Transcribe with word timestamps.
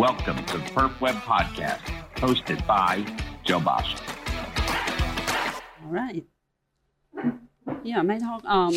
Welcome 0.00 0.42
to 0.46 0.56
the 0.56 0.64
Perf 0.72 0.98
Web 1.02 1.14
Podcast, 1.16 1.82
hosted 2.16 2.66
by 2.66 3.04
Joe 3.44 3.60
Basha. 3.60 3.98
All 5.84 5.90
right. 5.90 6.24
Yeah, 7.84 8.00
my 8.00 8.16
talk. 8.16 8.42
Um, 8.46 8.74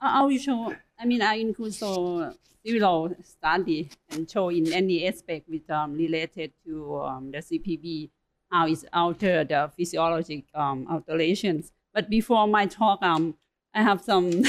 I 0.00 0.24
will 0.24 0.38
show. 0.38 0.74
I 0.98 1.04
mean, 1.04 1.20
I 1.20 1.34
include 1.34 1.74
so 1.74 2.32
several 2.64 3.14
study 3.22 3.90
and 4.08 4.30
show 4.30 4.48
in 4.48 4.72
any 4.72 5.06
aspect 5.06 5.46
with 5.46 5.68
um, 5.68 5.92
related 5.92 6.54
to 6.64 7.00
um, 7.00 7.30
the 7.32 7.40
CPB 7.44 8.08
how 8.50 8.66
it's 8.66 8.86
alter 8.94 9.44
the 9.44 9.70
physiologic 9.76 10.46
um, 10.54 10.86
alterations. 10.90 11.70
But 11.92 12.08
before 12.08 12.46
my 12.46 12.64
talk, 12.64 13.02
um, 13.02 13.34
I 13.74 13.82
have 13.82 14.00
some. 14.00 14.42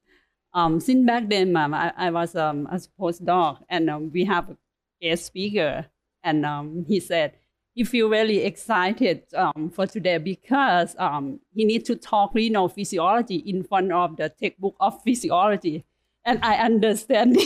um, 0.52 0.80
since 0.80 1.06
back 1.06 1.28
then, 1.28 1.56
um, 1.56 1.72
I, 1.72 1.92
I 1.96 2.10
was 2.10 2.34
um, 2.34 2.66
a 2.66 2.80
postdoc, 3.00 3.62
and 3.68 3.88
um, 3.88 4.10
we 4.10 4.24
have 4.24 4.56
guest 5.00 5.26
speaker, 5.26 5.86
and 6.22 6.44
um, 6.44 6.84
he 6.86 7.00
said 7.00 7.34
he 7.74 7.84
feel 7.84 8.08
very 8.08 8.38
excited 8.38 9.22
um, 9.34 9.70
for 9.70 9.86
today 9.86 10.18
because 10.18 10.96
um, 10.98 11.38
he 11.54 11.64
need 11.64 11.84
to 11.84 11.94
talk 11.94 12.34
renal 12.34 12.68
physiology 12.68 13.36
in 13.36 13.62
front 13.62 13.92
of 13.92 14.16
the 14.16 14.28
textbook 14.28 14.76
of 14.80 15.00
physiology, 15.02 15.84
and 16.24 16.40
I 16.42 16.56
understand 16.56 17.36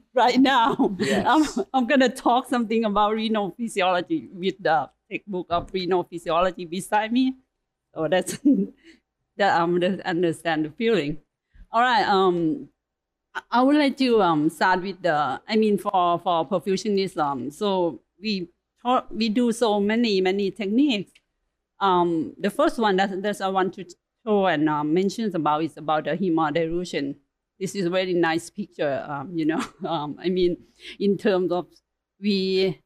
right 0.14 0.38
now. 0.38 0.96
Yes. 0.98 1.26
I'm, 1.26 1.66
I'm 1.74 1.86
gonna 1.86 2.08
talk 2.08 2.48
something 2.48 2.84
about 2.84 3.14
renal 3.14 3.50
physiology 3.56 4.28
with 4.32 4.54
the 4.60 4.88
textbook 5.10 5.46
of 5.50 5.70
renal 5.72 6.04
physiology 6.04 6.64
beside 6.64 7.12
me. 7.12 7.34
So 7.94 8.08
that's 8.08 8.38
that 9.36 9.60
I'm 9.60 9.80
gonna 9.80 10.00
understand 10.04 10.64
the 10.64 10.70
feeling. 10.70 11.18
All 11.70 11.80
right. 11.80 12.06
Um, 12.06 12.68
I- 13.50 13.62
would 13.62 13.76
like 13.76 13.96
to 13.98 14.22
um 14.22 14.48
start 14.50 14.82
with 14.82 15.02
the. 15.02 15.40
I 15.48 15.56
mean, 15.56 15.78
for 15.78 16.18
for 16.18 16.46
perfusionism. 16.48 17.52
So 17.52 18.00
we 18.20 18.48
taught, 18.82 19.14
we 19.14 19.28
do 19.28 19.52
so 19.52 19.80
many 19.80 20.20
many 20.20 20.50
techniques. 20.50 21.12
Um, 21.80 22.34
the 22.38 22.50
first 22.50 22.78
one 22.78 22.96
that 22.96 23.22
that 23.22 23.40
I 23.40 23.48
want 23.48 23.74
to 23.74 23.84
show 24.24 24.46
and 24.46 24.68
um, 24.68 24.92
mention 24.94 25.34
about 25.34 25.64
is 25.64 25.76
about 25.76 26.04
the 26.04 26.16
hemodilution. 26.16 27.16
This 27.58 27.74
is 27.74 27.86
a 27.86 27.90
very 27.90 28.12
nice 28.14 28.50
picture. 28.50 29.04
Um, 29.08 29.36
you 29.36 29.46
know, 29.46 29.64
um, 29.88 30.16
I 30.20 30.28
mean, 30.28 30.56
in 30.98 31.16
terms 31.16 31.52
of 31.52 31.66
we 32.20 32.80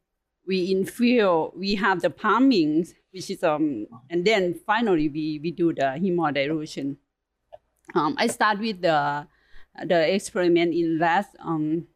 we 0.47 0.73
infill, 0.73 1.55
we 1.57 1.75
have 1.75 2.01
the 2.01 2.09
pumping, 2.09 2.87
which 3.11 3.29
is 3.29 3.43
um, 3.43 3.87
and 4.09 4.23
then 4.25 4.53
finally 4.65 5.09
we 5.09 5.39
we 5.43 5.51
do 5.51 5.73
the 5.73 5.97
hemodilution. 5.99 6.97
Um, 7.95 8.15
I 8.17 8.27
start 8.27 8.59
with 8.59 8.81
the 8.81 9.27
the 9.85 10.13
experiment 10.13 10.73
in 10.73 10.99
rats. 10.99 11.29
Um, 11.39 11.87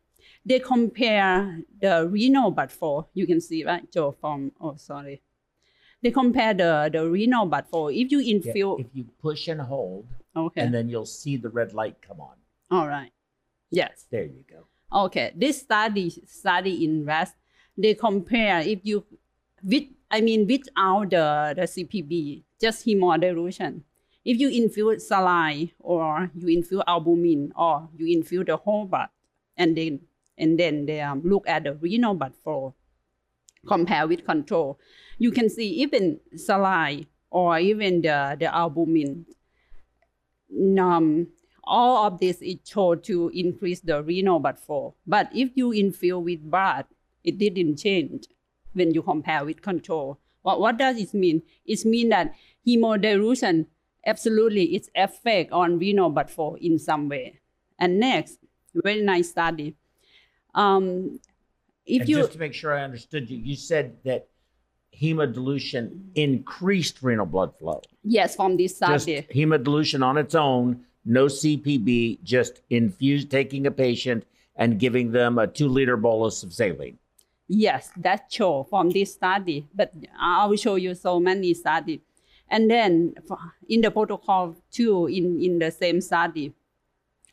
they 0.45 0.59
compare 0.59 1.61
the 1.79 2.07
renal 2.09 2.49
blood 2.49 2.71
flow 2.71 3.07
you 3.13 3.27
can 3.27 3.39
see 3.39 3.63
right 3.63 3.89
Joe 3.91 4.11
from 4.19 4.51
oh 4.59 4.75
sorry. 4.75 5.21
They 6.01 6.09
compare 6.11 6.53
the 6.53 6.89
the 6.91 7.07
renal 7.07 7.45
blood 7.45 7.67
flow 7.67 7.89
if 7.89 8.11
you 8.11 8.19
Yeah, 8.19 8.33
infill 8.39 8.79
if 8.79 8.88
you 8.93 9.05
push 9.21 9.47
and 9.47 9.61
hold, 9.61 10.07
okay 10.35 10.61
and 10.61 10.73
then 10.73 10.89
you'll 10.89 11.05
see 11.05 11.38
the 11.38 11.49
red 11.49 11.73
light 11.73 12.01
come 12.01 12.19
on. 12.19 12.38
all 12.71 12.88
right 12.88 13.11
yes 13.69 14.05
There 14.09 14.25
you 14.25 14.43
go. 14.49 14.66
Okay, 14.93 15.31
this 15.35 15.59
study 15.61 16.09
study 16.27 16.83
in 16.83 17.05
rats, 17.05 17.31
they 17.77 17.93
compare 17.93 18.59
if 18.61 18.79
you 18.83 19.05
with 19.63 19.83
I 20.09 20.19
mean 20.21 20.47
without 20.47 21.09
the, 21.11 21.53
the 21.55 21.61
CPB, 21.63 22.43
just 22.59 22.85
hemodilution. 22.85 23.83
If 24.23 24.39
you 24.39 24.50
infuse 24.50 25.08
saline 25.08 25.72
or 25.80 26.30
you 26.36 26.47
infuse 26.47 26.83
albumin 26.88 27.52
or 27.55 27.89
you 27.97 28.17
infuse 28.17 28.45
the 28.45 28.58
whole 28.58 28.86
blood, 28.86 29.09
and 29.58 29.78
then 29.78 30.02
and 30.38 30.59
then 30.59 30.86
they 30.86 31.02
um, 31.02 31.22
look 31.23 31.47
at 31.47 31.63
the 31.63 31.73
renal 31.75 32.13
blood 32.13 32.33
flow, 32.44 32.75
compare 33.67 34.08
with 34.08 34.25
control, 34.25 34.80
you 35.17 35.31
can 35.31 35.50
see 35.50 35.67
even 35.81 36.19
saline 36.36 37.07
or 37.29 37.59
even 37.59 38.01
the, 38.01 38.35
the 38.40 38.53
albumin 38.53 39.25
um, 40.79 41.28
all 41.63 42.07
of 42.07 42.19
this 42.19 42.41
is 42.41 42.57
shown 42.66 43.01
to 43.01 43.31
increase 43.34 43.81
the 43.81 44.03
renal 44.03 44.40
blood 44.40 44.59
flow. 44.59 44.95
But 45.06 45.29
if 45.34 45.51
you 45.56 45.72
infuse 45.72 46.24
with 46.24 46.50
blood, 46.50 46.85
it 47.24 47.38
didn't 47.38 47.78
change 47.78 48.28
when 48.74 48.94
you 48.94 49.01
compare 49.01 49.45
with 49.45 49.62
control. 49.62 50.19
What, 50.41 50.59
what 50.59 50.78
does 50.78 50.97
it 50.97 51.13
mean? 51.13 51.44
It 51.66 51.85
means 51.85 52.09
that 52.09 52.34
hemodilution 52.68 53.68
absolutely 54.06 54.75
its 54.75 54.89
effect 54.95 55.51
on 55.51 55.79
renal 55.79 56.09
blood 56.09 56.29
flow 56.29 56.56
in 56.59 56.79
some 56.79 57.09
way. 57.09 57.39
And 57.79 58.00
next, 58.00 58.39
very 58.73 59.01
nice 59.01 59.29
study. 59.29 59.75
Um, 60.53 61.19
if 61.85 62.01
and 62.01 62.09
you 62.09 62.17
just 62.17 62.34
to 62.34 62.39
make 62.39 62.53
sure 62.53 62.78
I 62.78 62.84
understood 62.84 63.29
you, 63.29 63.38
you 63.38 63.56
said 63.56 63.97
that 64.06 64.28
hemodilution 65.00 66.00
increased 66.16 67.01
renal 67.01 67.25
blood 67.25 67.57
flow. 67.57 67.81
yes 68.03 68.35
from 68.35 68.57
this 68.57 68.75
study. 68.75 69.22
Just 69.22 69.29
hemodilution 69.29 70.06
on 70.06 70.18
its 70.18 70.35
own, 70.35 70.83
no 71.06 71.25
CPB, 71.25 72.22
just 72.23 72.62
infuse 72.69 73.25
taking 73.25 73.66
a 73.66 73.72
patient 73.72 74.25
and 74.56 74.79
giving 74.79 75.12
them 75.12 75.39
a 75.39 75.47
two 75.47 75.68
liter 75.68 75.97
bolus 75.97 76.44
of 76.44 76.53
saline. 76.53 76.97
Yes, 77.47 77.91
that's 77.97 78.33
true 78.33 78.66
from 78.69 78.89
this 78.91 79.13
study, 79.13 79.68
but 79.73 79.91
I 80.18 80.45
will 80.45 80.56
show 80.56 80.75
you 80.75 80.95
so 80.95 81.19
many 81.19 81.53
studies. 81.53 82.00
And 82.51 82.69
then 82.69 83.16
in 83.69 83.79
the 83.79 83.89
protocol 83.89 84.57
two, 84.72 85.07
in, 85.07 85.41
in 85.41 85.57
the 85.59 85.72
same 85.72 86.01
study, 86.01 86.53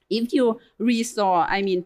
if 0.08 0.32
you 0.32 0.60
restore, 0.78 1.40
I 1.40 1.60
mean, 1.60 1.84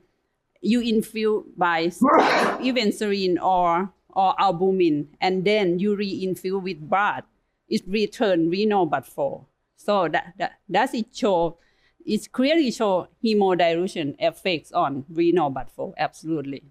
you 0.60 0.80
infuse 0.80 1.44
by 1.56 1.90
even 2.62 2.92
saline 2.92 3.38
or, 3.38 3.90
or 4.10 4.34
albumin, 4.38 5.08
and 5.18 5.46
then 5.46 5.78
you 5.78 5.96
reinfuse 5.96 6.62
with 6.62 6.88
blood, 6.88 7.24
it 7.68 7.82
return 7.88 8.50
renal 8.50 8.84
blood 8.84 9.06
flow. 9.06 9.46
So 9.76 10.08
that, 10.08 10.34
that 10.38 10.52
that's 10.68 10.92
it 10.92 11.06
show, 11.12 11.56
it 12.04 12.30
clearly 12.30 12.70
show 12.70 13.08
hemodilution 13.24 14.14
effects 14.18 14.72
on 14.72 15.06
renal 15.08 15.48
blood 15.48 15.70
flow, 15.72 15.94
absolutely 15.96 16.64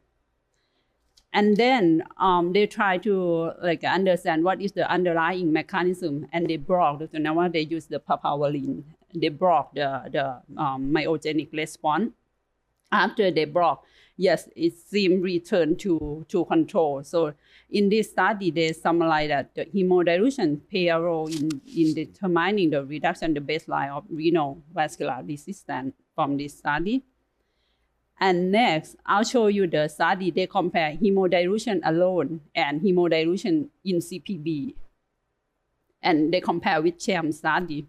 and 1.33 1.55
then 1.55 2.03
um, 2.17 2.53
they 2.53 2.67
try 2.67 2.97
to 2.97 3.51
like 3.61 3.83
understand 3.83 4.43
what 4.43 4.61
is 4.61 4.73
the 4.73 4.89
underlying 4.91 5.51
mechanism 5.51 6.27
and 6.33 6.49
they 6.49 6.57
block 6.57 7.01
so 7.11 7.17
now 7.17 7.47
they 7.47 7.61
use 7.61 7.85
the 7.85 7.99
papaverine 7.99 8.83
they 9.13 9.29
block 9.29 9.73
the, 9.73 10.03
the 10.11 10.61
um, 10.61 10.91
myogenic 10.93 11.51
response. 11.53 12.11
After 12.93 13.31
they 13.31 13.45
block 13.45 13.85
yes 14.17 14.49
it 14.55 14.73
seems 14.77 15.23
return 15.23 15.77
to, 15.77 16.25
to 16.27 16.45
control. 16.45 17.03
So 17.03 17.33
in 17.69 17.87
this 17.87 18.11
study 18.11 18.51
they 18.51 18.73
summarize 18.73 19.29
that 19.29 19.55
the 19.55 19.65
hemodilution 19.65 20.59
play 20.69 20.87
a 20.87 20.99
role 20.99 21.27
in, 21.27 21.61
in 21.75 21.93
determining 21.93 22.71
the 22.71 22.83
reduction 22.83 23.33
the 23.33 23.39
baseline 23.39 23.95
of 23.95 24.03
renal 24.09 24.61
vascular 24.73 25.21
resistance 25.23 25.95
from 26.13 26.35
this 26.37 26.57
study 26.57 27.03
and 28.21 28.51
next, 28.51 28.97
I'll 29.03 29.23
show 29.23 29.47
you 29.47 29.65
the 29.65 29.87
study. 29.87 30.29
They 30.29 30.45
compare 30.45 30.95
hemodilution 30.95 31.81
alone 31.83 32.41
and 32.53 32.79
hemodilution 32.79 33.69
in 33.83 33.97
CPB. 33.97 34.75
And 36.03 36.31
they 36.31 36.39
compare 36.39 36.83
with 36.83 37.01
sham 37.01 37.31
study. 37.31 37.87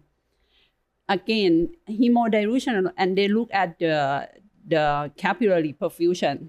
Again, 1.07 1.75
hemodilution, 1.87 2.91
and 2.97 3.15
they 3.15 3.27
look 3.27 3.49
at 3.53 3.77
the, 3.77 4.27
the 4.67 5.11
capillary 5.15 5.75
perfusion. 5.79 6.47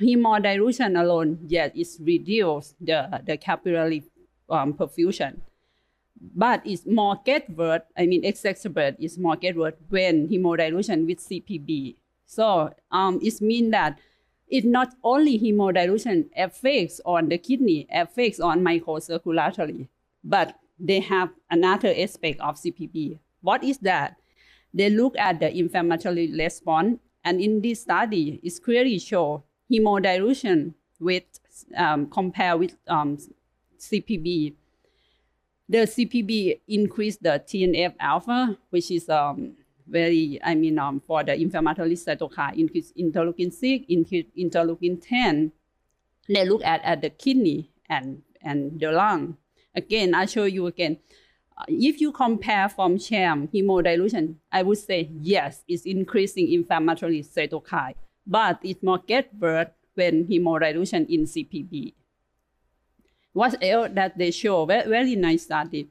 Hemodilution 0.00 1.00
alone, 1.00 1.40
yes, 1.48 1.72
it's 1.74 1.98
reduced 2.00 2.76
the, 2.80 3.20
the 3.26 3.36
capillary 3.36 4.04
um, 4.48 4.72
perfusion. 4.72 5.38
But 6.20 6.62
it's 6.64 6.86
more 6.86 7.20
get 7.24 7.50
worse, 7.50 7.82
I 7.96 8.06
mean, 8.06 8.22
exacerbate 8.22 8.96
is 9.00 9.18
more 9.18 9.34
get 9.34 9.56
worse 9.56 9.74
when 9.88 10.28
hemodilution 10.28 11.06
with 11.06 11.18
CPB. 11.18 11.96
So 12.30 12.72
um, 12.92 13.18
it 13.20 13.40
means 13.40 13.72
that 13.72 13.98
it 14.46 14.64
not 14.64 14.94
only 15.02 15.36
hemodilution 15.36 16.28
affects 16.36 17.00
on 17.04 17.28
the 17.28 17.38
kidney, 17.38 17.88
affects 17.92 18.38
on 18.38 18.60
microcirculatory, 18.60 19.88
but 20.22 20.54
they 20.78 21.00
have 21.00 21.30
another 21.50 21.92
aspect 21.98 22.40
of 22.40 22.54
CPB. 22.54 23.18
What 23.40 23.64
is 23.64 23.78
that? 23.78 24.16
They 24.72 24.90
look 24.90 25.18
at 25.18 25.40
the 25.40 25.52
inflammatory 25.52 26.32
response, 26.32 27.00
and 27.24 27.40
in 27.40 27.62
this 27.62 27.80
study, 27.80 28.38
it's 28.44 28.60
clearly 28.60 29.00
show 29.00 29.42
hemodilution 29.68 30.74
with 31.00 31.24
um, 31.76 32.06
compare 32.06 32.56
with 32.56 32.76
um, 32.86 33.18
CPB. 33.76 34.54
The 35.68 35.78
CPB 35.78 36.60
increased 36.68 37.24
the 37.24 37.42
TNF 37.44 37.94
alpha, 37.98 38.56
which 38.70 38.92
is 38.92 39.08
um, 39.08 39.56
very, 39.90 40.40
I 40.42 40.54
mean, 40.54 40.78
um, 40.78 41.00
for 41.00 41.24
the 41.24 41.34
inflammatory 41.34 41.94
cytokine, 41.94 42.56
increase 42.56 42.92
interleukin 42.98 43.52
6, 43.52 43.84
increase 43.88 44.26
interleukin 44.38 45.00
10. 45.02 45.52
They 46.28 46.48
look 46.48 46.62
at, 46.64 46.82
at 46.84 47.02
the 47.02 47.10
kidney 47.10 47.70
and, 47.88 48.22
and 48.42 48.78
the 48.80 48.92
lung. 48.92 49.36
Again, 49.74 50.14
I'll 50.14 50.26
show 50.26 50.44
you 50.44 50.66
again. 50.66 50.98
Uh, 51.56 51.64
If 51.68 52.00
you 52.00 52.12
compare 52.12 52.68
from 52.68 52.98
sham 52.98 53.48
hemodilution, 53.48 54.36
I 54.50 54.62
would 54.62 54.78
say 54.78 55.10
yes, 55.20 55.64
it's 55.68 55.84
increasing 55.84 56.52
inflammatory 56.52 57.22
cytokine, 57.22 57.94
but 58.26 58.60
it 58.62 58.82
more 58.82 58.98
get 58.98 59.34
worse 59.38 59.68
when 59.94 60.26
hemodilution 60.26 61.08
in 61.08 61.24
CPB. 61.24 61.94
What 63.32 63.62
else 63.62 63.90
that 63.94 64.18
they 64.18 64.30
show? 64.30 64.64
Very, 64.66 64.88
very 64.88 65.16
nice 65.16 65.42
study. 65.44 65.88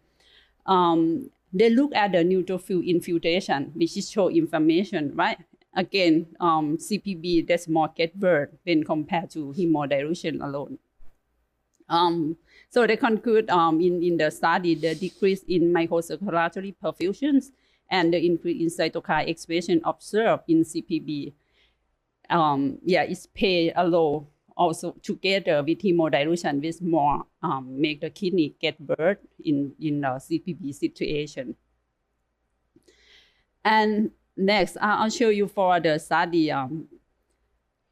Um, 0.66 1.30
they 1.52 1.70
look 1.70 1.96
at 1.96 2.12
the 2.12 2.20
neutrophil 2.20 2.86
infiltration, 2.86 3.72
which 3.76 3.98
is 3.98 4.10
show 4.10 4.30
inflammation, 4.30 5.16
right? 5.16 5.38
Again, 5.74 6.28
um, 6.40 6.78
CPB, 6.78 7.48
there's 7.48 7.68
more 7.68 7.92
get 7.96 8.20
bird 8.20 8.58
when 8.64 8.84
compared 8.84 9.30
to 9.32 9.54
hemodilution 9.54 10.44
alone. 10.44 10.78
Um, 11.88 12.38
so 12.70 12.86
they 12.86 12.98
conclude 12.98 13.50
um, 13.50 13.82
in, 13.82 14.04
in 14.04 14.18
the 14.18 14.30
study 14.30 14.76
the 14.76 14.94
decrease 14.94 15.44
in 15.48 15.74
microcirculatory 15.74 16.76
perfusions 16.80 17.52
and 17.90 18.14
the 18.14 18.24
increase 18.24 18.62
in 18.62 18.68
cytokine 18.68 19.28
expression 19.28 19.82
observed 19.84 20.44
in 20.48 20.64
CPB. 20.64 21.34
Um, 22.30 22.78
yeah, 22.84 23.02
it's 23.04 23.26
play 23.26 23.74
a 23.76 23.90
role 23.90 24.30
also 24.60 24.92
together 25.02 25.64
with 25.64 25.80
hemodilution 25.80 26.62
with 26.62 26.82
more 26.82 27.24
um, 27.42 27.80
make 27.80 28.02
the 28.02 28.10
kidney 28.10 28.54
get 28.60 28.78
bird 28.78 29.18
in, 29.44 29.72
in 29.80 30.02
the 30.02 30.08
CPB 30.08 30.76
situation. 30.76 31.56
And 33.64 34.12
next, 34.36 34.78
I'll 34.82 35.10
show 35.10 35.30
you 35.30 35.48
for 35.48 35.80
the 35.80 35.98
study. 35.98 36.52
Um, 36.52 36.90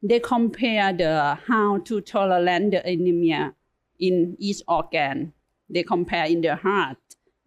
they 0.04 0.20
compare 0.20 0.92
the 0.92 1.38
how 1.48 1.80
to 1.80 2.02
tolerate 2.02 2.72
the 2.72 2.86
anemia 2.86 3.54
in 3.98 4.36
each 4.38 4.62
organ. 4.68 5.34
They 5.70 5.84
compare 5.84 6.26
in 6.26 6.42
the 6.42 6.58
heart, 6.58 6.98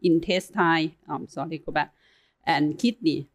intestine, 0.02 0.94
um, 1.08 1.28
sorry, 1.28 1.58
go 1.58 1.72
back, 1.72 1.92
and 2.44 2.78
kidney. 2.78 3.28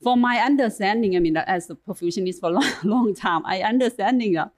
For 0.00 0.16
my 0.16 0.38
understanding, 0.38 1.16
I 1.16 1.18
mean, 1.18 1.36
as 1.36 1.70
a 1.70 1.74
perfusionist 1.74 2.38
for 2.38 2.50
a 2.50 2.52
long, 2.52 2.72
long 2.84 3.14
time, 3.14 3.44
I 3.44 3.62
understanding 3.62 4.34
that 4.34 4.52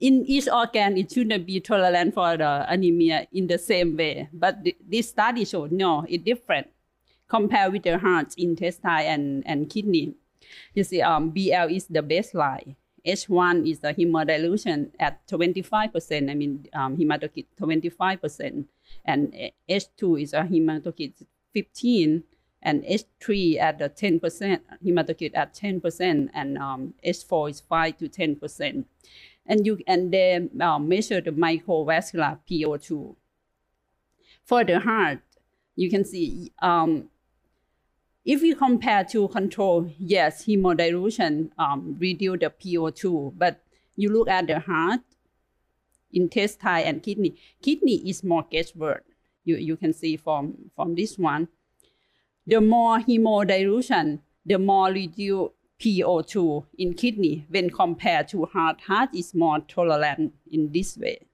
in 0.00 0.24
each 0.26 0.48
organ, 0.48 0.96
it 0.96 1.12
shouldn't 1.12 1.46
be 1.46 1.60
tolerant 1.60 2.14
for 2.14 2.36
the 2.36 2.66
anemia 2.68 3.26
in 3.32 3.46
the 3.46 3.58
same 3.58 3.96
way. 3.96 4.28
But 4.32 4.64
th- 4.64 4.76
this 4.86 5.08
study 5.08 5.44
showed 5.44 5.72
no, 5.72 6.04
it's 6.08 6.24
different 6.24 6.68
compared 7.28 7.72
with 7.72 7.82
the 7.84 7.98
heart, 7.98 8.34
intestine, 8.36 9.06
and, 9.06 9.46
and 9.46 9.70
kidney. 9.70 10.14
You 10.74 10.84
see, 10.84 11.00
um, 11.00 11.30
BL 11.30 11.70
is 11.70 11.86
the 11.86 12.02
baseline. 12.02 12.76
H1 13.06 13.70
is 13.70 13.80
the 13.80 13.92
hemodilution 13.92 14.90
at 14.98 15.26
25%, 15.28 16.30
I 16.30 16.34
mean, 16.34 16.66
um, 16.72 16.96
hematocrit 16.96 17.46
25%, 17.60 18.64
and 19.04 19.34
H2 19.68 20.22
is 20.22 20.32
a 20.32 20.42
hematocrit 20.42 21.22
15, 21.52 22.24
and 22.62 22.82
H3 22.84 23.60
at 23.60 23.78
the 23.78 23.90
10%, 23.90 24.60
hematocrit 24.84 25.32
at 25.34 25.54
10%, 25.54 26.30
and 26.32 26.58
um, 26.58 26.94
H4 27.04 27.50
is 27.50 27.60
5 27.60 27.98
to 27.98 28.08
10%. 28.08 28.84
And 29.46 29.66
you 29.66 29.78
and 29.86 30.12
then 30.12 30.50
um, 30.60 30.88
measure 30.88 31.20
the 31.20 31.30
microvascular 31.30 32.38
PO2. 32.50 33.14
For 34.44 34.64
the 34.64 34.80
heart, 34.80 35.20
you 35.76 35.90
can 35.90 36.04
see 36.04 36.52
um, 36.62 37.08
if 38.24 38.42
you 38.42 38.56
compare 38.56 39.04
to 39.04 39.28
control, 39.28 39.90
yes, 39.98 40.46
hemodilution 40.46 41.50
um, 41.58 41.96
reduce 41.98 42.40
the 42.40 42.50
PO2, 42.50 43.34
but 43.36 43.60
you 43.96 44.10
look 44.10 44.28
at 44.28 44.46
the 44.46 44.60
heart, 44.60 45.00
intestine, 46.10 46.84
and 46.84 47.02
kidney. 47.02 47.36
Kidney 47.60 48.08
is 48.08 48.24
more 48.24 48.46
guesswork. 48.50 49.04
You, 49.44 49.56
you 49.56 49.76
can 49.76 49.92
see 49.92 50.16
from, 50.16 50.70
from 50.74 50.94
this 50.94 51.18
one. 51.18 51.48
The 52.46 52.62
more 52.62 52.98
hemodilution, 52.98 54.20
the 54.46 54.58
more 54.58 54.88
reduce 54.88 55.50
PO2 55.80 56.66
in 56.78 56.94
kidney 56.94 57.46
when 57.48 57.70
compared 57.70 58.28
to 58.28 58.46
heart. 58.46 58.80
Heart 58.82 59.10
is 59.14 59.34
more 59.34 59.60
tolerant 59.60 60.34
in 60.50 60.72
this 60.72 60.96
way. 60.96 61.26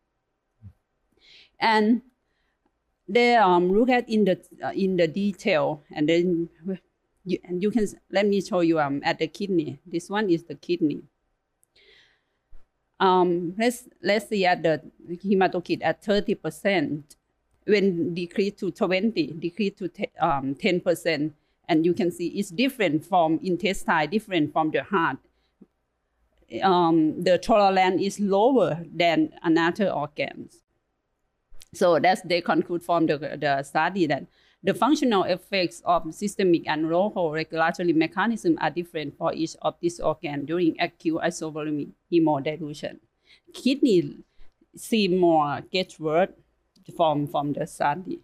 And 1.61 2.03
they 3.09 3.37
um, 3.37 3.73
look 3.73 3.91
at 3.91 4.09
in 4.09 4.25
the 4.25 4.41
uh, 4.65 4.73
in 4.73 4.97
the 4.97 5.09
detail, 5.09 5.83
and 5.91 6.09
then 6.09 6.49
you, 7.25 7.39
and 7.45 7.63
you 7.63 7.71
can 7.71 7.87
let 8.11 8.27
me 8.27 8.41
show 8.41 8.61
you 8.61 8.79
um, 8.81 9.03
at 9.05 9.19
the 9.19 9.27
kidney. 9.27 9.81
This 9.85 10.09
one 10.09 10.31
is 10.31 10.45
the 10.45 10.55
kidney. 10.55 11.03
Um, 12.99 13.55
let's 13.59 13.89
let's 14.03 14.29
see 14.29 14.47
at 14.47 14.63
the 14.63 14.81
hematocrit 15.11 15.81
at 15.83 16.03
thirty 16.03 16.35
percent 16.35 17.17
when 17.71 18.15
decreased 18.15 18.59
to 18.59 18.71
20, 18.71 19.35
decreased 19.39 19.79
to 19.79 19.91
um, 20.19 20.55
10%. 20.55 21.33
And 21.71 21.87
you 21.87 21.95
can 21.95 22.11
see 22.11 22.27
it's 22.39 22.51
different 22.51 23.05
from 23.05 23.39
intestine, 23.43 24.11
different 24.11 24.53
from 24.53 24.73
the 24.73 24.83
heart. 24.83 25.19
Um, 26.65 27.23
the 27.23 27.39
tolerance 27.39 28.03
is 28.03 28.19
lower 28.19 28.85
than 28.93 29.31
another 29.45 29.89
organs. 29.89 30.57
So 31.73 32.01
that's 32.01 32.23
they 32.23 32.41
conclude 32.41 32.83
from 32.83 33.07
the, 33.07 33.17
the 33.19 33.63
study 33.63 34.07
that 34.07 34.27
the 34.65 34.75
functional 34.75 35.23
effects 35.23 35.81
of 35.85 36.13
systemic 36.13 36.69
and 36.69 36.91
local 36.91 37.31
regulatory 37.31 37.93
mechanism 37.93 38.59
are 38.61 38.71
different 38.71 39.17
for 39.17 39.33
each 39.33 39.55
of 39.63 39.77
these 39.81 40.01
organs 40.01 40.47
during 40.47 40.75
acute 40.81 41.23
isovolemic 41.23 41.91
hemodilution. 42.13 42.99
Kidney 43.55 44.19
see 44.77 45.07
more 45.07 45.63
get 45.71 45.99
worse 46.01 46.31
from, 46.97 47.29
from 47.29 47.53
the 47.53 47.67
study. 47.67 48.21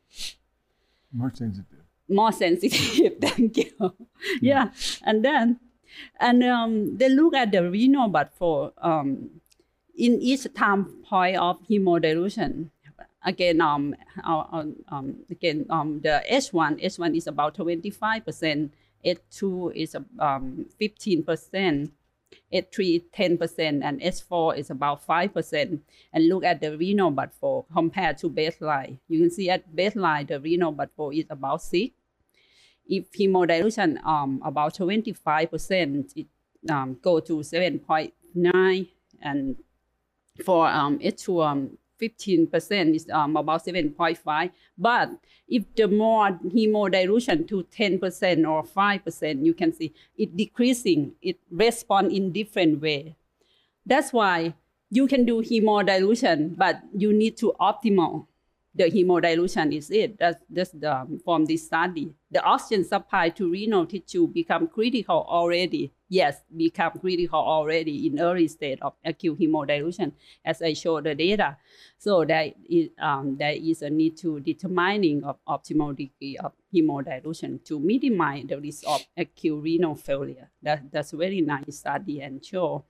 More 1.13 1.33
sensitive. 1.33 1.86
More 2.09 2.33
sensitive, 2.33 3.19
thank 3.21 3.57
you. 3.57 3.95
yeah, 4.41 4.71
and 5.03 5.25
then, 5.25 5.61
and 6.21 6.43
um, 6.45 6.97
they 6.97 7.09
look 7.09 7.35
at 7.35 7.51
the 7.51 7.69
renal 7.69 8.09
blood 8.09 8.31
flow 8.33 8.73
um, 8.79 9.31
in 9.97 10.21
each 10.21 10.47
time 10.55 11.03
point 11.09 11.37
of 11.37 11.59
hemodilution, 11.69 12.71
again, 13.27 13.61
um, 13.61 13.95
um, 14.25 14.77
um, 14.89 15.17
again, 15.31 15.67
um, 15.69 16.01
the 16.01 16.23
H1, 16.31 16.83
H1 16.83 17.17
is 17.17 17.27
about 17.27 17.57
25%, 17.57 18.71
H2 19.05 19.75
is 19.75 19.95
um, 19.95 20.67
15%, 20.81 21.91
H3 22.53 22.97
is 22.97 23.03
10%, 23.17 23.85
and 23.85 24.01
H4 24.01 24.59
is 24.59 24.71
about 24.71 25.07
5%. 25.07 25.81
And 26.13 26.29
look 26.29 26.45
at 26.45 26.61
the 26.61 26.77
renal 26.77 27.11
blood 27.11 27.33
flow 27.33 27.67
compared 27.73 28.19
to 28.19 28.31
baseline. 28.31 28.99
You 29.09 29.21
can 29.21 29.31
see 29.31 29.51
at 29.51 29.75
baseline, 29.75 30.29
the 30.29 30.41
renal 30.41 30.73
blood 30.73 30.91
flow 30.95 31.11
is 31.11 31.27
about 31.31 31.63
6. 31.63 31.95
If 32.89 33.11
hemodilution 33.13 34.05
um, 34.05 34.41
about 34.45 34.77
25%, 34.77 36.13
it 36.17 36.27
um, 36.71 36.99
go 37.03 37.21
to 37.21 37.39
7.9, 37.39 38.89
and 39.23 39.57
for 40.45 40.69
um, 40.69 40.99
H2, 40.99 41.47
um, 41.47 41.79
15% 42.01 42.95
is 42.95 43.09
um, 43.11 43.37
about 43.37 43.65
7.5. 43.65 44.51
But 44.79 45.11
if 45.49 45.65
the 45.75 45.89
more 45.89 46.31
hemodilution 46.31 47.49
to 47.49 47.65
10% 47.65 48.49
or 48.49 48.63
5%, 48.65 49.45
you 49.45 49.55
can 49.55 49.73
see 49.73 49.95
it 50.17 50.37
decreasing, 50.37 51.13
it 51.23 51.39
respond 51.51 52.13
in 52.13 52.33
different 52.33 52.81
way. 52.81 53.17
That's 53.85 54.13
why 54.13 54.55
you 54.91 55.07
can 55.07 55.25
do 55.25 55.43
hemodilution, 55.43 56.57
but 56.57 56.81
you 56.97 57.13
need 57.13 57.37
to 57.39 57.55
optimal 57.61 58.27
the 58.77 58.85
hemodilution 58.91 59.75
is 59.75 59.91
it. 59.91 60.19
That's, 60.19 60.39
that's 60.51 60.71
the, 60.71 60.95
um, 60.95 61.19
from 61.25 61.47
this 61.47 61.67
study. 61.67 62.13
The 62.31 62.43
oxygen 62.43 62.85
supply 62.85 63.31
to 63.31 63.51
renal 63.51 63.87
tissue 63.87 64.29
become 64.29 64.69
critical 64.69 65.25
already. 65.29 65.93
Yes, 66.09 66.43
become 66.55 66.93
critical 67.01 67.39
already 67.39 68.07
in 68.07 68.21
early 68.21 68.49
state 68.49 68.79
of 68.83 68.93
acute 69.05 69.41
hemodilution, 69.41 70.13
as 70.45 70.61
I 70.61 70.75
showed 70.75 71.05
the 71.05 71.15
data. 71.15 71.57
So 71.99 72.25
that 72.27 72.55
is, 72.69 72.91
um, 73.01 73.37
there 73.39 73.55
is 73.55 73.83
a 73.83 73.91
need 73.91 74.17
to 74.19 74.41
determining 74.41 75.25
of 75.25 75.39
optimal 75.49 75.97
degree 75.97 76.37
of 76.37 76.53
hemodilution 76.73 77.65
to 77.65 77.81
minimize 77.81 78.45
the 78.47 78.61
risk 78.61 78.85
of 78.87 79.05
acute 79.17 79.63
renal 79.63 79.95
failure. 79.95 80.51
That, 80.63 80.93
that's 80.93 81.13
a 81.13 81.17
very 81.17 81.41
nice 81.41 81.79
study 81.79 82.21
and 82.21 82.45
show. 82.45 82.85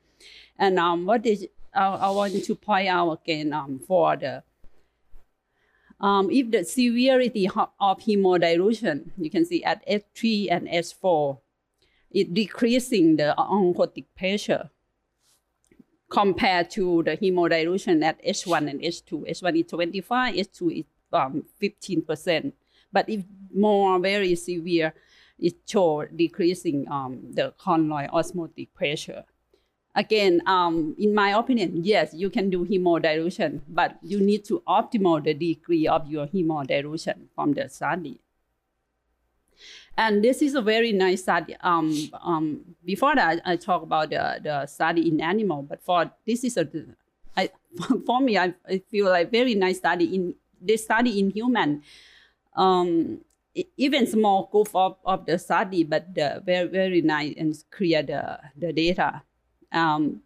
And 0.59 0.79
um, 0.79 1.07
what 1.07 1.25
is 1.27 1.47
I, 1.73 1.87
I 1.87 2.11
want 2.11 2.43
to 2.43 2.55
point 2.55 2.89
out 2.89 3.13
again 3.13 3.53
um, 3.53 3.79
for 3.79 4.17
the 4.17 4.43
um, 6.01 6.31
if 6.31 6.51
the 6.51 6.65
severity 6.65 7.49
of 7.49 7.99
hemodilution, 8.01 9.11
you 9.17 9.31
can 9.31 9.45
see 9.45 9.65
at 9.65 9.87
H3 9.89 10.49
and 10.51 10.69
H4, 10.69 11.39
it 12.11 12.35
decreasing 12.35 13.17
the 13.17 13.35
oncotic 13.39 14.05
pressure 14.17 14.71
compared 16.09 16.71
to 16.71 17.03
the 17.03 17.17
hemodilution 17.17 18.03
at 18.05 18.23
H1 18.23 18.71
and 18.71 18.81
H2. 18.81 19.31
H1 19.31 19.61
is 19.61 19.67
25, 19.67 20.35
H2 20.35 20.79
is 20.81 20.85
um, 21.13 21.45
15%. 21.61 22.53
But 22.93 23.09
if 23.09 23.25
more 23.55 23.99
very 23.99 24.35
severe, 24.35 24.95
it 25.39 25.55
show 25.67 26.07
decreasing 26.07 26.87
um, 26.91 27.21
the 27.33 27.53
colloid 27.59 28.09
osmotic 28.11 28.73
pressure 28.75 29.25
again, 29.97 30.43
um, 30.47 30.95
in 30.99 31.15
my 31.15 31.31
opinion, 31.31 31.83
yes, 31.83 32.13
you 32.15 32.31
can 32.31 32.51
do 32.51 32.65
hemodilution, 32.65 33.63
but 33.67 33.97
you 34.03 34.21
need 34.21 34.45
to 34.45 34.63
optimize 34.69 35.25
the 35.25 35.35
degree 35.35 35.89
of 35.89 36.09
your 36.09 36.27
hemodilution 36.27 37.27
from 37.35 37.55
the 37.55 37.69
study. 37.69 38.21
And 39.97 40.23
this 40.23 40.43
is 40.43 40.55
a 40.55 40.61
very 40.61 40.93
nice 40.93 41.23
study. 41.23 41.57
Um, 41.63 42.11
um, 42.23 42.61
before 42.85 43.15
that, 43.15 43.41
I 43.47 43.57
talk 43.57 43.83
about 43.83 44.11
the, 44.11 44.39
the 44.43 44.67
study 44.67 45.09
in 45.09 45.23
animal, 45.23 45.63
but 45.63 45.83
for 45.83 46.11
this 46.27 46.45
is 46.45 46.59
a, 46.59 46.69
I, 47.35 47.51
for 48.07 48.21
me, 48.21 48.37
I, 48.37 48.55
I 48.69 48.83
feel 48.91 49.07
like 49.07 49.33
very 49.33 49.55
nice 49.55 49.79
study 49.79 50.15
in 50.15 50.35
this 50.61 50.85
study 50.85 51.19
in 51.19 51.31
human. 51.31 51.83
Um, 52.55 53.21
even 53.79 54.07
small 54.07 54.51
group 54.53 54.69
of, 54.75 54.97
of 55.07 55.25
the 55.25 55.39
study, 55.39 55.83
but 55.83 56.15
the 56.15 56.43
very 56.45 56.69
very 56.69 57.01
nice 57.01 57.35
and 57.39 57.57
clear 57.71 58.03
the, 58.03 58.39
the 58.55 58.71
data. 58.71 59.23
Um, 59.77 60.23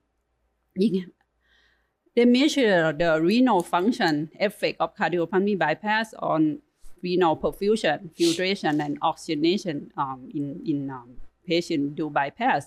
they 0.77 2.25
measure 2.25 2.93
the 2.93 3.21
renal 3.21 3.63
function 3.63 4.31
effect 4.39 4.81
of 4.81 4.95
cardiopulmonary 4.97 5.59
bypass 5.59 6.15
on 6.15 6.61
renal 7.03 7.37
perfusion, 7.37 8.15
filtration, 8.17 8.81
and 8.81 8.99
oxygenation 9.03 9.91
um, 9.97 10.29
in, 10.35 10.61
in 10.67 10.91
um, 10.91 11.17
patient 11.47 11.97
do 11.97 12.11
bypass. 12.11 12.67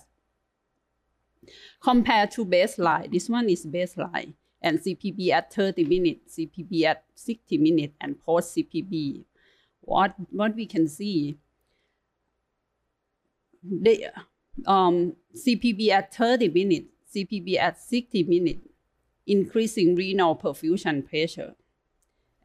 Compared 1.82 2.30
to 2.32 2.44
baseline, 2.44 3.10
this 3.10 3.28
one 3.28 3.48
is 3.48 3.66
baseline, 3.66 4.34
and 4.62 4.80
CPB 4.80 5.30
at 5.30 5.52
30 5.52 5.84
minutes, 5.84 6.38
CPB 6.38 6.84
at 6.84 7.04
60 7.14 7.58
minutes, 7.58 7.94
and 8.00 8.20
post 8.24 8.56
CPB. 8.56 9.24
What, 9.82 10.14
what 10.30 10.54
we 10.54 10.66
can 10.66 10.88
see, 10.88 11.36
the 13.62 14.10
um, 14.66 15.14
CPB 15.34 15.88
at 15.90 16.14
30 16.14 16.48
minutes, 16.48 16.88
CPB 17.14 17.58
at 17.58 17.80
60 17.80 18.22
minutes, 18.24 18.68
increasing 19.26 19.94
renal 19.94 20.36
perfusion 20.36 21.08
pressure. 21.08 21.54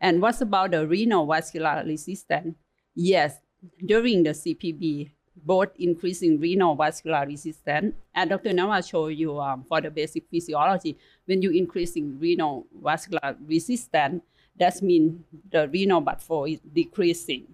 And 0.02 0.22
what's 0.22 0.42
about 0.42 0.72
the 0.72 0.88
renal 0.88 1.26
vascular 1.26 1.84
resistance? 1.86 2.56
Yes, 2.96 3.40
during 3.86 4.24
the 4.24 4.32
CPB, 4.32 5.12
both 5.36 5.70
increasing 5.78 6.40
renal 6.40 6.76
vascular 6.76 7.26
resistance, 7.26 7.96
and 8.14 8.30
Dr. 8.30 8.52
Nawa 8.52 8.88
showed 8.88 9.10
you 9.10 9.40
um, 9.40 9.64
for 9.64 9.82
the 9.82 9.90
basic 9.90 10.28
physiology, 10.30 10.98
when 11.26 11.42
you 11.42 11.52
increasing 11.52 12.20
renal 12.20 12.68
vascular 12.82 13.36
resistance, 13.46 14.22
that 14.58 14.82
means 14.82 15.22
the 15.50 15.68
renal 15.70 16.02
blood 16.02 16.22
flow 16.22 16.46
is 16.46 16.60
decreasing. 16.60 17.48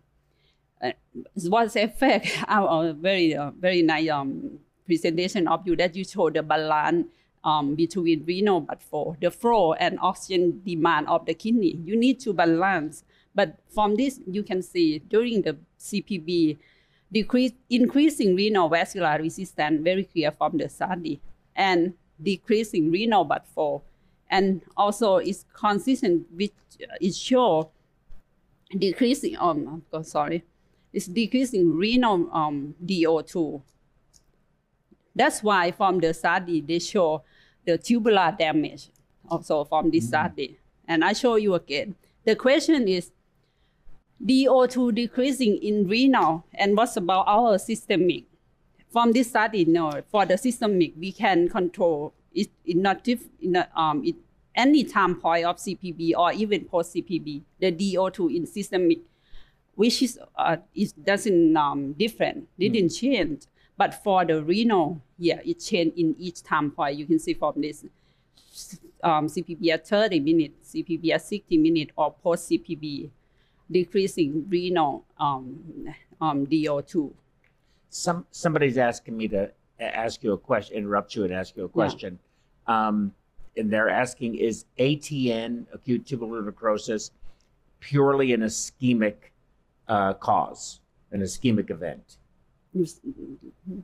Uh, 0.82 0.92
what's 1.48 1.74
the 1.74 1.84
effect? 1.84 2.28
Our 2.48 2.94
very 2.94 3.36
uh, 3.36 3.52
very 3.52 3.82
nice 3.82 4.10
um, 4.10 4.60
presentation 4.86 5.48
of 5.48 5.66
you 5.66 5.76
that 5.78 5.96
you 5.96 6.04
show 6.04 6.30
the 6.30 6.44
balance 6.44 7.08
um, 7.44 7.76
between 7.76 8.26
renal 8.26 8.62
blood 8.62 8.82
flow, 8.82 9.16
the 9.22 9.32
flow 9.32 9.74
and 9.74 10.00
oxygen 10.02 10.62
demand 10.66 11.08
of 11.08 11.26
the 11.26 11.34
kidney. 11.34 11.80
You 11.86 11.96
need 11.96 12.20
to 12.22 12.34
balance. 12.34 13.04
But 13.34 13.58
from 13.70 13.96
this, 13.96 14.20
you 14.30 14.44
can 14.44 14.62
see 14.62 15.00
during 15.00 15.42
the 15.44 15.58
CPB, 15.80 16.58
decrease, 17.12 17.52
increasing 17.70 18.36
renal 18.36 18.70
vascular 18.70 19.18
resistance 19.20 19.82
very 19.84 20.06
clear 20.06 20.32
from 20.32 20.58
the 20.58 20.70
study, 20.70 21.22
and 21.56 21.94
decreasing 22.22 22.92
renal 22.92 23.26
blood 23.26 23.44
flow, 23.54 23.84
and 24.30 24.62
also 24.76 25.18
it's 25.18 25.46
consistent 25.54 26.26
with 26.36 26.52
it 26.80 27.14
show 27.14 27.70
decreasing. 28.78 29.38
Um, 29.38 29.84
oh, 29.94 30.02
sorry, 30.02 30.44
it's 30.96 31.08
decreasing 31.08 31.76
renal 31.76 32.30
um, 32.32 32.74
DO2. 32.84 33.62
That's 35.14 35.44
why 35.44 35.72
from 35.72 36.00
the 36.00 36.14
study 36.14 36.62
they 36.62 36.80
show 36.80 37.22
the 37.66 37.78
tubular 37.78 38.34
damage 38.40 38.90
also 39.30 39.66
from 39.66 39.92
this 39.92 40.08
study. 40.08 40.58
And 40.88 41.04
I 41.04 41.12
show 41.12 41.36
you 41.36 41.54
again. 41.56 41.96
The 42.24 42.38
question 42.38 42.88
is 42.88 43.12
DO2 44.26 44.96
decreasing 44.96 45.58
in 45.58 45.86
renal 45.86 46.46
and 46.54 46.78
what's 46.78 46.96
about 46.96 47.26
our 47.28 47.60
systemic? 47.60 48.24
From 48.90 49.12
this 49.12 49.28
study, 49.28 49.66
no, 49.66 50.02
for 50.10 50.26
the 50.26 50.38
systemic, 50.38 50.94
we 50.98 51.12
can 51.12 51.50
control 51.50 52.14
it 52.34 52.48
in 52.66 52.82
not 52.82 53.04
diff, 53.04 53.26
in 53.42 53.58
a, 53.58 53.68
um, 53.76 54.02
it, 54.06 54.16
any 54.56 54.86
time 54.86 55.16
point 55.16 55.46
of 55.46 55.58
CPB 55.58 56.14
or 56.18 56.32
even 56.32 56.64
post 56.64 56.96
CPB, 56.96 57.42
the 57.60 57.74
DO2 57.74 58.34
in 58.34 58.48
systemic, 58.48 59.00
which 59.76 60.02
is, 60.02 60.20
uh, 60.36 60.58
is 60.74 60.94
doesn't 60.94 61.56
um, 61.56 61.94
different, 61.94 62.48
didn't 62.58 62.90
change. 62.90 63.44
But 63.78 63.94
for 64.04 64.24
the 64.24 64.42
renal, 64.42 65.02
yeah, 65.18 65.40
it 65.44 65.60
changed 65.60 65.98
in 65.98 66.16
each 66.18 66.42
time 66.44 66.72
point. 66.72 66.98
You 66.98 67.06
can 67.06 67.20
see 67.20 67.34
from 67.34 67.62
this 67.62 67.84
um, 69.04 69.28
CPB 69.28 69.68
at 69.70 69.88
30 69.88 70.20
minutes, 70.22 70.74
CPB 70.74 71.12
at 71.12 71.22
60 71.22 71.58
minutes, 71.58 71.92
or 71.98 72.14
post 72.24 72.50
CPB, 72.50 73.10
decreasing 73.70 74.46
renal 74.50 75.04
um, 75.20 75.94
um, 76.22 76.48
DO2. 76.48 77.12
Some 77.90 78.26
somebody's 78.32 78.78
asking 78.78 79.18
me 79.18 79.28
to 79.30 79.52
ask 79.80 80.24
you 80.24 80.34
a 80.34 80.38
question, 80.38 80.78
interrupt 80.78 81.16
you 81.16 81.26
and 81.26 81.34
ask 81.34 81.56
you 81.56 81.66
a 81.66 81.70
question. 81.70 82.20
Um, 82.68 83.14
and 83.58 83.72
they're 83.72 83.90
asking, 83.90 84.36
is 84.36 84.66
ATN, 84.80 85.66
acute 85.74 86.06
tubular 86.06 86.42
necrosis, 86.42 87.12
purely 87.80 88.34
an 88.34 88.42
ischemic 88.42 89.16
uh, 89.88 90.14
cause, 90.16 90.80
an 91.12 91.22
ischemic 91.22 91.70
event? 91.70 92.18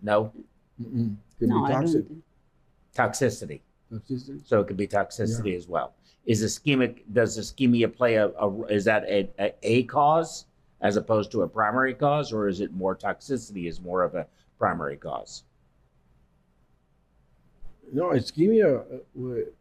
No 0.02 0.34
Mm-mm. 0.82 1.16
Could 1.40 1.50
no, 1.50 1.66
be 1.66 1.72
I 1.74 1.76
toxic. 1.76 2.08
don't. 2.08 2.24
toxicity. 2.96 3.60
Toxicity. 3.94 4.48
So 4.48 4.62
it 4.62 4.68
could 4.68 4.78
be 4.78 4.88
toxicity 4.88 5.56
as 5.56 5.68
well. 5.68 5.94
Is 6.26 6.44
ischemic? 6.44 7.02
Does 7.14 7.38
ischemia 7.38 7.94
play 7.96 8.16
a? 8.16 8.28
a 8.30 8.62
is 8.66 8.86
that 8.86 9.04
a, 9.06 9.30
a 9.40 9.54
a 9.62 9.84
cause 9.84 10.46
as 10.82 10.98
opposed 10.98 11.32
to 11.32 11.44
a 11.44 11.48
primary 11.48 11.94
cause, 11.94 12.34
or 12.34 12.48
is 12.48 12.60
it 12.62 12.74
more 12.74 12.96
toxicity 12.96 13.68
is 13.68 13.80
more 13.80 14.02
of 14.04 14.16
a 14.16 14.26
primary 14.58 14.98
cause? 14.98 15.44
No, 17.94 18.06
ischemia. 18.10 18.82
uh, 18.82 19.52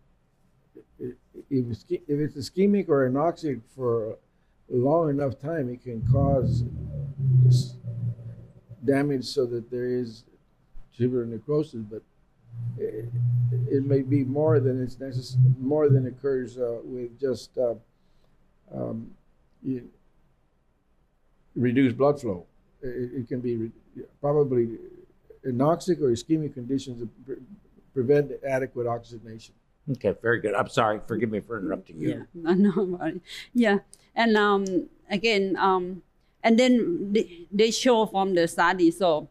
If 0.98 1.16
it's, 1.50 1.84
if 1.88 2.00
it's 2.08 2.36
ischemic 2.36 2.88
or 2.88 3.08
anoxic 3.10 3.60
for 3.74 4.12
a 4.12 4.14
long 4.70 5.10
enough 5.10 5.38
time, 5.38 5.68
it 5.68 5.82
can 5.82 6.02
cause 6.10 6.64
damage 8.84 9.24
so 9.24 9.44
that 9.46 9.70
there 9.70 9.86
is 9.86 10.24
tubular 10.96 11.26
necrosis. 11.26 11.82
But 11.82 12.02
it, 12.78 13.06
it 13.68 13.84
may 13.84 14.02
be 14.02 14.24
more 14.24 14.60
than 14.60 14.82
it's 14.82 14.96
necess- 14.96 15.36
more 15.58 15.88
than 15.88 16.06
occurs 16.06 16.58
uh, 16.58 16.78
with 16.84 17.18
just 17.20 17.56
uh, 17.58 17.74
um, 18.72 19.10
you, 19.62 19.88
reduced 21.54 21.96
blood 21.96 22.20
flow. 22.20 22.46
It, 22.82 23.10
it 23.22 23.28
can 23.28 23.40
be 23.40 23.56
re- 23.56 23.72
probably 24.20 24.78
anoxic 25.46 26.00
or 26.00 26.10
ischemic 26.10 26.54
conditions 26.54 27.00
that 27.00 27.26
pre- 27.26 27.36
prevent 27.92 28.32
adequate 28.46 28.86
oxygenation. 28.86 29.54
Okay, 29.92 30.14
very 30.22 30.40
good. 30.40 30.54
I'm 30.54 30.68
sorry. 30.68 31.00
Forgive 31.06 31.30
me 31.30 31.40
for 31.40 31.58
interrupting 31.58 31.98
you. 32.00 32.08
Yeah, 32.08 32.22
no, 32.34 32.52
no 32.72 32.82
worry. 32.84 33.20
Yeah, 33.54 33.78
and 34.14 34.36
um, 34.36 34.64
again, 35.10 35.56
um, 35.58 36.02
and 36.42 36.58
then 36.58 37.12
they, 37.12 37.46
they 37.52 37.70
show 37.70 38.06
from 38.06 38.34
the 38.34 38.48
study, 38.48 38.90
so 38.90 39.28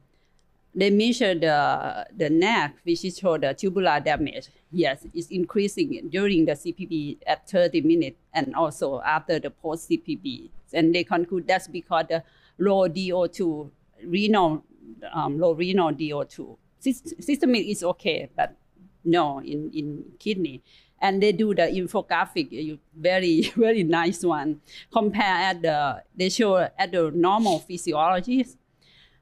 they 0.75 0.89
measure 0.89 1.33
the 1.33 2.07
the 2.15 2.29
neck, 2.29 2.75
which 2.83 3.03
is 3.03 3.17
show 3.17 3.37
the 3.37 3.53
tubular 3.53 3.99
damage. 3.99 4.49
Yes, 4.71 5.05
it's 5.13 5.27
increasing 5.29 6.09
during 6.09 6.45
the 6.45 6.53
CPB 6.53 7.17
at 7.25 7.49
30 7.49 7.81
minutes 7.81 8.17
and 8.33 8.53
also 8.55 9.01
after 9.01 9.39
the 9.39 9.49
post 9.49 9.89
CPB. 9.89 10.49
And 10.71 10.93
they 10.93 11.03
conclude 11.03 11.47
that's 11.47 11.67
because 11.67 12.05
the 12.07 12.23
low 12.59 12.87
DO2, 12.87 13.69
renal, 14.05 14.63
um, 15.11 15.39
low 15.39 15.53
renal 15.53 15.91
DO2. 15.91 16.55
Sys- 16.85 17.23
Systemic 17.23 17.65
is 17.67 17.83
okay, 17.83 18.29
but 18.35 18.55
no 19.03 19.39
in, 19.39 19.71
in 19.73 20.05
kidney. 20.19 20.61
And 21.01 21.23
they 21.23 21.31
do 21.31 21.55
the 21.55 21.63
infographic, 21.63 22.77
very, 22.95 23.41
very 23.55 23.83
nice 23.83 24.23
one. 24.23 24.61
Compare 24.91 25.23
at 25.23 25.61
the, 25.61 26.03
they 26.15 26.29
show 26.29 26.57
at 26.57 26.91
the 26.91 27.11
normal 27.13 27.59
physiology, 27.59 28.45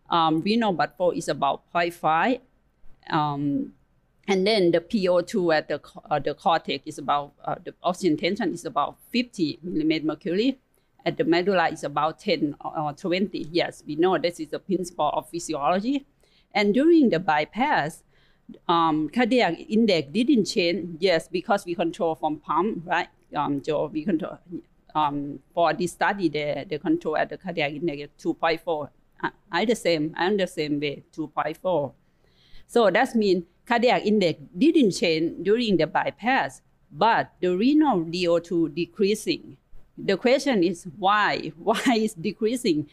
um, 0.10 0.42
renal 0.42 0.74
blood 0.74 0.94
flow 0.96 1.12
is 1.12 1.28
about 1.28 1.62
0.5. 1.74 2.40
Um, 3.10 3.74
and 4.28 4.46
then 4.46 4.72
the 4.72 4.82
PO2 4.82 5.56
at 5.56 5.68
the, 5.70 5.82
uh, 6.10 6.20
the 6.20 6.34
cortex 6.34 6.84
is 6.86 6.98
about, 6.98 7.34
uh, 7.46 7.56
the 7.64 7.74
oxygen 7.84 8.18
tension 8.18 8.54
is 8.54 8.66
about 8.66 8.98
50 9.12 9.60
millimeter 9.64 10.06
mercury. 10.06 10.60
At 11.06 11.18
the 11.18 11.24
medulla 11.24 11.70
is 11.70 11.86
about 11.86 12.20
10 12.20 12.56
or 12.60 12.92
20. 12.92 13.48
Yes, 13.52 13.82
we 13.88 13.96
know 13.96 14.18
this 14.18 14.42
is 14.42 14.50
the 14.50 14.60
principle 14.60 15.10
of 15.14 15.30
physiology. 15.30 16.06
And 16.54 16.74
during 16.74 17.10
the 17.10 17.20
bypass, 17.20 18.04
um, 18.68 19.10
cardiac 19.10 19.60
index 19.70 20.10
didn't 20.12 20.46
change. 20.46 20.98
Yes, 21.00 21.28
because 21.28 21.66
we 21.66 21.76
control 21.76 22.16
from 22.16 22.38
pump, 22.40 22.84
right? 22.86 23.10
Um, 23.36 23.62
Joe, 23.62 23.90
we 23.92 24.04
control. 24.04 24.40
Um, 24.96 25.40
for 25.54 25.74
this 25.74 25.92
study, 25.92 26.30
the, 26.30 26.66
the 26.68 26.80
control 26.80 27.18
at 27.18 27.30
the 27.30 27.38
cardiac 27.38 27.74
index 27.74 28.04
is 28.04 28.26
2.4. 28.26 28.90
I, 29.22 29.30
I 29.52 29.66
the 29.66 29.76
same. 29.76 30.14
I'm 30.18 30.38
the 30.38 30.48
same 30.48 30.80
way, 30.80 31.04
2.4. 31.16 31.94
So 32.68 32.90
that 32.90 33.16
means 33.16 33.44
cardiac 33.66 34.06
index 34.06 34.40
didn't 34.58 34.92
change 34.92 35.44
during 35.44 35.78
the 35.78 35.88
bypass, 35.88 36.62
but 36.92 37.32
the 37.42 37.56
renal 37.56 38.06
DO2 38.06 38.74
decreasing. 38.74 39.58
The 39.98 40.18
question 40.18 40.64
is 40.64 40.88
why? 40.98 41.52
Why 41.58 41.82
is 41.96 42.14
decreasing? 42.14 42.88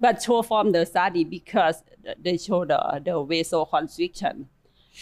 but 0.00 0.22
show 0.22 0.42
from 0.42 0.72
the 0.72 0.86
study 0.86 1.24
because 1.24 1.82
they 2.20 2.36
show 2.36 2.64
the, 2.64 3.00
the 3.04 3.10
vasoconstriction. 3.10 4.46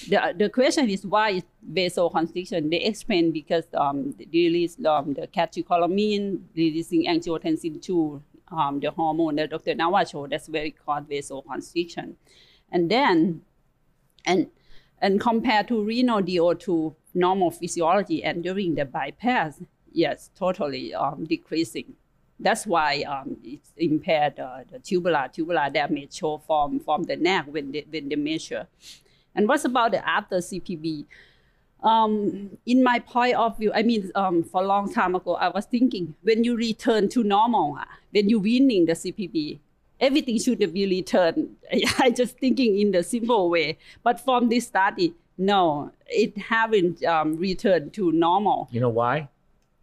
The, 0.05 0.35
the 0.37 0.51
question 0.51 0.91
is 0.91 1.07
why 1.07 1.31
is 1.31 1.43
vasoconstriction? 1.73 2.71
They 2.71 2.83
explain 2.83 3.33
because 3.33 3.65
um, 3.75 4.15
they 4.19 4.27
release 4.33 4.77
um, 4.85 5.15
the 5.15 5.27
catecholamine, 5.27 6.43
releasing 6.55 7.07
angiotensin 7.07 7.81
2, 7.81 8.23
um, 8.53 8.81
the 8.81 8.91
hormone 8.91 9.37
that 9.37 9.51
Dr. 9.51 9.75
Nawa 9.75 10.09
showed, 10.09 10.31
that's 10.31 10.49
very 10.49 10.71
called 10.71 11.09
vasoconstriction. 11.09 12.15
And 12.71 12.91
then, 12.91 13.43
and 14.25 14.49
and 15.01 15.21
compared 15.21 15.69
to 15.69 15.83
renal 15.83 16.23
DO2 16.23 16.95
normal 17.15 17.51
physiology 17.51 18.25
and 18.25 18.43
during 18.43 18.75
the 18.75 18.85
bypass, 18.85 19.61
yes, 19.93 20.31
totally 20.37 20.95
um, 20.95 21.25
decreasing. 21.25 21.95
That's 22.39 22.67
why 22.67 23.03
um, 23.03 23.39
it's 23.43 23.73
impaired 23.77 24.39
uh, 24.39 24.59
the 24.71 24.79
tubular 24.79 25.29
tubular 25.33 25.71
damage 25.71 26.15
show 26.15 26.39
from 26.47 26.81
from 26.81 27.05
the 27.05 27.17
neck 27.17 27.47
when 27.49 27.73
they 27.73 27.87
when 27.91 28.09
they 28.09 28.17
measure. 28.17 28.69
And 29.37 29.47
what's 29.47 29.65
about 29.65 29.93
the 29.93 30.07
after 30.09 30.39
CPB? 30.39 31.05
Um, 31.83 32.59
in 32.65 32.83
my 32.83 32.99
point 32.99 33.37
of 33.37 33.59
view, 33.59 33.71
I 33.73 33.83
mean, 33.83 34.11
um, 34.15 34.43
for 34.43 34.63
a 34.63 34.67
long 34.67 34.93
time 34.93 35.15
ago, 35.15 35.35
I 35.35 35.49
was 35.49 35.67
thinking 35.67 36.15
when 36.23 36.43
you 36.43 36.57
return 36.57 37.09
to 37.11 37.23
normal, 37.23 37.77
ah, 37.79 37.87
when 38.11 38.29
you're 38.29 38.41
winning 38.41 38.87
the 38.87 38.95
CPB, 38.95 39.61
everything 40.01 40.39
should 40.41 40.59
be 40.73 40.87
returned. 40.87 41.55
I 41.99 42.11
just 42.11 42.39
thinking 42.39 42.81
in 42.81 42.91
the 42.91 43.03
simple 43.03 43.51
way. 43.51 43.79
But 44.03 44.19
from 44.19 44.49
this 44.49 44.67
study, 44.67 45.15
no, 45.39 45.93
it 46.07 46.37
haven't 46.39 47.05
um, 47.05 47.37
returned 47.37 47.93
to 47.95 48.11
normal. 48.11 48.69
You 48.73 48.81
know 48.81 48.89
why? 48.89 49.29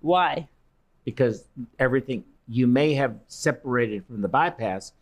Why? 0.02 0.48
Because 1.06 1.46
everything 1.80 2.24
you 2.48 2.68
may 2.68 2.94
have 2.96 3.16
separated 3.28 4.06
from 4.06 4.22
the 4.22 4.28
bypass, 4.28 4.94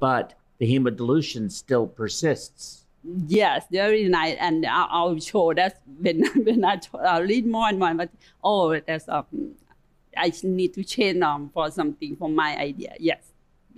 but 0.00 0.34
the 0.58 0.66
hemodilution 0.66 1.50
still 1.50 1.86
persists. 1.86 2.84
Yes, 3.04 3.64
very 3.70 4.08
nice, 4.08 4.36
and 4.40 4.66
I'll, 4.66 4.88
I'll 4.90 5.20
show 5.20 5.54
that 5.54 5.80
when 6.00 6.24
when 6.44 6.64
I 6.64 6.80
I'll 7.04 7.22
read 7.22 7.46
more 7.46 7.68
and 7.68 7.78
more. 7.78 7.94
But 7.94 8.10
oh, 8.42 8.78
that's 8.80 9.08
um, 9.08 9.26
I 10.16 10.32
need 10.42 10.74
to 10.74 10.84
change 10.84 11.22
um 11.22 11.50
for 11.54 11.70
something 11.70 12.16
for 12.16 12.28
my 12.28 12.56
idea. 12.56 12.94
Yes, 12.98 13.22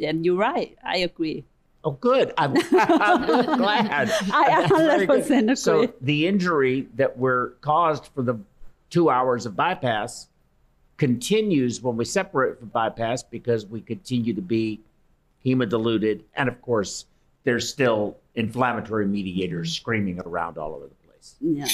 and 0.02 0.24
you're 0.24 0.36
right. 0.36 0.76
I 0.84 0.98
agree. 0.98 1.44
Oh, 1.82 1.92
good. 1.92 2.34
I'm, 2.36 2.54
I'm 2.72 3.56
glad. 3.56 4.10
I 4.32 4.66
That's 4.66 4.68
very 4.68 5.06
good. 5.06 5.24
100% 5.28 5.42
agree. 5.42 5.56
So 5.56 5.92
the 6.00 6.26
injury 6.26 6.88
that 6.96 7.16
we're 7.16 7.50
caused 7.62 8.08
for 8.14 8.22
the 8.22 8.38
two 8.90 9.08
hours 9.08 9.46
of 9.46 9.56
bypass 9.56 10.28
continues 10.98 11.80
when 11.80 11.96
we 11.96 12.04
separate 12.04 12.58
from 12.58 12.68
bypass 12.68 13.22
because 13.22 13.64
we 13.64 13.80
continue 13.80 14.34
to 14.34 14.42
be 14.42 14.80
hemodiluted, 15.44 16.20
and 16.34 16.48
of 16.48 16.60
course, 16.60 17.06
there's 17.44 17.66
still 17.66 18.18
inflammatory 18.34 19.06
mediators 19.06 19.72
screaming 19.74 20.20
around 20.24 20.58
all 20.58 20.74
over 20.74 20.86
the 20.86 20.94
place. 21.06 21.36
Yeah. 21.40 21.66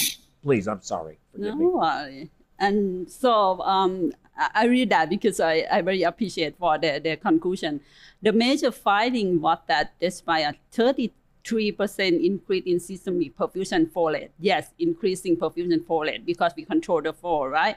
Please, 0.43 0.69
I'm 0.69 0.83
sorry. 0.83 1.19
No 1.37 1.51
Forgive 1.51 1.59
me. 1.59 1.67
worry. 1.67 2.31
And 2.59 3.11
so 3.11 3.61
um, 3.61 4.13
I 4.55 4.67
read 4.67 4.91
that 4.91 5.11
because 5.11 5.41
I, 5.41 5.67
I 5.71 5.83
very 5.83 6.03
appreciate 6.03 6.57
for 6.59 6.79
the, 6.79 7.01
the 7.03 7.17
conclusion. 7.17 7.81
The 8.23 8.33
major 8.33 8.71
finding 8.71 9.41
was 9.41 9.59
that 9.67 9.95
despite 10.01 10.45
a 10.45 10.55
33% 10.77 11.11
increase 12.25 12.65
in 12.67 12.81
systemic 12.81 13.37
perfusion 13.37 13.93
flow 13.93 14.11
rate, 14.11 14.31
yes, 14.39 14.71
increasing 14.79 15.37
perfusion 15.37 15.87
flow 15.87 16.03
rate 16.03 16.25
because 16.25 16.53
we 16.57 16.65
control 16.65 17.03
the 17.03 17.13
flow, 17.13 17.47
right? 17.47 17.77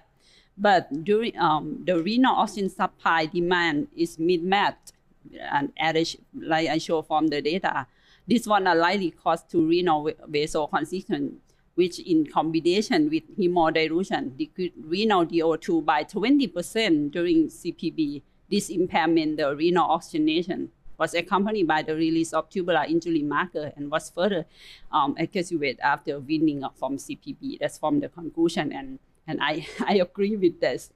But 0.57 1.03
during 1.05 1.37
um, 1.37 1.83
the 1.85 2.01
renal 2.01 2.35
oxygen 2.35 2.69
supply 2.69 3.25
demand 3.25 3.87
is 3.95 4.19
mismatched, 4.19 4.93
and 5.39 5.71
as 5.77 6.17
like 6.37 6.67
I 6.67 6.77
show 6.77 7.01
from 7.01 7.27
the 7.27 7.41
data, 7.41 7.87
this 8.29 8.45
one 8.45 8.67
are 8.67 8.75
likely 8.75 9.09
cause 9.09 9.43
to 9.45 9.65
renal 9.65 10.03
va- 10.03 10.13
vasoconstriction, 10.29 11.37
which 11.73 11.97
in 11.99 12.27
combination 12.27 13.09
with 13.09 13.23
hemodilution 13.37 14.37
decrease 14.37 14.71
renal 14.77 15.25
DO2 15.25 15.83
by 15.83 16.03
20% 16.03 17.11
during 17.11 17.47
CPB. 17.47 18.21
This 18.51 18.69
impairment, 18.69 19.37
the 19.37 19.55
renal 19.55 19.89
oxygenation, 19.89 20.69
was 20.99 21.15
accompanied 21.15 21.67
by 21.67 21.81
the 21.81 21.95
release 21.95 22.33
of 22.33 22.49
tubular 22.49 22.85
injury 22.87 23.23
marker 23.23 23.71
and 23.75 23.89
was 23.89 24.11
further 24.11 24.45
um, 24.91 25.15
exacerbated 25.17 25.79
after 25.79 26.19
weaning 26.19 26.63
from 26.75 26.97
CPB. 26.97 27.59
That's 27.59 27.79
from 27.79 27.99
the 27.99 28.09
conclusion, 28.09 28.71
and, 28.71 28.99
and 29.25 29.39
I, 29.41 29.65
I 29.87 29.95
agree 29.95 30.35
with 30.35 30.59
this. 30.59 30.91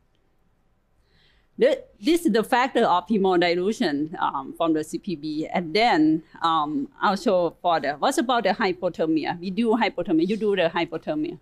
This 1.57 2.25
is 2.25 2.31
the 2.31 2.43
factor 2.43 2.83
of 2.83 3.07
hemodilution 3.07 4.19
um, 4.19 4.53
from 4.57 4.73
the 4.73 4.79
CPB. 4.79 5.49
And 5.53 5.73
then 5.73 6.23
um, 6.41 6.89
I'll 7.01 7.15
show 7.15 7.55
for 7.61 7.79
the, 7.79 7.93
what's 7.93 8.17
about 8.17 8.43
the 8.43 8.49
hypothermia? 8.49 9.39
We 9.39 9.51
do 9.51 9.69
hypothermia. 9.71 10.27
You 10.27 10.37
do 10.37 10.55
the 10.55 10.69
hypothermia. 10.73 11.37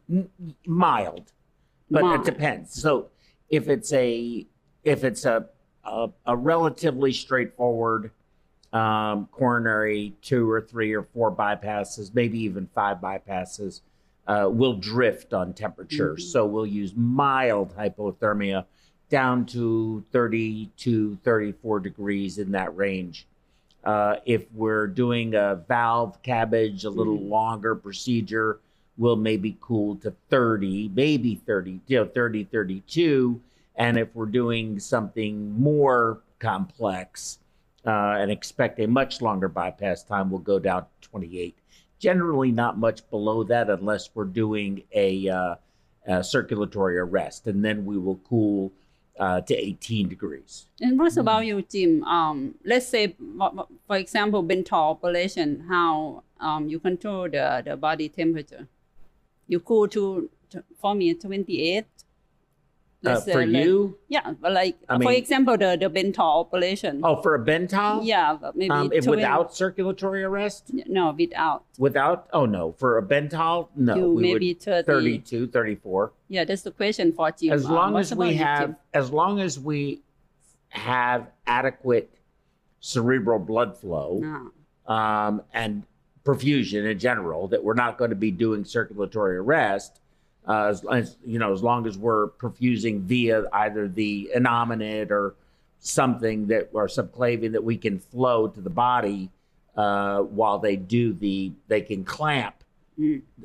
Mild, 0.65 1.31
but 1.89 2.01
Mild. 2.01 2.27
it 2.27 2.31
depends. 2.31 2.73
So 2.73 3.09
if 3.49 3.69
it's 3.69 3.93
a 3.93 4.45
if 4.83 5.03
it's 5.03 5.25
a 5.25 5.47
a, 5.83 6.09
a 6.25 6.35
relatively 6.35 7.13
straightforward 7.13 8.11
um, 8.73 9.27
coronary 9.31 10.13
two 10.21 10.49
or 10.49 10.61
three 10.61 10.93
or 10.93 11.03
four 11.03 11.31
bypasses, 11.31 12.13
maybe 12.13 12.39
even 12.39 12.69
five 12.73 12.97
bypasses, 12.97 13.81
uh, 14.27 14.47
will 14.49 14.73
drift 14.73 15.33
on 15.33 15.53
temperature. 15.53 16.17
So 16.17 16.45
we'll 16.45 16.65
use 16.65 16.93
mild 16.95 17.75
hypothermia 17.75 18.65
down 19.11 19.45
to 19.45 20.03
30 20.11 20.71
to 20.77 21.17
34 21.23 21.81
degrees 21.81 22.39
in 22.39 22.51
that 22.53 22.75
range. 22.75 23.27
Uh, 23.83 24.15
if 24.25 24.45
we're 24.53 24.87
doing 24.87 25.35
a 25.35 25.55
valve 25.67 26.21
CABG, 26.23 26.85
a 26.85 26.89
little 26.89 27.19
longer 27.19 27.75
procedure, 27.75 28.59
we'll 28.97 29.15
maybe 29.15 29.57
cool 29.59 29.97
to 29.97 30.13
30, 30.29 30.91
maybe 30.95 31.35
30, 31.35 31.81
you 31.87 31.97
know, 31.97 32.05
30, 32.05 32.45
32. 32.45 33.39
And 33.75 33.97
if 33.97 34.07
we're 34.15 34.27
doing 34.27 34.79
something 34.79 35.59
more 35.59 36.21
complex 36.39 37.39
uh, 37.85 38.17
and 38.19 38.31
expect 38.31 38.79
a 38.79 38.87
much 38.87 39.21
longer 39.21 39.47
bypass 39.47 40.03
time, 40.03 40.29
we'll 40.29 40.39
go 40.39 40.59
down 40.59 40.83
to 41.01 41.09
28. 41.09 41.55
Generally, 41.99 42.51
not 42.51 42.77
much 42.77 43.07
below 43.09 43.43
that 43.43 43.69
unless 43.69 44.09
we're 44.13 44.23
doing 44.23 44.83
a, 44.93 45.27
uh, 45.27 45.55
a 46.07 46.23
circulatory 46.23 46.97
arrest. 46.97 47.47
And 47.47 47.63
then 47.65 47.85
we 47.85 47.97
will 47.97 48.19
cool 48.29 48.71
uh, 49.19 49.41
to 49.41 49.55
18 49.55 50.09
degrees. 50.09 50.67
And 50.79 50.97
what 50.97 51.15
about 51.17 51.45
you, 51.45 51.61
Jim? 51.61 52.03
Um, 52.03 52.55
let's 52.65 52.87
say, 52.87 53.15
for 53.87 53.97
example, 53.97 54.43
Bentall 54.43 54.91
operation, 54.91 55.65
how 55.67 56.23
um, 56.39 56.67
you 56.67 56.79
control 56.79 57.29
the, 57.29 57.61
the 57.65 57.77
body 57.77 58.09
temperature. 58.09 58.67
You 59.47 59.59
cool 59.59 59.87
to, 59.89 60.29
to 60.49 60.63
for 60.79 60.95
me, 60.95 61.13
28. 61.13 61.85
Uh, 63.03 63.19
for 63.21 63.45
like- 63.45 63.63
you, 63.65 63.97
Yeah, 64.09 64.33
but 64.39 64.53
like, 64.53 64.77
I 64.87 64.99
for 64.99 65.11
example, 65.11 65.57
the, 65.57 65.75
the 65.79 65.89
Bentall 65.89 66.41
operation. 66.45 67.01
oh, 67.03 67.19
for 67.21 67.33
a 67.33 67.39
Bentall? 67.43 68.01
Yeah, 68.05 68.37
but 68.39 68.55
maybe 68.55 68.69
Um, 68.69 68.91
if 68.93 69.05
20 69.05 69.17
without 69.21 69.55
circulatory 69.55 70.23
arrest? 70.23 70.71
No, 70.87 71.11
without. 71.17 71.63
Without? 71.79 72.27
Oh, 72.31 72.45
no. 72.45 72.73
For 72.73 72.99
a 72.99 73.01
Bentall? 73.03 73.69
No. 73.75 73.95
you 73.95 74.11
we 74.13 74.21
maybe 74.21 74.49
would 74.53 74.61
30. 74.61 74.83
32, 74.85 75.47
34. 75.47 76.11
Yeah, 76.29 76.43
that's 76.43 76.61
the 76.61 76.71
question 76.71 77.11
for 77.11 77.31
Jim. 77.31 77.53
as 77.53 77.65
Uh, 77.65 77.73
long 77.73 77.93
what 77.93 77.99
as 78.01 78.13
we 78.13 78.35
have 78.35 78.75
as 78.93 79.11
long 79.11 79.39
as 79.39 79.59
we 79.59 80.01
have 80.69 81.27
adequate 81.47 82.11
cerebral 82.81 83.39
blood 83.39 83.77
flow 83.77 84.21
Ah, 84.87 85.27
um, 85.27 85.41
and 85.53 85.83
perfusion 86.23 86.89
in 86.89 86.99
general 86.99 87.47
that 87.47 87.63
we're 87.63 87.73
not 87.73 87.97
going 87.97 88.09
to 88.11 88.15
be 88.15 88.29
doing 88.31 88.63
circulatory 88.63 89.37
arrest 89.37 90.00
uh, 90.47 90.65
as, 90.65 90.83
as 90.91 91.17
you 91.25 91.39
know 91.39 91.53
as 91.53 91.61
long 91.61 91.85
as 91.87 91.97
we're 91.97 92.29
perfusing 92.29 93.01
via 93.01 93.43
either 93.53 93.87
the 93.87 94.31
innominate 94.35 95.11
or 95.11 95.35
something 95.79 96.47
that 96.47 96.69
or 96.73 96.87
subclavian 96.87 97.51
that 97.51 97.63
we 97.63 97.77
can 97.77 97.99
flow 97.99 98.47
to 98.47 98.61
the 98.61 98.69
body 98.69 99.29
uh, 99.75 100.19
while 100.19 100.59
they 100.59 100.75
do 100.75 101.13
the 101.13 101.51
they 101.67 101.81
can 101.81 102.03
clamp 102.03 102.63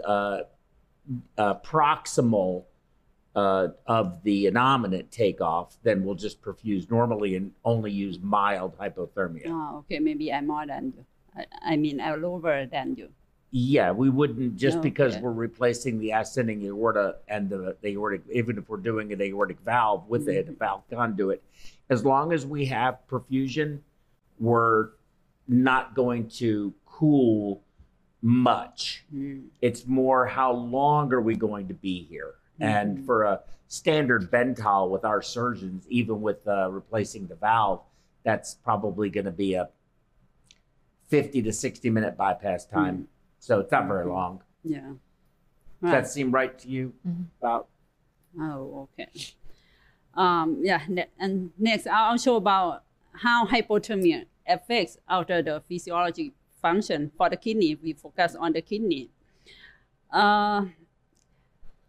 uh, 0.04 0.40
uh, 1.38 1.54
proximal 1.54 2.64
uh, 3.34 3.68
of 3.86 4.22
the 4.22 4.46
innominate 4.46 5.10
takeoff, 5.10 5.76
then 5.82 6.04
we'll 6.04 6.14
just 6.14 6.40
perfuse 6.40 6.90
normally 6.90 7.36
and 7.36 7.52
only 7.64 7.92
use 7.92 8.18
mild 8.18 8.76
hypothermia. 8.78 9.46
Oh, 9.46 9.78
okay, 9.78 9.98
maybe 9.98 10.32
I'm 10.32 10.46
more 10.46 10.66
than 10.66 10.94
you. 10.96 11.04
I, 11.36 11.72
I 11.72 11.76
mean, 11.76 12.00
I'm 12.00 12.22
lower 12.22 12.66
than 12.66 12.96
you. 12.96 13.10
Yeah, 13.50 13.92
we 13.92 14.10
wouldn't 14.10 14.56
just 14.56 14.82
because 14.82 15.16
we're 15.18 15.32
replacing 15.32 15.98
the 15.98 16.10
ascending 16.10 16.66
aorta 16.66 17.16
and 17.28 17.48
the, 17.48 17.76
the 17.80 17.88
aortic, 17.90 18.22
even 18.32 18.58
if 18.58 18.68
we're 18.68 18.76
doing 18.76 19.12
an 19.12 19.22
aortic 19.22 19.60
valve 19.60 20.08
with 20.08 20.28
it, 20.28 20.48
a 20.48 20.52
valve 20.52 20.82
conduit, 20.90 21.42
as 21.88 22.04
long 22.04 22.32
as 22.32 22.44
we 22.44 22.66
have 22.66 22.98
perfusion, 23.08 23.80
we're 24.38 24.90
not 25.48 25.94
going 25.94 26.28
to 26.28 26.74
cool 26.84 27.62
much. 28.20 29.04
Mm. 29.14 29.46
It's 29.60 29.86
more 29.86 30.26
how 30.26 30.52
long 30.52 31.12
are 31.12 31.20
we 31.20 31.36
going 31.36 31.68
to 31.68 31.74
be 31.74 32.02
here? 32.02 32.34
And 32.58 33.04
for 33.04 33.24
a 33.24 33.40
standard 33.68 34.30
Bentall 34.30 34.88
with 34.90 35.04
our 35.04 35.20
surgeons, 35.20 35.86
even 35.88 36.22
with 36.22 36.46
uh, 36.48 36.70
replacing 36.70 37.26
the 37.26 37.34
valve, 37.34 37.82
that's 38.24 38.54
probably 38.54 39.10
going 39.10 39.26
to 39.26 39.30
be 39.30 39.54
a 39.54 39.68
50 41.08 41.42
to 41.42 41.52
60 41.52 41.90
minute 41.90 42.16
bypass 42.16 42.64
time. 42.64 43.08
So 43.38 43.60
it's 43.60 43.72
not 43.72 43.86
very 43.86 44.06
long. 44.06 44.42
Yeah. 44.64 44.92
Does 45.82 45.90
that 45.92 46.08
seem 46.08 46.32
right 46.32 46.58
to 46.58 46.68
you? 46.68 46.92
About 47.40 47.68
Oh, 48.38 48.88
okay. 48.98 49.10
Um, 50.14 50.60
yeah, 50.62 50.82
ne- 50.88 51.08
and 51.18 51.50
next 51.58 51.86
I'll 51.86 52.18
show 52.18 52.36
about 52.36 52.84
how 53.12 53.46
hypothermia 53.46 54.26
affects 54.46 54.98
alter 55.08 55.42
the 55.42 55.62
physiologic 55.68 56.32
function 56.60 57.12
for 57.16 57.30
the 57.30 57.36
kidney. 57.36 57.74
We 57.82 57.92
focus 57.92 58.34
on 58.34 58.52
the 58.52 58.62
kidney. 58.62 59.10
Uh, 60.10 60.66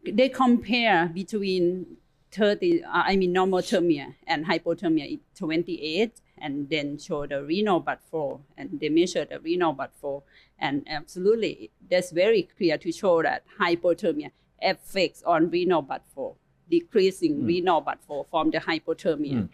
they 0.06 0.30
compare 0.30 1.08
between 1.08 1.98
30, 2.32 2.84
uh, 2.84 2.88
I 2.92 3.16
mean 3.16 3.34
normothermia 3.34 4.16
and 4.26 4.46
hypothermia 4.46 5.10
in 5.12 5.20
28, 5.36 6.22
and 6.41 6.69
then 6.69 6.97
show 6.97 7.26
the 7.26 7.43
renal 7.43 7.80
blood 7.80 8.00
flow, 8.10 8.41
and 8.58 8.80
they 8.80 8.89
measure 8.89 9.26
the 9.26 9.39
renal 9.39 9.73
blood 9.73 9.91
flow, 10.00 10.23
and 10.60 10.86
absolutely, 10.89 11.71
that's 11.89 12.12
very 12.12 12.43
clear 12.58 12.78
to 12.78 12.91
show 12.91 13.21
that 13.23 13.43
hypothermia 13.60 14.32
affects 14.62 15.23
on 15.23 15.50
renal 15.50 15.82
blood 15.82 16.02
flow, 16.13 16.36
decreasing 16.69 17.45
renal 17.45 17.82
blood 17.82 18.00
flow 18.06 18.26
from 18.30 18.52
the 18.52 18.60
hypothermia. 18.60 19.50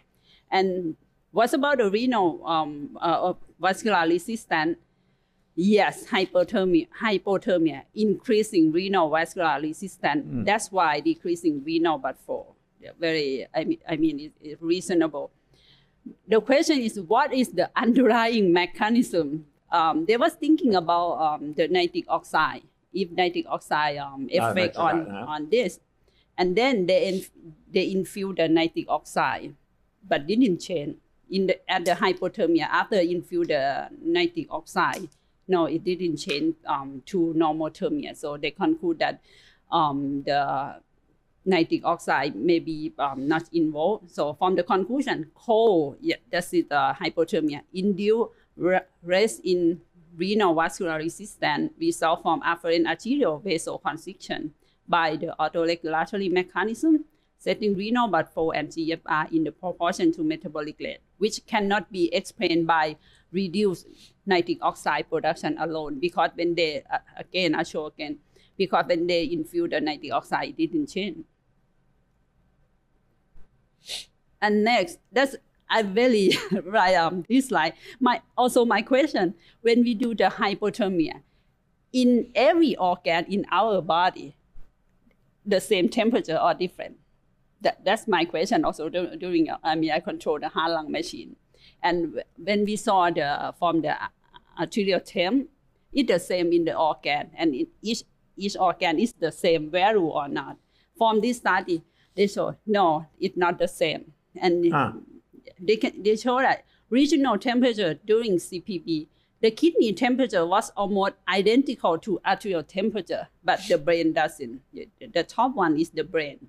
And 0.50 0.96
what's 1.32 1.52
about 1.52 1.78
the 1.78 1.90
renal 1.90 2.40
um, 2.46 2.96
uh, 3.00 3.30
uh, 3.30 3.34
vascular 3.60 4.06
resistance? 4.08 4.78
Yes, 5.56 6.06
hypothermia, 6.06 6.88
hypothermia, 7.00 7.82
increasing 7.94 8.72
renal 8.72 9.08
vascular 9.10 9.60
resistance. 9.60 10.24
That's 10.44 10.72
why 10.72 11.00
decreasing 11.00 11.62
renal 11.64 12.00
flow. 12.26 12.54
Yeah, 12.80 12.90
Very, 12.98 13.46
I 13.54 13.64
mean, 13.64 13.78
I 13.88 13.96
mean, 13.96 14.32
it's 14.42 14.60
reasonable. 14.60 15.30
The 16.28 16.40
question 16.40 16.78
is, 16.80 17.00
what 17.00 17.32
is 17.32 17.50
the 17.50 17.70
underlying 17.76 18.52
mechanism? 18.52 19.46
Um, 19.70 20.04
they 20.06 20.16
was 20.16 20.34
thinking 20.34 20.74
about 20.74 21.12
um, 21.20 21.54
the 21.54 21.68
nitric 21.68 22.04
oxide. 22.08 22.62
If 22.92 23.10
nitric 23.10 23.46
oxide 23.48 23.96
um, 23.98 24.28
Ah, 24.38 24.50
effect 24.50 24.76
on 24.76 25.00
oxide, 25.00 25.12
huh? 25.12 25.24
on 25.28 25.50
this, 25.50 25.80
and 26.38 26.54
then 26.56 26.86
they 26.86 27.08
inf- 27.08 27.30
they 27.72 27.90
infuse 27.90 28.36
the 28.36 28.48
nitric 28.48 28.86
oxide, 28.88 29.54
but 30.06 30.26
didn't 30.28 30.58
change 30.60 30.96
in 31.28 31.46
the 31.48 31.58
at 31.70 31.84
the 31.84 31.92
hypothermia 31.92 32.68
after 32.70 32.96
infuse 33.00 33.48
the 33.48 33.88
nitric 34.00 34.46
oxide. 34.50 35.08
No, 35.48 35.66
it 35.66 35.82
didn't 35.82 36.18
change 36.18 36.54
um, 36.66 37.02
to 37.06 37.34
normothermia. 37.36 38.16
So 38.16 38.36
they 38.36 38.52
conclude 38.52 39.00
that 39.00 39.20
um, 39.72 40.22
the 40.24 40.76
nitric 41.44 41.84
oxide 41.84 42.34
may 42.34 42.58
be 42.58 42.92
um, 42.98 43.28
not 43.28 43.44
involved. 43.52 44.10
So 44.10 44.34
from 44.34 44.56
the 44.56 44.62
conclusion, 44.62 45.30
cold, 45.34 45.98
yeah, 46.00 46.16
that's 46.30 46.52
it, 46.52 46.70
uh, 46.70 46.94
hypothermia, 46.94 47.62
induced 47.72 48.30
re- 48.56 48.80
rest 49.02 49.40
in 49.44 49.80
renal 50.16 50.54
vascular 50.54 50.96
resistance 50.96 51.72
result 51.78 52.22
from 52.22 52.40
afferent 52.42 52.86
arterial 52.86 53.40
vasoconstriction 53.40 54.50
by 54.88 55.16
the 55.16 55.34
autoregulatory 55.38 56.30
mechanism, 56.30 57.04
setting 57.38 57.74
renal 57.74 58.08
blood 58.08 58.28
flow 58.28 58.52
and 58.52 58.68
GFR 58.68 59.32
in 59.32 59.44
the 59.44 59.52
proportion 59.52 60.12
to 60.12 60.22
metabolic 60.22 60.76
rate, 60.80 61.00
which 61.18 61.44
cannot 61.46 61.90
be 61.90 62.14
explained 62.14 62.66
by 62.66 62.96
reduced 63.32 63.86
nitric 64.24 64.58
oxide 64.62 65.08
production 65.10 65.56
alone. 65.58 65.98
Because 65.98 66.30
when 66.34 66.54
they, 66.54 66.82
uh, 66.90 66.98
again, 67.16 67.54
I 67.54 67.64
show 67.64 67.86
again, 67.86 68.18
because 68.56 68.84
when 68.86 69.06
they 69.06 69.24
infuse 69.30 69.70
the 69.70 69.80
nitric 69.80 70.12
oxide, 70.12 70.50
it 70.50 70.56
didn't 70.56 70.86
change. 70.86 71.24
And 74.40 74.64
next, 74.64 74.98
that's 75.12 75.36
I 75.68 75.80
really 75.80 76.36
right 76.64 76.94
um 76.94 77.24
this 77.28 77.48
slide. 77.48 77.74
My 78.00 78.22
also 78.36 78.64
my 78.64 78.82
question 78.82 79.34
when 79.62 79.82
we 79.82 79.94
do 79.94 80.14
the 80.14 80.24
hypothermia, 80.24 81.22
in 81.92 82.30
every 82.34 82.76
organ 82.76 83.24
in 83.26 83.46
our 83.50 83.80
body, 83.80 84.36
the 85.46 85.60
same 85.60 85.88
temperature 85.88 86.36
or 86.36 86.54
different. 86.54 86.96
That, 87.62 87.82
that's 87.84 88.06
my 88.06 88.26
question 88.26 88.64
also 88.64 88.88
during 88.90 89.48
uh, 89.48 89.56
I 89.62 89.74
mean 89.74 89.90
I 89.90 90.00
control 90.00 90.38
the 90.38 90.48
heart 90.48 90.72
lung 90.72 90.92
machine, 90.92 91.36
and 91.82 92.22
when 92.36 92.64
we 92.64 92.76
saw 92.76 93.10
the 93.10 93.54
from 93.58 93.80
the 93.80 93.96
arterial 94.60 95.00
temp, 95.00 95.48
it's 95.92 96.12
the 96.12 96.18
same 96.18 96.52
in 96.52 96.64
the 96.66 96.76
organ, 96.76 97.30
and 97.36 97.54
in 97.54 97.68
each 97.80 98.02
each 98.36 98.56
organ 98.58 98.98
is 98.98 99.14
the 99.14 99.32
same 99.32 99.70
value 99.70 100.06
or 100.06 100.28
not. 100.28 100.58
From 100.98 101.20
this 101.20 101.38
study, 101.38 101.82
they 102.16 102.26
show 102.26 102.56
no, 102.66 103.06
it's 103.18 103.36
not 103.36 103.58
the 103.58 103.68
same, 103.68 104.12
and 104.36 104.72
Huh. 104.72 104.92
they 105.60 105.76
can 105.76 106.02
they 106.02 106.16
show 106.16 106.38
that 106.38 106.64
regional 106.90 107.38
temperature 107.38 107.94
during 108.06 108.36
CPB, 108.38 109.08
the 109.40 109.50
kidney 109.50 109.92
temperature 109.92 110.46
was 110.46 110.70
almost 110.76 111.14
identical 111.28 111.98
to 111.98 112.20
arterial 112.24 112.62
temperature, 112.62 113.28
but 113.42 113.60
the 113.68 113.76
brain 113.78 114.12
doesn't. 114.12 114.60
The- 114.72 114.88
The 115.12 115.24
top 115.24 115.54
one 115.54 115.76
is 115.78 115.90
the 115.90 116.04
brain. 116.04 116.48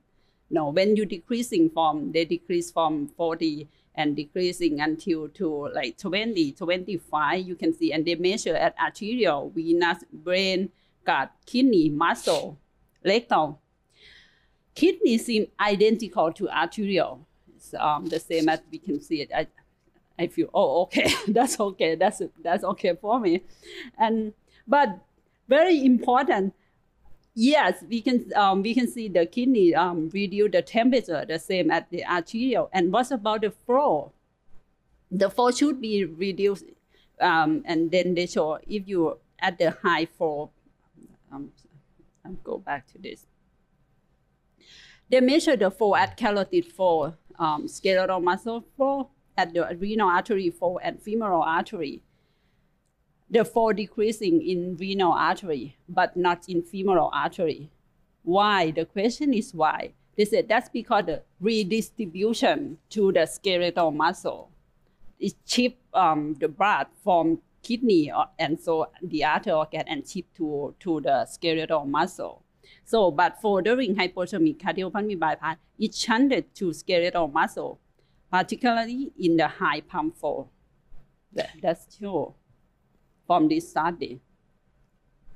No, 0.49 0.69
when 0.69 0.95
you 0.95 1.05
decreasing 1.05 1.69
from 1.71 2.11
they 2.11 2.25
decrease 2.25 2.71
from 2.71 3.07
40 3.17 3.67
and 3.95 4.15
decreasing 4.15 4.79
until 4.81 5.27
to 5.29 5.67
like 5.73 5.97
20, 5.97 6.51
25, 6.51 7.47
you 7.47 7.55
can 7.55 7.73
see, 7.73 7.91
and 7.91 8.05
they 8.05 8.15
measure 8.15 8.55
at 8.55 8.75
arterial, 8.77 9.49
venous, 9.55 10.03
brain, 10.13 10.69
gut, 11.03 11.31
kidney, 11.45 11.89
muscle, 11.89 12.57
rectal. 13.03 13.59
Kidney 14.75 15.17
seem 15.17 15.47
identical 15.59 16.33
to 16.33 16.49
arterial. 16.49 17.25
It's 17.55 17.73
um, 17.73 18.07
the 18.07 18.19
same 18.19 18.49
as 18.49 18.59
we 18.69 18.77
can 18.77 18.99
see 19.01 19.21
it. 19.21 19.31
I, 19.33 19.47
I 20.19 20.27
feel, 20.27 20.49
oh, 20.53 20.83
okay, 20.83 21.11
that's 21.27 21.59
okay, 21.59 21.95
that's 21.95 22.21
that's 22.43 22.63
okay 22.63 22.95
for 22.95 23.19
me, 23.19 23.43
and 23.97 24.33
but 24.67 24.99
very 25.47 25.85
important. 25.85 26.53
Yes, 27.33 27.83
we 27.89 28.01
can 28.01 28.31
um, 28.35 28.61
we 28.61 28.73
can 28.73 28.87
see 28.87 29.09
the 29.09 29.25
kidney 29.25 29.75
um, 29.75 30.09
reduce 30.13 30.51
the 30.51 30.61
temperature 30.61 31.25
the 31.27 31.37
same 31.39 31.69
as 31.69 31.83
the 31.89 32.05
arterial. 32.05 32.69
And 32.71 32.93
what 32.93 33.11
about 33.11 33.41
the 33.41 33.51
flow? 33.51 34.13
The 35.11 35.29
flow 35.29 35.51
should 35.51 35.81
be 35.81 36.05
reduced, 36.05 36.65
um, 37.19 37.63
and 37.65 37.91
then 37.91 38.15
they 38.15 38.25
show 38.25 38.59
if 38.67 38.87
you 38.87 39.19
at 39.39 39.57
the 39.57 39.71
high 39.71 40.05
flow. 40.05 40.51
Um, 41.31 41.51
I'll 42.25 42.33
go 42.43 42.57
back 42.57 42.87
to 42.93 42.97
this. 42.97 43.25
They 45.09 45.21
measure 45.21 45.55
the 45.55 45.69
flow 45.69 45.95
at 45.95 46.17
carotid 46.17 46.71
flow, 46.71 47.13
um, 47.37 47.67
skeletal 47.67 48.19
muscle 48.19 48.65
flow, 48.75 49.09
at 49.37 49.53
the 49.53 49.75
renal 49.77 50.09
artery 50.09 50.49
flow, 50.49 50.77
and 50.79 51.01
femoral 51.01 51.43
artery. 51.43 52.01
The 53.29 53.45
flow 53.45 53.73
decreasing 53.73 54.41
in 54.41 54.77
renal 54.77 55.11
artery, 55.11 55.77
but 55.87 56.15
not 56.15 56.47
in 56.47 56.63
femoral 56.63 57.09
artery. 57.13 57.71
Why? 58.23 58.71
The 58.71 58.85
question 58.85 59.33
is 59.33 59.53
why. 59.53 59.93
They 60.17 60.25
said 60.25 60.47
that's 60.47 60.69
because 60.69 61.05
the 61.05 61.23
redistribution 61.39 62.77
to 62.89 63.11
the 63.11 63.25
skeletal 63.25 63.91
muscle. 63.91 64.49
It 65.19 65.33
shift 65.45 65.77
um, 65.93 66.35
the 66.39 66.47
blood 66.47 66.87
from 67.03 67.41
kidney 67.61 68.11
and 68.39 68.59
so 68.59 68.89
the 69.01 69.23
other 69.23 69.53
organ 69.53 69.83
and 69.87 70.07
shift 70.07 70.35
to, 70.35 70.73
to 70.79 71.01
the 71.01 71.25
skeletal 71.25 71.85
muscle. 71.85 72.44
So, 72.83 73.11
but 73.11 73.39
for 73.41 73.61
during 73.61 73.95
hypothermic 73.95 74.57
cardiopulmonary 74.57 75.19
bypass, 75.19 75.57
it 75.77 75.93
shunted 75.93 76.53
to 76.55 76.73
skeletal 76.73 77.27
muscle, 77.27 77.79
particularly 78.31 79.11
in 79.17 79.37
the 79.37 79.47
high 79.47 79.81
pump 79.81 80.17
flow. 80.17 80.49
That, 81.33 81.49
that's 81.61 81.97
true 81.97 82.33
from 83.27 83.49
this 83.49 83.69
study. 83.69 84.21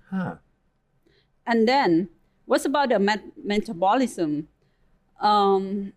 huh. 0.10 0.36
And 1.46 1.68
then, 1.68 2.10
what's 2.46 2.66
about 2.66 2.90
the 2.90 3.00
met- 3.00 3.36
metabolism? 3.44 4.48
Um, 5.20 5.94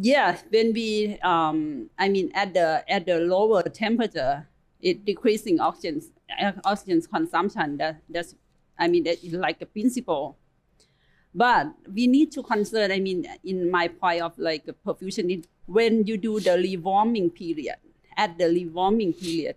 yeah, 0.00 0.38
when 0.50 0.72
we, 0.72 1.18
um, 1.22 1.90
I 1.98 2.08
mean, 2.08 2.30
at 2.34 2.54
the 2.54 2.84
at 2.88 3.04
the 3.04 3.18
lower 3.18 3.62
temperature, 3.64 4.48
it 4.80 5.04
decreasing 5.04 5.60
oxygen 5.60 6.00
oxygen 6.64 7.02
consumption. 7.02 7.76
That 7.76 8.00
that's, 8.08 8.34
I 8.78 8.88
mean, 8.88 9.04
that 9.04 9.22
is 9.22 9.34
like 9.34 9.60
a 9.60 9.66
principle. 9.66 10.38
But 11.34 11.74
we 11.92 12.06
need 12.06 12.30
to 12.32 12.42
consider. 12.42 12.92
I 12.92 13.00
mean, 13.00 13.26
in 13.44 13.70
my 13.70 13.88
point 13.88 14.22
of 14.22 14.38
like 14.38 14.66
perfusion, 14.86 15.30
it- 15.32 15.48
when 15.66 16.06
you 16.06 16.16
do 16.16 16.38
the 16.40 16.50
rewarming 16.50 17.34
period, 17.34 17.76
at 18.16 18.38
the 18.38 18.44
rewarming 18.44 19.18
period, 19.18 19.56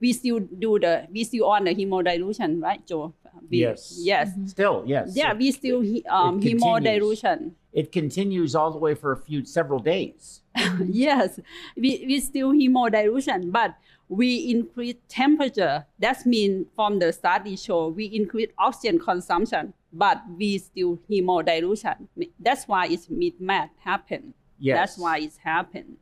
we 0.00 0.12
still 0.12 0.40
do 0.40 0.78
the 0.78 1.06
we 1.10 1.24
still 1.24 1.46
on 1.46 1.64
the 1.64 1.74
hemodilution, 1.74 2.60
right, 2.62 2.84
Joe? 2.86 3.14
We- 3.50 3.58
Yes. 3.60 3.98
Yes. 4.02 4.30
Still, 4.46 4.84
yes. 4.86 5.12
Yeah, 5.16 5.32
It- 5.32 5.38
we 5.38 5.50
still 5.52 5.80
he- 5.80 6.04
um, 6.10 6.40
continues. 6.40 6.62
hemodilution. 6.62 7.52
it 7.72 7.90
continues 7.90 8.54
all 8.54 8.70
the 8.70 8.78
way 8.78 8.94
for 8.94 9.10
a 9.12 9.16
few 9.16 9.44
several 9.44 9.80
days. 9.80 10.42
yes, 10.86 11.40
we, 11.76 12.04
we 12.06 12.20
still 12.20 12.52
hemodilution, 12.52 13.50
but 13.50 13.74
we 14.08 14.50
increase 14.50 14.96
temperature. 15.08 15.86
That 15.98 16.24
means 16.26 16.66
from 16.74 16.98
the 16.98 17.12
study 17.12 17.56
show 17.56 17.88
we 17.88 18.06
increase 18.06 18.50
oxygen 18.58 18.98
consumption, 18.98 19.74
but 19.92 20.22
we 20.36 20.58
still 20.58 20.98
hemodilution. 21.10 22.08
That's 22.38 22.68
why 22.68 22.86
it's 22.86 23.06
mismatch 23.06 23.70
happen. 23.78 24.34
Yes. 24.58 24.76
That's 24.76 24.98
why 24.98 25.18
it's 25.18 25.38
happened. 25.38 25.96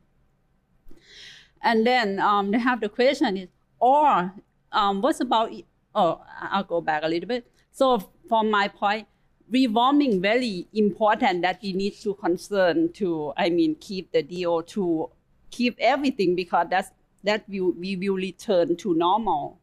And 1.61 1.87
then 1.87 2.19
um, 2.19 2.51
they 2.51 2.59
have 2.59 2.81
the 2.81 2.89
question 2.89 3.37
is, 3.37 3.49
or 3.79 4.33
um, 4.71 5.01
what's 5.01 5.21
about? 5.21 5.51
Oh, 5.95 6.21
I'll 6.41 6.63
go 6.63 6.81
back 6.81 7.03
a 7.03 7.07
little 7.07 7.27
bit. 7.27 7.49
So 7.71 8.11
from 8.27 8.51
my 8.51 8.67
point, 8.67 9.07
rewarming 9.51 10.21
very 10.21 10.67
important 10.73 11.41
that 11.43 11.59
we 11.61 11.73
need 11.73 11.95
to 12.01 12.15
concern 12.15 12.91
to. 12.93 13.33
I 13.37 13.49
mean, 13.49 13.75
keep 13.75 14.11
the 14.11 14.21
DO 14.23 14.63
to 14.63 15.09
keep 15.51 15.77
everything 15.79 16.35
because 16.35 16.67
that's 16.69 16.91
that 17.23 17.47
we, 17.47 17.61
we 17.61 17.95
will 17.95 18.15
return 18.15 18.75
to 18.77 18.93
normal. 18.93 19.59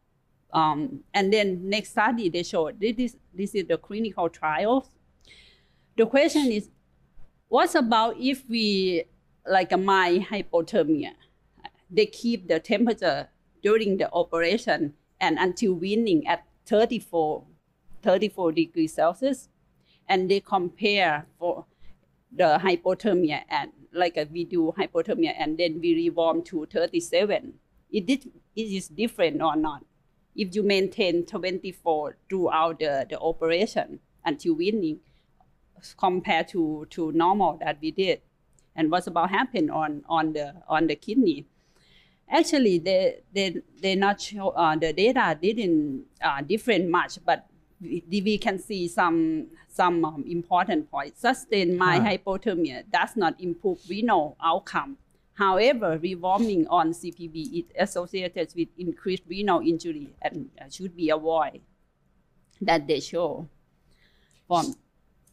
Um, 0.52 1.00
and 1.14 1.32
then 1.32 1.68
next 1.68 1.90
study 1.90 2.28
they 2.28 2.42
showed 2.42 2.80
this 2.80 2.96
is 2.98 3.16
this 3.32 3.54
is 3.54 3.66
the 3.66 3.78
clinical 3.78 4.28
trials. 4.28 4.90
The 5.96 6.06
question 6.06 6.50
is, 6.50 6.70
what 7.48 7.74
about 7.74 8.16
if 8.18 8.48
we 8.48 9.04
like 9.46 9.72
a 9.72 9.76
mild 9.76 10.22
hypothermia? 10.22 11.12
They 11.90 12.06
keep 12.06 12.48
the 12.48 12.58
temperature 12.58 13.28
during 13.62 13.98
the 13.98 14.12
operation 14.12 14.94
and 15.20 15.38
until 15.38 15.74
weaning 15.74 16.26
at 16.26 16.44
34, 16.66 17.44
34 18.02 18.52
degrees 18.52 18.94
Celsius, 18.94 19.48
and 20.08 20.30
they 20.30 20.40
compare 20.40 21.26
for 21.38 21.66
the 22.32 22.58
hypothermia 22.62 23.42
and 23.48 23.72
like 23.92 24.16
a 24.16 24.26
we 24.30 24.44
do 24.44 24.72
hypothermia 24.78 25.34
and 25.38 25.58
then 25.58 25.80
we 25.80 25.94
rewarm 25.94 26.42
to 26.42 26.66
37. 26.66 27.54
It, 27.92 28.06
did, 28.06 28.30
it 28.54 28.62
is 28.62 28.88
different 28.88 29.42
or 29.42 29.56
not. 29.56 29.84
If 30.36 30.54
you 30.54 30.62
maintain 30.62 31.26
24 31.26 32.16
throughout 32.28 32.78
the, 32.78 33.06
the 33.10 33.18
operation 33.18 33.98
until 34.24 34.54
weaning, 34.54 35.00
compared 35.98 36.48
to, 36.48 36.86
to 36.90 37.10
normal 37.12 37.58
that 37.64 37.78
we 37.80 37.90
did, 37.90 38.20
and 38.76 38.90
what's 38.90 39.06
about 39.06 39.30
happen 39.30 39.70
on, 39.70 40.04
on 40.08 40.32
the 40.32 40.54
on 40.68 40.86
the 40.86 40.96
kidney. 40.96 41.46
Actually, 42.30 42.78
they 42.78 43.20
they 43.32 43.60
they 43.82 43.94
not 43.94 44.20
show 44.20 44.50
uh, 44.50 44.76
the 44.76 44.92
data 44.92 45.36
didn't 45.40 46.04
uh, 46.22 46.40
different 46.42 46.88
much, 46.88 47.18
but 47.24 47.46
we, 47.80 48.38
can 48.38 48.58
see 48.58 48.88
some 48.88 49.46
some 49.68 50.04
um, 50.04 50.24
important 50.28 50.90
points. 50.90 51.20
Sustained 51.20 51.78
mild 51.78 52.02
Huh. 52.02 52.10
hypothermia 52.10 52.84
does 52.90 53.16
not 53.16 53.40
improve 53.40 53.78
renal 53.88 54.36
outcome. 54.42 54.98
However, 55.34 55.98
rewarming 55.98 56.66
on 56.68 56.92
CPB 56.92 57.60
is 57.60 57.64
associated 57.78 58.52
with 58.54 58.68
increased 58.76 59.22
renal 59.26 59.60
injury 59.60 60.08
and 60.20 60.50
uh, 60.60 60.68
should 60.68 60.94
be 60.94 61.08
avoided. 61.08 61.62
That 62.60 62.86
they 62.86 63.00
show 63.00 63.48
from 64.46 64.74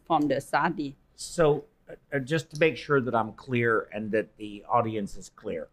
from 0.05 0.29
the 0.29 0.39
study. 0.39 0.95
So, 1.15 1.65
uh, 1.89 1.95
uh, 2.15 2.19
just 2.19 2.51
to 2.51 2.59
make 2.59 2.77
sure 2.77 3.01
that 3.01 3.13
I'm 3.13 3.33
clear 3.33 3.89
and 3.91 4.11
that 4.11 4.37
the 4.37 4.63
audience 4.69 5.17
is 5.17 5.27
clear, 5.27 5.67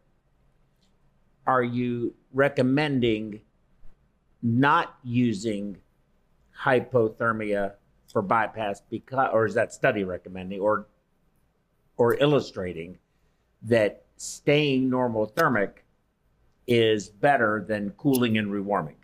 are 1.46 1.62
you 1.62 2.14
recommending 2.32 3.42
not 4.42 4.96
using 5.04 5.76
hypothermia 6.62 7.74
for 8.12 8.22
bypass 8.22 8.82
because, 8.90 9.30
or 9.32 9.46
is 9.46 9.54
that 9.54 9.72
study 9.72 10.04
recommending, 10.04 10.60
or 10.60 10.86
or 11.96 12.14
illustrating 12.14 12.98
that 13.62 14.04
staying 14.16 14.90
normothermic 14.90 15.70
is 16.66 17.08
better 17.08 17.64
than 17.66 17.90
cooling 17.90 18.38
and 18.38 18.50
rewarming? 18.50 18.96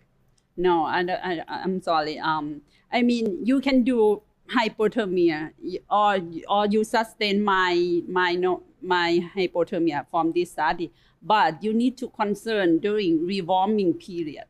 No, 0.57 0.83
I, 0.83 1.01
I, 1.01 1.43
I'm 1.47 1.81
sorry. 1.81 2.19
Um, 2.19 2.61
I 2.91 3.01
mean, 3.01 3.45
you 3.45 3.61
can 3.61 3.83
do 3.83 4.21
hypothermia 4.49 5.51
or 5.89 6.19
or 6.49 6.65
you 6.67 6.83
sustain 6.83 7.41
my 7.41 8.01
my 8.07 8.33
no 8.33 8.63
my 8.81 9.19
hypothermia 9.35 10.05
from 10.09 10.31
this 10.33 10.51
study, 10.51 10.91
but 11.21 11.63
you 11.63 11.73
need 11.73 11.97
to 11.97 12.09
concern 12.09 12.79
during 12.79 13.19
rewarming 13.19 13.97
period, 13.99 14.45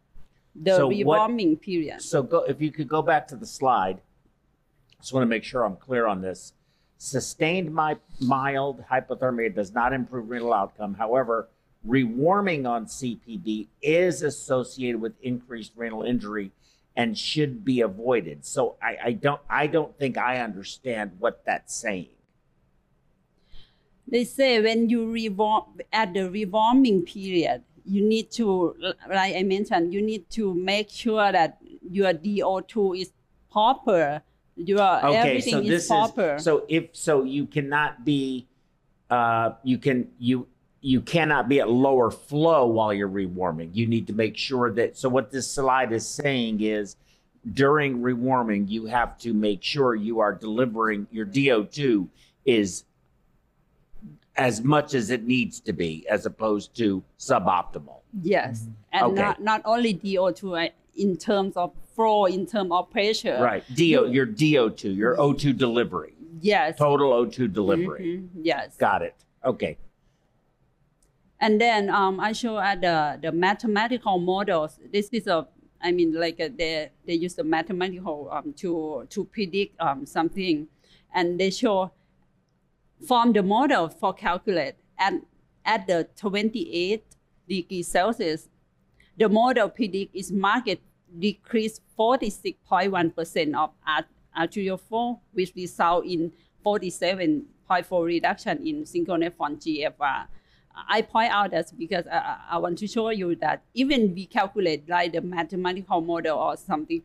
the 0.55 0.75
So 0.75 0.87
what- 0.87 1.29
rewarming 1.29 1.59
period. 1.61 2.01
So 2.01 2.23
go 2.23 2.43
if 2.43 2.61
you 2.61 2.71
could 2.71 2.87
go 2.87 3.01
back 3.01 3.27
to 3.29 3.35
the 3.35 3.45
slide. 3.45 4.01
Just 4.99 5.13
want 5.13 5.23
to 5.23 5.27
make 5.27 5.43
sure 5.43 5.63
I'm 5.63 5.77
clear 5.77 6.05
on 6.05 6.21
this. 6.21 6.53
Sustained 6.97 7.73
my, 7.73 7.97
mild 8.19 8.83
hypothermia 8.91 9.53
does 9.55 9.73
not 9.73 9.93
improve 9.93 10.29
renal 10.29 10.53
outcome. 10.53 10.93
However, 10.93 11.49
rewarming 11.87 12.69
on 12.69 12.85
CPB 12.85 13.67
is 13.81 14.21
associated 14.21 15.01
with 15.01 15.13
increased 15.23 15.71
renal 15.75 16.03
injury 16.03 16.51
and 16.95 17.17
should 17.17 17.65
be 17.65 17.81
avoided. 17.81 18.45
So 18.45 18.75
I, 18.81 18.97
I 19.05 19.11
don't 19.13 19.41
I 19.49 19.65
don't 19.67 19.97
think 19.97 20.17
I 20.17 20.37
understand 20.39 21.13
what 21.17 21.43
that's 21.45 21.73
saying. 21.73 22.09
They 24.07 24.25
say 24.25 24.61
when 24.61 24.89
you 24.89 25.09
rewarm 25.11 25.79
at 25.91 26.13
the 26.13 26.29
rewarming 26.29 27.05
period, 27.05 27.63
you 27.85 28.07
need 28.07 28.31
to, 28.31 28.75
like 29.09 29.35
I 29.35 29.43
mentioned, 29.43 29.93
you 29.93 30.01
need 30.01 30.29
to 30.31 30.53
make 30.53 30.89
sure 30.89 31.31
that 31.31 31.57
your 31.89 32.13
DO2 32.13 33.01
is 33.01 33.11
proper. 33.51 34.21
Your 34.55 34.81
Okay, 34.81 35.17
everything 35.17 35.53
so 35.53 35.59
is 35.59 35.67
this 35.67 35.87
proper. 35.87 36.35
is 36.35 36.43
so 36.43 36.65
if 36.67 36.89
so 36.93 37.23
you 37.23 37.45
cannot 37.45 38.03
be 38.05 38.47
uh 39.09 39.51
you 39.63 39.77
can 39.77 40.09
you 40.19 40.47
you 40.81 40.99
cannot 41.01 41.47
be 41.47 41.59
at 41.59 41.69
lower 41.69 42.11
flow 42.11 42.65
while 42.67 42.93
you're 42.93 43.09
rewarming. 43.09 43.69
You 43.73 43.87
need 43.87 44.07
to 44.07 44.13
make 44.13 44.35
sure 44.35 44.71
that 44.73 44.97
so 44.97 45.09
what 45.09 45.31
this 45.31 45.49
slide 45.49 45.91
is 45.93 46.07
saying 46.07 46.61
is 46.61 46.95
during 47.53 48.01
rewarming 48.01 48.69
you 48.69 48.85
have 48.85 49.17
to 49.19 49.33
make 49.33 49.63
sure 49.63 49.95
you 49.95 50.19
are 50.19 50.33
delivering 50.33 51.07
your 51.11 51.25
DO2 51.25 52.07
is 52.45 52.83
as 54.37 54.63
much 54.63 54.93
as 54.93 55.09
it 55.09 55.23
needs 55.25 55.59
to 55.59 55.73
be 55.73 56.07
as 56.09 56.25
opposed 56.25 56.75
to 56.77 57.03
suboptimal. 57.19 57.99
Yes, 58.21 58.67
and 58.93 59.03
Okay. 59.11 59.21
not, 59.21 59.41
not 59.41 59.61
only 59.65 59.93
DO2 59.93 60.67
uh, 60.67 60.69
in 60.95 61.17
terms 61.17 61.55
of 61.57 61.71
flow, 61.95 62.25
in 62.25 62.45
terms 62.45 62.71
of 62.71 62.89
pressure. 62.89 63.37
Right. 63.41 63.63
DO 63.75 64.09
your 64.11 64.25
DO2, 64.25 64.95
your 64.95 65.17
O2 65.17 65.57
delivery. 65.57 66.13
Yes. 66.41 66.77
Total 66.77 67.11
O2 67.11 67.51
delivery. 67.53 68.17
Mhm, 68.23 68.29
Yes. 68.43 68.75
Got 68.77 69.01
it. 69.01 69.15
Okay. 69.45 69.77
And 71.39 71.59
then 71.59 71.89
um, 71.89 72.19
I 72.19 72.33
show 72.33 72.59
at 72.59 72.81
the, 72.81 73.19
the 73.21 73.31
mathematical 73.31 74.19
models. 74.19 74.79
This 74.91 75.09
is 75.11 75.27
a, 75.27 75.47
I 75.81 75.91
mean, 75.91 76.13
like 76.13 76.39
uh, 76.39 76.49
they 76.55 76.91
they 77.07 77.15
use 77.15 77.33
the 77.33 77.43
mathematical 77.43 78.29
um, 78.31 78.53
to 78.57 79.07
to 79.09 79.25
predict 79.25 79.79
um, 79.81 80.05
something, 80.05 80.67
and 81.15 81.39
they 81.39 81.49
show 81.49 81.91
from 83.07 83.33
the 83.33 83.43
model 83.43 83.89
for 83.89 84.13
calculate 84.13 84.75
at 84.97 85.13
at 85.65 85.87
the 85.87 86.07
28 86.17 87.03
degrees 87.47 87.87
Celsius, 87.87 88.49
the 89.17 89.29
model 89.29 89.69
predict 89.69 90.15
is 90.15 90.31
market 90.31 90.81
decrease 91.19 91.81
46.1 91.97 93.15
percent 93.15 93.55
of 93.55 93.71
art- 93.85 94.05
arterial 94.37 94.77
flow, 94.77 95.19
which 95.33 95.53
result 95.55 96.05
in 96.05 96.31
47.4 96.65 98.05
reduction 98.05 98.65
in 98.65 98.85
single-nephron 98.85 99.57
GFR. 99.61 100.27
I 100.87 101.01
point 101.01 101.31
out 101.31 101.51
that 101.51 101.71
because 101.77 102.07
I- 102.07 102.39
I 102.51 102.57
want 102.57 102.77
to 102.79 102.87
show 102.87 103.09
you 103.09 103.35
that 103.35 103.63
even 103.73 104.13
we 104.15 104.25
calculate 104.25 104.87
like 104.87 105.11
the 105.11 105.21
mathematical 105.21 106.01
model 106.01 106.37
or 106.37 106.55
something, 106.57 107.01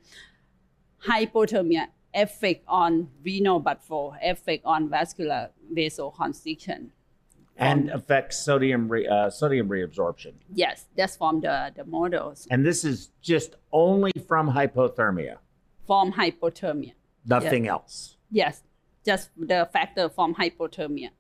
hypothermia 1.07 1.89
effect 2.17 2.65
on 2.67 3.09
renal 3.23 3.61
blood 3.61 3.81
flow 3.83 4.15
effect 4.23 4.65
on 4.65 4.89
vascular 4.89 5.51
vasoconstriction. 5.73 6.89
and 7.59 7.89
affects 7.91 8.39
sodium 8.39 8.89
re, 8.89 9.07
uh, 9.07 9.31
sodium 9.31 9.69
reabsorption. 9.69 10.33
Yes, 10.53 10.87
that's 10.97 11.17
from 11.17 11.41
the, 11.41 11.73
the 11.77 11.85
models 11.85 12.47
And 12.51 12.67
this 12.67 12.85
is 12.85 13.11
just 13.23 13.57
only 13.73 14.13
from 14.29 14.51
hypothermia, 14.51 15.37
from 15.87 16.13
hypothermia. 16.13 16.93
nothing 17.25 17.67
else. 17.69 18.17
Yes, 18.31 18.63
just 19.05 19.31
the 19.39 19.69
factor 19.73 20.09
from 20.09 20.35
hypothermia. 20.35 21.11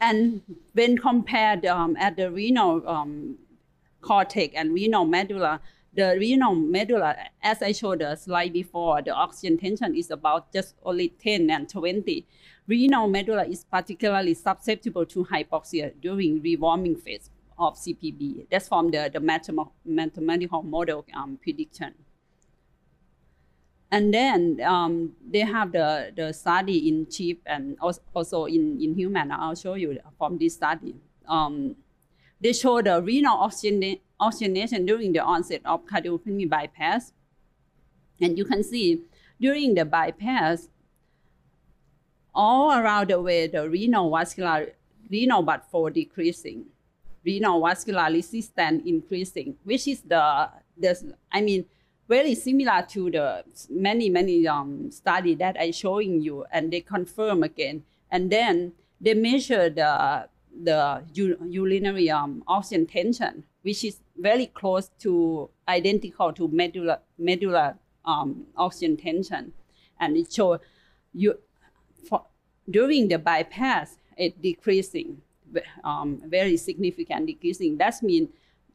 And 0.00 0.42
when 0.72 0.98
compared 0.98 1.64
um, 1.66 1.96
at 1.98 2.16
the 2.16 2.30
renal 2.30 2.86
um, 2.88 3.38
cortex 4.00 4.54
and 4.54 4.74
renal 4.74 5.04
medulla, 5.04 5.60
the 5.94 6.16
renal 6.18 6.54
medulla, 6.54 7.16
as 7.42 7.62
I 7.62 7.72
showed 7.72 8.00
the 8.00 8.16
slide 8.16 8.52
before, 8.52 9.02
the 9.02 9.12
oxygen 9.12 9.58
tension 9.58 9.94
is 9.94 10.10
about 10.10 10.52
just 10.52 10.74
only 10.82 11.08
10 11.08 11.50
and 11.50 11.68
20. 11.68 12.26
Renal 12.66 13.08
medulla 13.08 13.44
is 13.44 13.64
particularly 13.64 14.34
susceptible 14.34 15.06
to 15.06 15.24
hypoxia 15.24 15.92
during 16.00 16.40
rewarming 16.42 17.00
phase 17.00 17.30
of 17.58 17.76
CPB. 17.76 18.46
That's 18.50 18.68
from 18.68 18.90
the, 18.90 19.10
the 19.12 19.20
mathematical 19.20 20.62
model 20.62 21.04
um, 21.14 21.38
prediction. 21.42 21.94
And 23.90 24.12
then 24.12 24.60
um, 24.64 25.12
they 25.24 25.40
have 25.40 25.70
the, 25.70 26.12
the 26.16 26.32
study 26.32 26.88
in 26.88 27.08
sheep 27.08 27.42
and 27.46 27.76
als- 27.80 28.00
also 28.12 28.46
in, 28.46 28.80
in 28.80 28.94
human. 28.94 29.30
I'll 29.30 29.54
show 29.54 29.74
you 29.74 29.98
from 30.18 30.38
this 30.38 30.54
study. 30.54 30.96
Um, 31.28 31.76
they 32.40 32.52
show 32.52 32.82
the 32.82 33.00
renal 33.00 33.38
oxygena- 33.38 34.00
oxygenation 34.20 34.86
during 34.86 35.12
the 35.12 35.20
onset 35.20 35.60
of 35.64 35.86
cardiopulmonary 35.86 36.48
bypass. 36.48 37.12
And 38.20 38.38
you 38.38 38.44
can 38.44 38.62
see 38.62 39.02
during 39.40 39.74
the 39.74 39.84
bypass, 39.84 40.68
all 42.34 42.72
around 42.72 43.10
the 43.10 43.20
way, 43.20 43.46
the 43.46 43.68
renal 43.68 44.10
vascular, 44.10 44.72
renal 45.10 45.42
blood 45.42 45.62
flow 45.70 45.88
decreasing. 45.88 46.66
renal 47.24 47.60
vascular 47.62 48.08
resistance 48.12 48.82
increasing, 48.86 49.56
which 49.64 49.88
is 49.88 50.02
the, 50.02 50.50
the 50.76 51.14
I 51.32 51.40
mean, 51.40 51.64
very 52.08 52.34
similar 52.34 52.84
to 52.90 53.10
the 53.10 53.44
many, 53.70 54.10
many 54.10 54.46
um, 54.46 54.90
study 54.90 55.34
that 55.36 55.56
I 55.58 55.70
showing 55.70 56.20
you, 56.20 56.44
and 56.52 56.70
they 56.72 56.80
confirm 56.80 57.42
again. 57.42 57.84
And 58.10 58.30
then 58.30 58.72
they 59.00 59.14
measure 59.14 59.70
the, 59.70 60.28
the 60.62 61.02
urinary 61.14 62.10
um, 62.10 62.44
oxygen 62.46 62.86
tension, 62.86 63.44
which 63.62 63.84
is 63.84 64.00
very 64.16 64.46
close 64.46 64.90
to 65.00 65.50
identical 65.68 66.32
to 66.32 66.48
medulla, 66.48 67.00
medulla 67.18 67.76
um, 68.04 68.46
oxygen 68.56 68.96
tension. 68.96 69.52
And 70.00 70.16
it 70.16 70.32
show 70.32 70.60
you, 71.12 71.38
for, 72.08 72.24
during 72.68 73.08
the 73.08 73.18
bypass, 73.18 73.96
it 74.16 74.40
decreasing, 74.40 75.20
um, 75.82 76.22
very 76.26 76.56
significant 76.56 77.26
decreasing. 77.26 77.76
That 77.78 78.02
means 78.02 78.28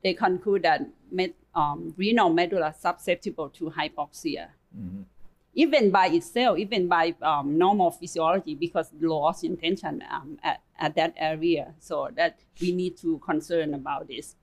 they 0.03 0.13
conclude 0.13 0.63
that 0.63 0.81
med, 1.11 1.33
um, 1.55 1.93
renal 1.97 2.29
medulla 2.29 2.73
susceptible 2.77 3.49
to 3.49 3.69
hypoxia. 3.71 4.49
Even 5.55 5.91
by 5.91 6.07
itself, 6.07 6.57
even 6.57 6.87
by 6.87 7.15
um, 7.21 7.57
normal 7.57 7.91
physiology, 7.91 8.55
because 8.55 8.91
low 9.01 9.23
oxygen 9.23 9.57
tension 9.57 10.03
um, 10.09 10.37
at, 10.43 10.61
at 10.79 10.95
that 10.95 11.13
area. 11.17 11.73
So 11.79 12.09
that 12.15 12.39
we 12.61 12.71
need 12.71 12.97
to 12.97 13.17
concern 13.19 13.73
about 13.73 14.07
this. 14.07 14.35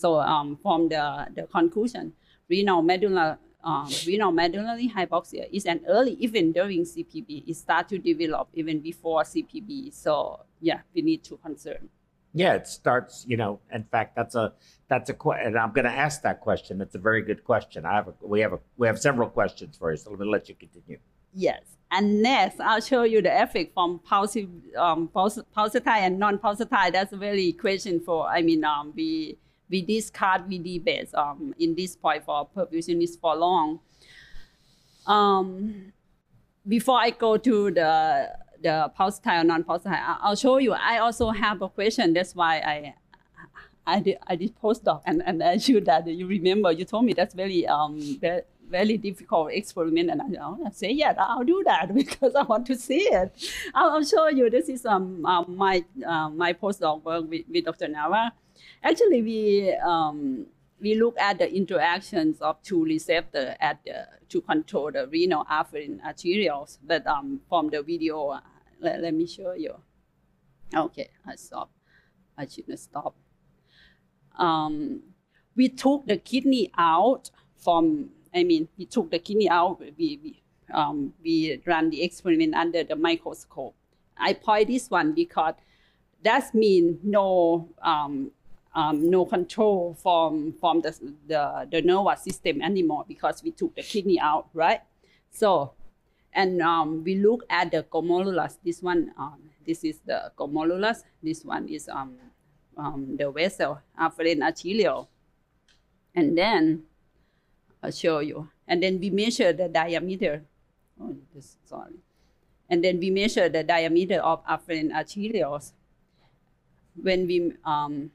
So 0.00 0.18
um, 0.18 0.56
from 0.62 0.88
the, 0.88 1.28
the 1.36 1.42
conclusion, 1.42 2.14
renal 2.48 2.80
medulla 2.82 3.38
um, 3.62 3.90
renal 4.06 4.32
medullary 4.32 4.88
hypoxia 4.88 5.46
is 5.52 5.66
an 5.66 5.82
early 5.86 6.12
even 6.12 6.52
during 6.52 6.80
CPB. 6.84 7.44
It 7.46 7.54
start 7.54 7.90
to 7.90 7.98
develop 7.98 8.48
even 8.54 8.80
before 8.80 9.22
CPB. 9.22 9.92
So 9.92 10.40
yeah, 10.60 10.80
we 10.94 11.02
need 11.02 11.22
to 11.24 11.36
concern. 11.36 11.90
Yeah, 12.32 12.54
it 12.54 12.66
starts. 12.66 13.26
You 13.28 13.36
know, 13.36 13.60
in 13.70 13.84
fact, 13.84 14.16
that's 14.16 14.34
a 14.34 14.54
that's 14.88 15.10
a 15.10 15.14
question, 15.14 15.48
and 15.48 15.58
I'm 15.58 15.72
going 15.72 15.84
to 15.84 15.92
ask 15.92 16.22
that 16.22 16.40
question. 16.40 16.80
It's 16.80 16.94
a 16.94 16.98
very 16.98 17.20
good 17.20 17.44
question. 17.44 17.84
I 17.84 17.94
have 17.96 18.08
a, 18.08 18.14
we 18.22 18.40
have 18.40 18.54
a 18.54 18.60
we 18.78 18.86
have 18.86 18.98
several 18.98 19.28
questions 19.28 19.76
for 19.76 19.90
you, 19.90 19.98
so 19.98 20.10
let 20.10 20.20
me 20.20 20.26
let 20.26 20.48
you 20.48 20.54
continue. 20.54 20.98
Yes. 21.34 21.60
And 21.92 22.22
next, 22.22 22.60
I'll 22.60 22.80
show 22.80 23.02
you 23.02 23.20
the 23.20 23.42
effect 23.42 23.74
from 23.74 24.00
pulsi, 24.08 24.48
um, 24.76 25.08
pulsatile 25.08 25.86
and 25.86 26.18
non-pulsatile. 26.18 26.92
That's 26.92 27.12
a 27.12 27.16
very 27.16 27.52
question 27.52 28.00
for, 28.00 28.28
I 28.28 28.42
mean, 28.42 28.64
um, 28.64 28.92
we, 28.94 29.38
we 29.70 29.82
discard, 29.82 30.48
we 30.48 30.58
debate 30.58 31.14
um, 31.14 31.54
in 31.58 31.74
this 31.74 31.96
point 31.96 32.24
for 32.24 32.48
perfusionists 32.54 33.18
for 33.18 33.36
long. 33.36 33.80
Um, 35.06 35.92
before 36.66 36.98
I 36.98 37.10
go 37.10 37.36
to 37.36 37.70
the, 37.70 38.28
the 38.62 38.92
pulsatile 38.98 39.46
non-pulsatile, 39.46 40.18
I'll 40.20 40.36
show 40.36 40.58
you. 40.58 40.72
I 40.72 40.98
also 40.98 41.30
have 41.30 41.62
a 41.62 41.68
question. 41.68 42.12
That's 42.12 42.34
why 42.34 42.56
I, 42.56 42.94
I 43.86 44.00
did, 44.00 44.18
I 44.26 44.36
did 44.36 44.54
postdoc 44.60 45.02
and, 45.06 45.22
and 45.24 45.42
I 45.42 45.56
should 45.56 45.86
that 45.86 46.06
you 46.06 46.26
remember 46.26 46.70
you 46.70 46.84
told 46.84 47.04
me 47.04 47.12
that's 47.12 47.34
very 47.34 47.66
um 47.66 48.18
very, 48.20 48.42
very 48.68 48.96
difficult 48.98 49.52
experiment 49.52 50.10
and 50.10 50.22
I, 50.22 50.66
I 50.66 50.70
say 50.70 50.92
yeah 50.92 51.14
I'll 51.18 51.44
do 51.44 51.62
that 51.66 51.92
because 52.02 52.34
I 52.34 52.42
want 52.42 52.66
to 52.66 52.76
see 52.76 53.00
it. 53.00 53.32
I'll, 53.74 53.90
I'll 53.90 54.04
show 54.04 54.28
you. 54.28 54.50
This 54.50 54.68
is 54.68 54.86
um, 54.86 55.24
um 55.24 55.56
my 55.56 55.84
uh, 56.06 56.28
my 56.28 56.52
postdoc 56.52 57.02
work 57.04 57.28
with, 57.28 57.46
with 57.48 57.64
Dr. 57.64 57.88
Navar. 57.88 58.30
Actually, 58.82 59.22
we 59.22 59.74
um, 59.76 60.46
we 60.80 60.94
look 60.94 61.18
at 61.18 61.38
the 61.38 61.52
interactions 61.52 62.40
of 62.40 62.62
two 62.62 62.84
receptors 62.84 63.54
at 63.60 63.80
the, 63.84 64.06
to 64.28 64.40
control 64.40 64.90
the 64.90 65.06
renal 65.08 65.44
afferent 65.50 66.00
arterioles. 66.02 66.78
But 66.82 67.06
um, 67.06 67.40
from 67.48 67.68
the 67.68 67.82
video, 67.82 68.28
uh, 68.28 68.40
let, 68.80 69.00
let 69.00 69.14
me 69.14 69.26
show 69.26 69.52
you. 69.52 69.74
Okay, 70.74 71.10
I 71.26 71.36
stop. 71.36 71.70
I 72.38 72.46
shouldn't 72.46 72.78
stop 72.78 73.14
um, 74.40 75.02
we 75.54 75.68
took 75.68 76.06
the 76.06 76.16
kidney 76.16 76.70
out 76.76 77.30
from, 77.56 78.10
I 78.34 78.42
mean, 78.44 78.68
we 78.78 78.86
took 78.86 79.10
the 79.10 79.18
kidney 79.18 79.48
out, 79.48 79.80
we, 79.80 80.18
we, 80.22 80.42
um, 80.72 81.12
we 81.22 81.60
ran 81.66 81.90
the 81.90 82.02
experiment 82.02 82.54
under 82.54 82.82
the 82.82 82.96
microscope. 82.96 83.74
I 84.16 84.32
point 84.34 84.68
this 84.68 84.90
one 84.90 85.12
because 85.12 85.54
that 86.22 86.54
means 86.54 86.98
no, 87.02 87.68
um, 87.82 88.30
um, 88.74 89.10
no 89.10 89.24
control 89.24 89.96
from, 90.00 90.54
from 90.60 90.80
the, 90.80 90.96
the, 91.26 91.68
the 91.70 91.82
nervous 91.82 92.22
system 92.22 92.62
anymore 92.62 93.04
because 93.06 93.42
we 93.42 93.50
took 93.50 93.74
the 93.74 93.82
kidney 93.82 94.18
out, 94.20 94.48
right? 94.54 94.80
So, 95.30 95.72
and 96.32 96.62
um, 96.62 97.02
we 97.02 97.16
look 97.16 97.44
at 97.50 97.72
the 97.72 97.82
glomerulus. 97.82 98.58
This 98.64 98.82
one, 98.82 99.12
um, 99.18 99.40
this 99.66 99.82
is 99.82 99.98
the 100.06 100.30
glomerulus. 100.38 101.02
This 101.22 101.44
one 101.44 101.68
is 101.68 101.88
um, 101.88 102.14
um, 102.76 103.16
the 103.18 103.30
vessel 103.30 103.80
afferent 104.00 104.42
arteriole. 104.42 105.08
And 106.14 106.38
then 106.38 106.84
I'll 107.82 107.90
show 107.90 108.20
you. 108.20 108.48
And 108.68 108.82
then 108.82 109.00
we 109.00 109.10
measure 109.10 109.52
the 109.52 109.68
diameter. 109.68 110.44
Oh, 111.00 111.16
this, 111.34 111.56
sorry. 111.64 111.94
And 112.68 112.84
then 112.84 113.00
we 113.00 113.10
measure 113.10 113.48
the 113.48 113.64
diameter 113.64 114.20
of 114.20 114.46
afferent 114.46 114.92
arterioles. 114.92 115.72
When 116.94 117.26
we 117.26 117.52
um, 117.64 118.12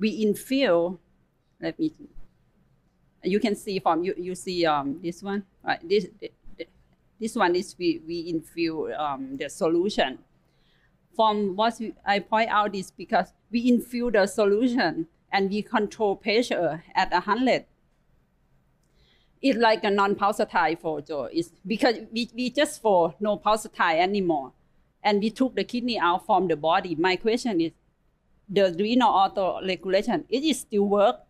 we 0.00 0.24
infill, 0.24 0.98
let 1.60 1.78
me. 1.78 1.92
You 3.22 3.38
can 3.38 3.54
see 3.54 3.78
from 3.78 4.02
you 4.02 4.14
you 4.16 4.34
see 4.34 4.64
um, 4.64 4.98
this 5.02 5.22
one 5.22 5.44
right 5.62 5.78
this 5.86 6.06
this 7.20 7.36
one 7.36 7.54
is 7.54 7.76
we 7.78 8.00
we 8.06 8.32
infill 8.32 8.98
um, 8.98 9.36
the 9.36 9.48
solution 9.50 10.18
from 11.14 11.54
what 11.54 11.78
I 12.06 12.20
point 12.20 12.48
out 12.50 12.74
is 12.74 12.90
because 12.90 13.32
we 13.50 13.70
infill 13.70 14.10
the 14.10 14.26
solution 14.26 15.06
and 15.30 15.50
we 15.50 15.62
control 15.62 16.16
pressure 16.16 16.82
at 16.94 17.10
100. 17.10 17.66
It's 19.42 19.58
like 19.58 19.84
a 19.84 19.90
non-pulsatile 19.90 20.78
photo. 20.80 21.24
It's 21.24 21.50
because 21.66 21.96
we, 22.12 22.30
we 22.34 22.50
just 22.50 22.80
for 22.80 23.14
no 23.20 23.36
pulsatile 23.36 23.98
anymore. 23.98 24.52
And 25.02 25.20
we 25.20 25.30
took 25.30 25.56
the 25.56 25.64
kidney 25.64 25.98
out 25.98 26.26
from 26.26 26.48
the 26.48 26.56
body. 26.56 26.94
My 26.94 27.16
question 27.16 27.60
is, 27.60 27.72
the 28.50 28.74
renal 28.78 29.08
auto-regulation, 29.10 30.24
it 30.28 30.42
is 30.42 30.60
still 30.60 30.84
work? 30.88 31.20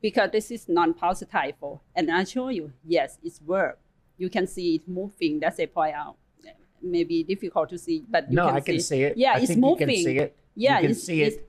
Because 0.00 0.30
this 0.30 0.50
is 0.50 0.68
non-pulsatile 0.68 1.54
for. 1.58 1.80
And 1.94 2.10
I 2.10 2.24
show 2.24 2.48
you, 2.48 2.72
yes, 2.86 3.18
it's 3.22 3.40
work. 3.42 3.78
You 4.16 4.28
can 4.28 4.46
see 4.46 4.76
it 4.76 4.88
moving, 4.88 5.40
that's 5.40 5.58
a 5.60 5.66
point 5.66 5.94
out. 5.94 6.16
Maybe 6.82 7.22
difficult 7.24 7.70
to 7.70 7.78
see, 7.78 8.04
but 8.08 8.30
you 8.30 8.36
can 8.36 8.36
see 8.36 8.40
it. 8.40 8.44
no, 8.44 8.46
can 8.48 8.56
I 8.56 8.60
can 8.60 8.80
see. 8.80 9.02
it. 9.02 9.16
Yeah, 9.16 9.32
I 9.34 9.38
it's 9.38 9.46
think 9.48 9.60
moving. 9.60 9.88
You 9.90 9.94
can 9.96 10.04
see 10.04 10.18
it. 10.18 10.36
Yeah, 10.54 10.76
you 10.76 10.82
can 10.82 10.90
it's- 10.90 11.02
see 11.02 11.22
it's- 11.22 11.34
it 11.40 11.44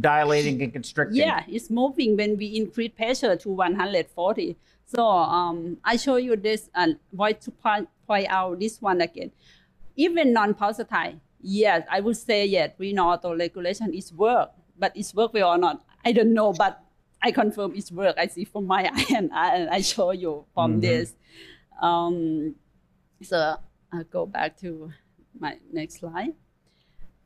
dilating 0.00 0.62
and 0.62 0.72
constricting. 0.72 1.18
Yeah, 1.18 1.44
it's 1.48 1.68
moving 1.68 2.16
when 2.16 2.36
we 2.38 2.46
increase 2.56 2.92
pressure 2.96 3.36
to 3.36 3.48
140. 3.50 4.56
So 4.86 5.04
um, 5.06 5.78
I 5.84 5.96
show 5.96 6.16
you 6.16 6.36
this 6.36 6.70
and 6.74 6.98
why 7.10 7.32
to 7.32 7.50
point, 7.50 7.88
point 8.06 8.26
out 8.30 8.58
this 8.60 8.80
one 8.80 9.00
again. 9.02 9.32
Even 9.96 10.32
non-pulsatile, 10.32 11.20
yes, 11.42 11.86
I 11.90 12.00
would 12.00 12.16
say 12.16 12.46
yes, 12.46 12.70
renal 12.78 13.10
auto-regulation 13.10 13.92
is 13.94 14.12
work, 14.12 14.50
but 14.78 14.96
it's 14.96 15.14
work 15.14 15.32
well 15.34 15.50
or 15.50 15.58
not, 15.58 15.84
I 16.04 16.12
don't 16.12 16.32
know, 16.34 16.52
but 16.52 16.82
I 17.20 17.30
confirm 17.32 17.74
it's 17.76 17.92
work. 17.92 18.16
I 18.18 18.26
see 18.26 18.44
from 18.44 18.66
my 18.66 18.84
eye 18.92 19.06
and 19.14 19.32
I, 19.32 19.56
and 19.56 19.70
I 19.70 19.80
show 19.82 20.10
you 20.12 20.44
from 20.54 20.76
Mhm. 20.78 20.80
this. 20.80 21.14
Um, 21.80 22.54
so 23.22 23.56
I'll 23.92 24.04
go 24.04 24.26
back 24.26 24.56
to 24.60 24.92
my 25.38 25.58
next 25.72 25.98
slide. 26.00 26.34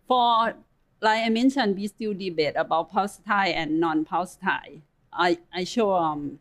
For 0.07 0.55
like 1.01 1.25
I 1.25 1.29
mentioned, 1.29 1.77
we 1.77 1.87
still 1.89 2.15
debate 2.15 2.55
about 2.57 2.91
pulsatile 2.93 3.53
and 3.55 3.81
non-pulsatile. 3.81 4.81
I, 5.13 5.39
I 5.53 5.65
show 5.65 5.95
um 5.95 6.39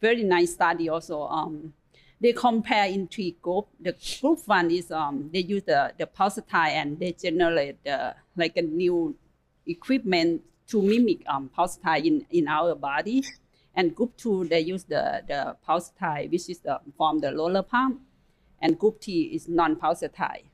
very 0.00 0.22
nice 0.22 0.52
study 0.52 0.88
also. 0.88 1.22
Um, 1.22 1.72
they 2.20 2.32
compare 2.32 2.86
in 2.86 3.08
three 3.08 3.36
group. 3.42 3.68
The 3.80 3.94
group 4.20 4.40
one 4.46 4.70
is 4.70 4.90
um 4.90 5.30
they 5.32 5.40
use 5.40 5.64
the 5.64 5.92
the 5.98 6.06
pulsatile 6.06 6.70
and 6.70 6.98
they 6.98 7.12
generate 7.12 7.82
the 7.84 8.14
like 8.36 8.56
a 8.56 8.62
new 8.62 9.16
equipment 9.66 10.42
to 10.68 10.82
mimic 10.82 11.22
um 11.26 11.50
pulsatile 11.56 12.04
in 12.04 12.26
in 12.30 12.48
our 12.48 12.74
body. 12.74 13.24
And 13.74 13.94
group 13.94 14.16
two 14.16 14.46
they 14.46 14.60
use 14.60 14.84
the 14.84 15.22
the 15.28 15.56
pulsatile 15.66 16.30
which 16.30 16.48
is 16.48 16.60
the, 16.60 16.80
from 16.96 17.20
the 17.20 17.34
roller 17.34 17.62
pump, 17.62 18.00
and 18.60 18.78
group 18.78 19.00
T 19.00 19.24
is 19.34 19.48
non-pulsatile. 19.48 20.44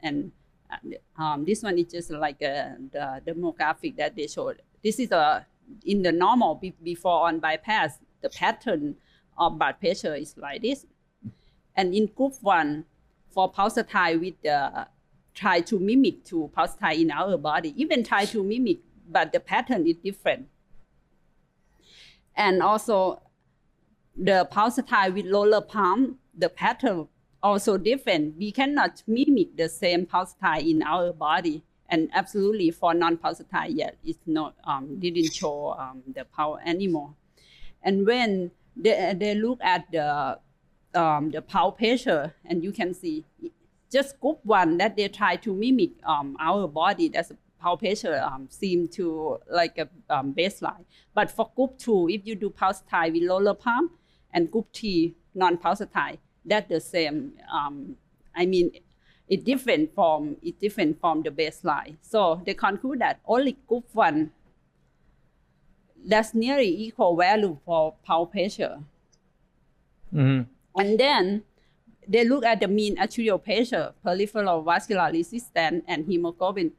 And 0.00 0.30
uh, 0.70 1.22
um, 1.22 1.44
this 1.44 1.62
one 1.62 1.76
is 1.78 1.86
just 1.90 2.10
like 2.10 2.40
uh, 2.40 2.78
the 2.92 3.20
demographic 3.26 3.96
that 3.96 4.14
they 4.14 4.28
showed. 4.28 4.62
This 4.84 5.00
is 5.00 5.10
a 5.10 5.44
in 5.84 6.02
the 6.02 6.12
normal 6.12 6.54
be- 6.54 6.76
before 6.82 7.26
on 7.26 7.40
bypass, 7.40 7.98
the 8.22 8.28
pattern 8.30 8.96
of 9.36 9.58
blood 9.58 9.80
pressure 9.80 10.14
is 10.14 10.36
like 10.36 10.62
this. 10.62 10.86
And 11.78 11.94
in 11.94 12.06
group 12.06 12.34
one, 12.40 12.86
for 13.30 13.52
pulsatile 13.52 14.20
with 14.20 14.34
the 14.42 14.88
try 15.32 15.60
to 15.60 15.78
mimic 15.78 16.24
to 16.24 16.50
pulsatile 16.56 17.00
in 17.00 17.12
our 17.12 17.38
body, 17.38 17.72
even 17.76 18.02
try 18.02 18.24
to 18.24 18.42
mimic, 18.42 18.78
but 19.08 19.32
the 19.32 19.38
pattern 19.38 19.86
is 19.86 19.96
different. 19.98 20.48
And 22.34 22.64
also 22.64 23.22
the 24.16 24.48
pulsatile 24.50 25.14
with 25.14 25.26
roller 25.30 25.60
pump, 25.60 26.18
the 26.36 26.48
pattern 26.48 27.06
also 27.40 27.78
different. 27.78 28.36
We 28.36 28.50
cannot 28.50 29.04
mimic 29.06 29.56
the 29.56 29.68
same 29.68 30.04
pulsatile 30.04 30.68
in 30.68 30.82
our 30.82 31.12
body. 31.12 31.62
And 31.88 32.10
absolutely 32.12 32.72
for 32.72 32.92
non-pulsatile, 32.92 33.70
yet 33.70 33.96
it's 34.04 34.18
not 34.26 34.56
um, 34.64 34.98
didn't 34.98 35.32
show 35.32 35.76
um, 35.78 36.02
the 36.12 36.24
power 36.24 36.60
anymore. 36.66 37.14
And 37.84 38.04
when 38.04 38.50
they, 38.76 39.14
they 39.16 39.36
look 39.36 39.60
at 39.62 39.90
the 39.92 40.40
um, 40.94 41.30
the 41.30 41.42
pulse 41.42 41.76
pressure, 41.76 42.34
and 42.44 42.64
you 42.64 42.72
can 42.72 42.94
see 42.94 43.24
just 43.90 44.20
group 44.20 44.40
one 44.44 44.76
that 44.78 44.96
they 44.96 45.08
try 45.08 45.36
to 45.36 45.54
mimic 45.54 45.90
um, 46.04 46.36
our 46.40 46.68
body. 46.68 47.08
That's 47.08 47.32
pulse 47.60 47.80
pressure 47.80 48.20
um, 48.22 48.48
seem 48.50 48.88
to 48.88 49.38
like 49.50 49.78
a 49.78 49.88
um, 50.10 50.34
baseline. 50.34 50.84
But 51.14 51.30
for 51.30 51.50
group 51.56 51.78
two, 51.78 52.08
if 52.08 52.26
you 52.26 52.34
do 52.34 52.50
pulsatile 52.50 53.12
with 53.12 53.28
roller 53.28 53.54
pump, 53.54 53.92
and 54.32 54.50
group 54.50 54.68
three 54.72 55.14
non-pulsatile, 55.34 56.18
that's 56.44 56.68
the 56.68 56.80
same. 56.80 57.32
Um, 57.52 57.96
I 58.36 58.46
mean, 58.46 58.70
it 59.28 59.44
different 59.44 59.94
from 59.94 60.36
it 60.42 60.58
different 60.60 61.00
from 61.00 61.22
the 61.22 61.30
baseline. 61.30 61.96
So 62.02 62.40
they 62.44 62.54
conclude 62.54 63.00
that 63.00 63.20
only 63.26 63.56
group 63.66 63.86
one 63.92 64.32
that's 66.04 66.34
nearly 66.34 66.68
equal 66.68 67.16
value 67.16 67.58
for 67.64 67.94
pulse 68.04 68.30
pressure. 68.30 68.78
hmm 70.10 70.42
And 70.78 70.98
then 70.98 71.42
they 72.06 72.24
look 72.24 72.44
at 72.44 72.60
the 72.60 72.68
mean 72.68 72.98
arterial 72.98 73.38
pressure, 73.38 73.92
peripheral 74.02 74.62
vascular 74.62 75.10
resistance, 75.12 75.84
and 75.86 76.06
hemoglobin. 76.06 76.72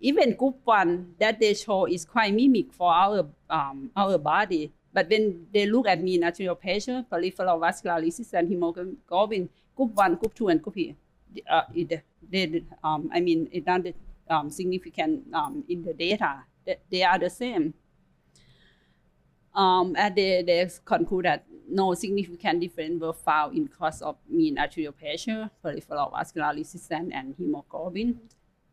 Even 0.00 0.36
group 0.36 0.60
one 0.64 1.14
that 1.18 1.40
they 1.40 1.54
show 1.54 1.86
is 1.86 2.04
quite 2.04 2.32
mimic 2.32 2.72
for 2.72 2.92
our 2.92 3.26
um, 3.50 3.90
our 3.96 4.18
body. 4.18 4.72
But 4.92 5.10
when 5.10 5.46
they 5.52 5.66
look 5.66 5.88
at 5.88 6.02
mean 6.02 6.22
arterial 6.22 6.54
pressure, 6.54 7.04
peripheral 7.10 7.58
vascular 7.58 8.00
resistance, 8.00 8.48
hemoglobin, 8.48 9.48
group 9.76 9.94
one, 9.94 10.14
group 10.14 10.34
two, 10.34 10.48
and 10.48 10.62
group 10.62 10.74
three, 10.74 10.96
uh, 11.50 11.62
it, 11.74 12.02
they, 12.30 12.62
um, 12.84 13.10
I 13.12 13.20
mean, 13.20 13.48
it's 13.52 13.66
not 13.66 13.82
um, 14.30 14.50
significant 14.50 15.32
um, 15.34 15.64
in 15.68 15.82
the 15.82 15.92
data. 15.92 16.44
They, 16.64 16.78
they 16.90 17.02
are 17.02 17.18
the 17.18 17.30
same. 17.30 17.74
Um, 19.54 19.94
and 19.96 20.14
they, 20.14 20.42
they 20.42 20.68
conclude 20.84 21.24
that 21.24 21.44
no 21.70 21.94
significant 21.94 22.60
difference 22.60 23.00
were 23.00 23.12
found 23.12 23.56
in 23.56 23.68
cause 23.68 24.02
of 24.02 24.16
mean 24.28 24.58
arterial 24.58 24.92
pressure, 24.92 25.50
peripheral 25.62 26.10
vascular 26.14 26.52
resistance, 26.54 27.10
and 27.14 27.34
hemoglobin. 27.38 28.18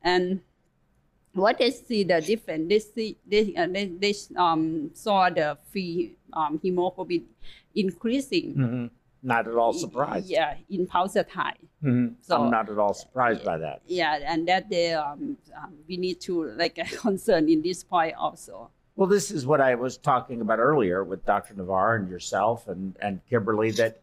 And 0.01 0.41
what 1.33 1.57
they 1.57 1.71
see 1.71 2.03
the 2.03 2.21
difference, 2.21 2.69
they 2.69 2.79
see 2.79 3.17
they, 3.27 3.53
uh, 3.55 3.67
they, 3.67 3.85
they 3.87 4.13
um, 4.37 4.91
saw 4.93 5.29
the 5.29 5.57
free 5.71 6.15
um, 6.33 6.59
hemoglobin 6.61 7.25
increasing. 7.75 8.53
hmm 8.53 8.85
Not 9.21 9.47
at 9.47 9.55
all 9.55 9.73
surprised. 9.73 10.29
Yeah, 10.29 10.55
in 10.69 10.87
pulsatile. 10.87 11.57
hmm 11.81 12.07
So- 12.21 12.43
I'm 12.43 12.51
not 12.51 12.69
at 12.69 12.77
all 12.77 12.93
surprised 12.93 13.43
by 13.43 13.57
that. 13.57 13.81
Yeah, 13.87 14.19
and 14.25 14.47
that 14.47 14.69
they 14.69 14.93
um, 14.93 15.37
um, 15.55 15.73
we 15.87 15.97
need 15.97 16.21
to 16.21 16.43
like 16.55 16.77
a 16.77 16.85
concern 17.05 17.49
in 17.49 17.61
this 17.61 17.83
point 17.83 18.15
also. 18.15 18.69
Well, 18.97 19.09
this 19.09 19.29
is 19.29 19.45
what 19.45 19.59
I 19.59 19.75
was 19.75 19.97
talking 19.97 20.39
about 20.39 20.59
earlier 20.59 21.03
with 21.03 21.25
Dr. 21.25 21.53
Navar 21.53 21.97
and 21.97 22.09
yourself 22.09 22.69
and, 22.69 22.95
and 23.01 23.19
Kimberly 23.29 23.71
that 23.71 24.01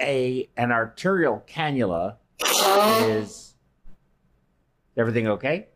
a 0.00 0.48
an 0.56 0.72
arterial 0.72 1.44
cannula 1.46 2.16
is 3.02 3.54
everything 4.96 5.28
okay? 5.28 5.66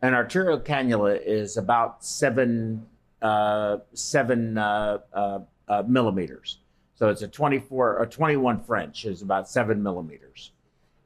An 0.00 0.14
arterial 0.14 0.58
cannula 0.58 1.20
is 1.22 1.58
about 1.58 2.02
seven 2.02 2.86
uh, 3.20 3.78
seven 3.92 4.56
uh, 4.56 4.98
uh, 5.12 5.40
uh, 5.68 5.82
millimeters. 5.86 6.60
So 6.94 7.10
it's 7.10 7.20
a 7.20 7.28
24 7.28 7.98
or 7.98 8.06
21 8.06 8.62
French 8.64 9.04
is 9.04 9.20
about 9.20 9.46
seven 9.46 9.82
millimeters. 9.82 10.52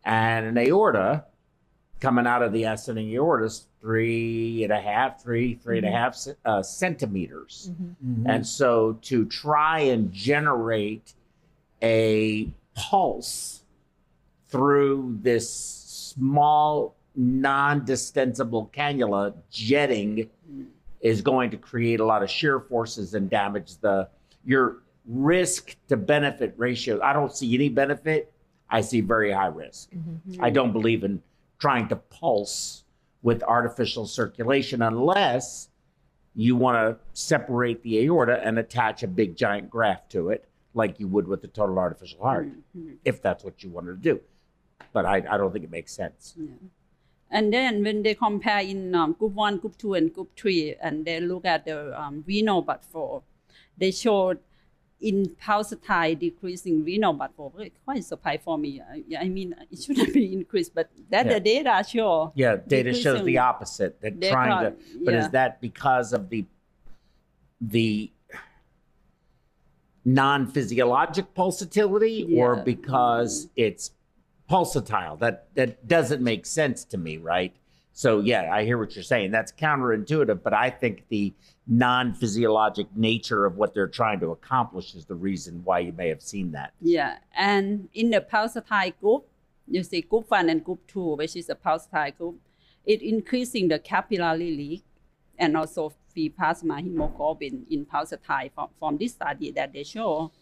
And 0.05 0.47
an 0.47 0.59
aorta 0.59 1.25
coming 2.01 2.27
out 2.27 2.43
of 2.43 2.53
the 2.53 2.65
ascending 2.65 3.15
aorta 3.15 3.45
is 3.45 3.67
three 3.81 4.65
and 4.65 4.73
a 4.73 4.81
half, 4.81 5.23
three, 5.23 5.55
three 5.55 5.79
and 5.79 5.87
a 5.87 5.91
mm-hmm. 5.91 5.97
half 5.97 6.37
uh, 6.45 6.63
centimeters. 6.63 7.71
Mm-hmm. 7.73 8.29
And 8.29 8.47
so 8.47 8.99
to 9.03 9.25
try 9.27 9.81
and 9.81 10.13
generate 10.13 11.15
a 11.83 12.49
pulse 12.75 13.63
through 14.49 15.19
this 15.23 15.51
small, 15.51 16.95
non 17.15 17.85
distensible 17.85 18.71
cannula 18.75 19.35
jetting 19.51 20.29
is 21.01 21.23
going 21.23 21.51
to 21.51 21.57
create 21.57 22.01
a 22.01 22.05
lot 22.05 22.23
of 22.23 22.31
shear 22.31 22.61
forces 22.61 23.15
and 23.15 23.31
damage 23.31 23.77
the 23.79 24.09
your 24.45 24.79
risk 25.07 25.77
to 25.89 25.97
benefit 25.97 26.55
ratio. 26.57 27.01
I 27.03 27.13
don't 27.13 27.35
see 27.35 27.55
any 27.55 27.69
benefit. 27.69 28.33
I 28.69 28.81
see 28.83 29.01
very 29.01 29.33
high 29.33 29.47
risk. 29.47 29.91
Mm-hmm. 29.91 30.45
I 30.45 30.51
don't 30.51 30.73
believe 30.73 31.03
in 31.05 31.23
trying 31.61 31.87
to 31.89 31.97
pulse 31.97 32.85
with 33.23 33.43
artificial 33.45 34.07
circulation 34.07 34.83
unless 34.83 35.69
you 36.35 36.57
want 36.57 36.77
to 36.77 36.97
separate 37.13 37.83
the 37.83 38.05
aorta 38.05 38.41
and 38.43 38.59
attach 38.59 39.03
a 39.03 39.07
big 39.09 39.37
giant 39.37 39.69
graft 39.69 40.11
to 40.11 40.31
it, 40.31 40.49
like 40.75 40.99
you 40.99 41.07
would 41.07 41.29
with 41.29 41.45
a 41.45 41.49
total 41.49 41.79
artificial 41.79 42.21
heart, 42.23 42.49
if 43.05 43.21
that's 43.21 43.45
what 43.45 43.63
you 43.63 43.71
wanted 43.71 44.03
to 44.03 44.15
do. 44.15 44.21
But 44.93 45.05
I, 45.05 45.17
I 45.29 45.37
don't 45.37 45.53
think 45.53 45.65
it 45.65 45.71
makes 45.71 45.93
sense. 45.93 46.35
And 47.31 47.53
then 47.53 47.85
when 47.85 48.03
they 48.03 48.15
compare 48.15 48.61
in 48.61 48.95
um, 48.95 49.13
group 49.13 49.33
one, 49.33 49.59
group 49.59 49.77
two, 49.77 49.95
and 49.95 50.13
group 50.13 50.31
three, 50.37 50.75
and 50.81 51.05
they 51.05 51.21
look 51.21 51.45
at 51.45 51.65
the 51.65 52.01
um, 52.01 52.25
renal 52.27 52.63
blood 52.63 52.85
flow, 52.85 53.23
they 53.77 53.91
showed 53.91 54.39
in 55.01 55.35
pulsatile 55.43 56.19
decreasing 56.19 56.85
renal 56.85 57.13
blood 57.15 57.31
flow. 57.35 57.53
Very- 57.57 57.73
Quite 57.85 58.05
surprised 58.05 58.43
for 58.43 58.59
me. 58.59 58.81
I, 58.81 59.03
I 59.25 59.29
mean, 59.29 59.55
it 59.71 59.83
shouldn't 59.83 60.13
be 60.13 60.33
increased, 60.33 60.75
but 60.75 60.91
that 61.11 61.27
Yeah. 61.27 61.35
the 61.35 61.41
data 61.41 61.85
show. 61.89 62.33
Yeah, 62.35 62.57
data 62.57 62.93
shows 62.93 63.25
the 63.25 63.39
opposite. 63.39 64.01
That 64.03 64.21
trying 64.21 64.65
to, 64.65 64.77
but 65.05 65.15
yeah. 65.15 65.21
is 65.21 65.31
that 65.31 65.61
because 65.61 66.13
of 66.13 66.29
the 66.29 66.45
the 67.61 68.11
non-physiologic 70.05 71.35
pulsatility 71.35 72.37
or 72.37 72.57
Yeah. 72.57 72.63
because 72.63 73.49
it's 73.57 73.93
pulsatile? 74.49 75.19
That 75.19 75.55
that 75.55 75.87
doesn't 75.87 76.23
make 76.23 76.47
sense 76.47 76.85
to 76.87 76.99
me, 76.99 77.17
right? 77.17 77.55
So 77.93 78.21
yeah, 78.21 78.51
I 78.53 78.65
hear 78.65 78.79
what 78.79 78.95
you're 78.95 79.03
saying. 79.03 79.31
That's 79.31 79.53
counterintuitive, 79.53 80.43
but 80.43 80.55
I 80.55 80.71
think 80.71 81.05
the 81.09 81.35
non-physiologic 81.67 82.87
nature 82.97 83.45
of 83.45 83.57
what 83.57 83.75
they're 83.75 83.89
trying 83.89 84.21
to 84.21 84.31
accomplish 84.31 84.95
is 84.95 85.05
the 85.05 85.15
reason 85.15 85.63
why 85.65 85.81
you 85.81 85.93
may 85.93 86.09
have 86.09 86.23
seen 86.23 86.53
that. 86.53 86.73
Yeah, 86.81 87.19
and 87.37 87.89
in 87.95 88.11
the 88.11 88.21
pulsatile 88.21 88.95
group, 89.01 89.27
you 89.67 89.83
see 89.83 90.01
group 90.01 90.31
one 90.31 90.49
and 90.49 90.65
group 90.65 90.87
two, 90.87 91.17
which 91.17 91.37
is 91.37 91.49
a 91.49 91.55
pulsatile 91.55 92.17
group, 92.17 92.41
it 92.85 93.03
increasing 93.03 93.69
the 93.69 93.79
capillary 93.79 94.57
leak 94.57 94.85
and 95.39 95.57
also 95.57 95.93
free 96.13 96.29
plasma 96.29 96.81
hemoglobin 96.81 97.67
in 97.71 97.87
pulsatile 97.87 98.51
from, 98.55 98.69
from 98.79 98.99
this 98.99 99.13
study 99.13 99.51
that 99.53 99.73
they 99.73 99.85
show. 99.85 100.33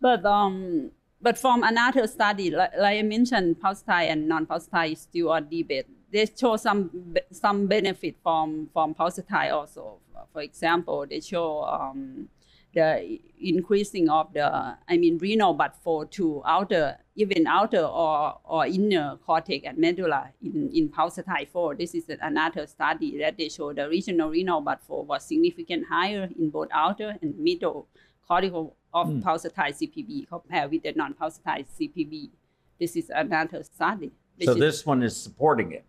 But 0.00 0.24
um, 0.24 0.90
but 1.20 1.36
from 1.36 1.62
another 1.64 2.06
study, 2.06 2.50
like, 2.50 2.72
like 2.78 2.98
I 2.98 3.02
mentioned, 3.02 3.60
pulsatile 3.60 4.10
and 4.10 4.28
non-pulsatile 4.28 4.92
is 4.92 5.00
still 5.00 5.32
a 5.32 5.40
debate. 5.40 5.86
They 6.10 6.26
show 6.26 6.56
some 6.56 7.14
some 7.30 7.66
benefit 7.66 8.16
from 8.22 8.70
from 8.72 8.94
pulsatile 8.94 9.52
also. 9.52 9.98
For 10.32 10.42
example, 10.42 11.06
they 11.08 11.20
show 11.20 11.62
um, 11.64 12.28
the 12.74 13.18
increasing 13.40 14.08
of 14.08 14.32
the 14.32 14.76
I 14.88 14.96
mean 14.96 15.18
renal 15.18 15.54
but 15.54 15.76
for 15.82 16.06
to 16.06 16.42
outer 16.46 16.98
even 17.16 17.46
outer 17.46 17.84
or, 17.84 18.38
or 18.44 18.66
inner 18.66 19.18
cortex 19.26 19.66
and 19.66 19.78
medulla 19.78 20.30
in, 20.42 20.70
in 20.72 20.88
pulsatile 20.88 21.48
4. 21.48 21.74
This 21.74 21.94
is 21.94 22.04
another 22.20 22.66
study 22.66 23.18
that 23.18 23.36
they 23.36 23.48
show 23.48 23.72
the 23.72 23.88
regional 23.88 24.30
renal 24.30 24.60
but 24.60 24.80
for 24.82 25.04
was 25.04 25.24
significant 25.24 25.86
higher 25.88 26.28
in 26.38 26.50
both 26.50 26.68
outer 26.72 27.16
and 27.20 27.38
middle 27.38 27.88
cortical 28.26 28.76
of 28.92 29.08
pulsatile 29.08 29.74
CPB 29.74 30.28
compared 30.28 30.70
with 30.70 30.82
the 30.82 30.92
non-pulsatile 30.92 31.66
CPB. 31.78 32.30
This 32.78 32.96
is 32.96 33.10
another 33.10 33.62
study. 33.62 34.12
So 34.42 34.52
is- 34.52 34.58
this 34.58 34.86
one 34.86 35.02
is 35.02 35.16
supporting 35.16 35.72
it. 35.72 35.84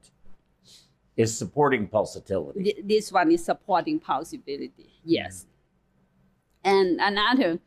Is 1.17 1.37
supporting 1.37 1.87
pulsatility. 1.89 2.63
Th- 2.63 2.81
this 2.83 3.11
one 3.11 3.29
is 3.31 3.43
supporting 3.43 3.99
pulsatility. 3.99 4.87
Yes. 5.03 5.45
And 6.63 6.99
another 7.01 7.59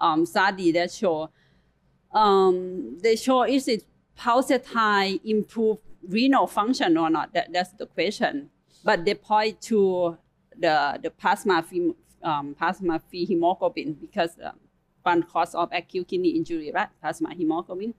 um, 0.00 0.26
study 0.26 0.72
that 0.72 0.90
show 0.90 1.30
um, 2.12 2.98
they 3.00 3.14
show 3.14 3.44
is 3.44 3.68
it 3.68 3.84
pulsatile 4.18 5.20
improve 5.24 5.78
renal 6.08 6.46
function 6.48 6.96
or 6.96 7.08
not? 7.10 7.32
That, 7.32 7.52
that's 7.52 7.70
the 7.72 7.86
question. 7.86 8.50
But 8.82 9.04
they 9.04 9.14
point 9.14 9.60
to 9.62 10.18
the 10.58 10.98
the 11.00 11.10
plasma 11.10 11.62
free, 11.62 11.92
um, 12.22 12.54
plasma 12.54 13.00
free 13.08 13.24
hemoglobin 13.24 13.94
because 13.94 14.36
um, 14.42 14.58
one 15.02 15.22
cause 15.22 15.54
of 15.54 15.68
acute 15.72 16.08
kidney 16.08 16.30
injury, 16.30 16.72
right? 16.74 16.88
Plasma 17.00 17.34
hemoglobin. 17.34 17.94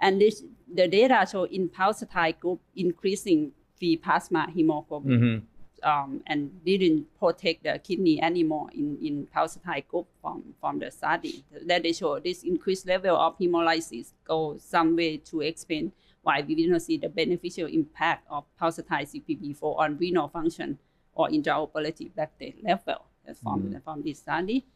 And 0.00 0.20
this, 0.20 0.42
the 0.72 0.88
data 0.88 1.26
show 1.30 1.44
in 1.44 1.68
pulsatile 1.68 2.38
group 2.38 2.60
increasing 2.74 3.52
free 3.78 3.96
plasma 3.96 4.50
hemoglobin. 4.50 5.20
Mhm. 5.20 5.42
um, 5.82 6.20
and 6.26 6.62
didn't 6.62 7.06
protect 7.18 7.64
the 7.64 7.78
kidney 7.82 8.22
anymore 8.22 8.68
in, 8.74 8.98
in 9.00 9.26
pulsatile 9.34 9.86
group 9.88 10.06
from, 10.20 10.42
from 10.60 10.78
the 10.78 10.90
study. 10.90 11.42
That 11.66 11.82
they 11.82 11.94
show 11.94 12.18
this 12.20 12.42
increased 12.42 12.86
level 12.86 13.16
of 13.16 13.38
hemolysis 13.38 14.12
goes 14.26 14.62
some 14.62 14.94
way 14.94 15.16
to 15.16 15.40
explain 15.40 15.92
why 16.22 16.42
we 16.46 16.54
didn't 16.54 16.80
see 16.80 16.98
the 16.98 17.08
beneficial 17.08 17.66
impact 17.66 18.26
of 18.28 18.44
pulsatile 18.60 19.08
CPB4 19.08 19.78
on 19.78 19.96
renal 19.96 20.28
function 20.28 20.78
or 21.14 21.28
intraoperative 21.30 22.10
lactate 22.12 22.62
level 22.62 23.06
from, 23.42 23.80
from 23.82 24.02
this 24.02 24.18
study. 24.18 24.66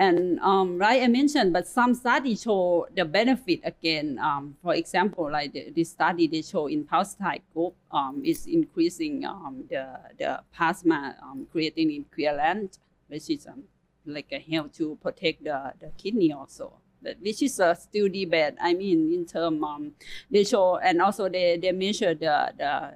And 0.00 0.40
um, 0.40 0.78
right, 0.78 1.02
I 1.02 1.08
mentioned, 1.08 1.52
but 1.52 1.68
some 1.68 1.92
studies 1.92 2.40
show 2.40 2.88
the 2.96 3.04
benefit 3.04 3.60
again. 3.64 4.18
Um, 4.18 4.56
for 4.62 4.74
example, 4.74 5.30
like 5.30 5.52
the, 5.52 5.70
this 5.76 5.90
study 5.90 6.26
they 6.26 6.40
show 6.40 6.68
in 6.68 6.86
pulsatile 6.86 7.42
group 7.52 7.74
um, 7.90 8.22
is 8.24 8.46
increasing 8.46 9.26
um, 9.26 9.64
the 9.68 9.84
the 10.18 10.40
plasma 10.56 11.16
um, 11.22 11.46
creatinine 11.54 12.06
equivalent, 12.06 12.78
which 13.08 13.28
is 13.28 13.46
um, 13.46 13.64
like 14.06 14.32
a 14.32 14.38
help 14.38 14.72
to 14.72 14.96
protect 15.02 15.44
the, 15.44 15.74
the 15.78 15.92
kidney 15.98 16.32
also. 16.32 16.72
But 17.02 17.18
which 17.20 17.42
is 17.42 17.60
a 17.60 17.74
still 17.74 18.08
debate. 18.08 18.54
I 18.58 18.72
mean, 18.72 19.12
in 19.12 19.26
term 19.26 19.92
they 20.30 20.44
show 20.44 20.78
and 20.78 21.02
also 21.02 21.28
they, 21.28 21.58
they 21.58 21.72
measure 21.72 22.14
the 22.14 22.54
the 22.56 22.64
uh, 22.64 22.90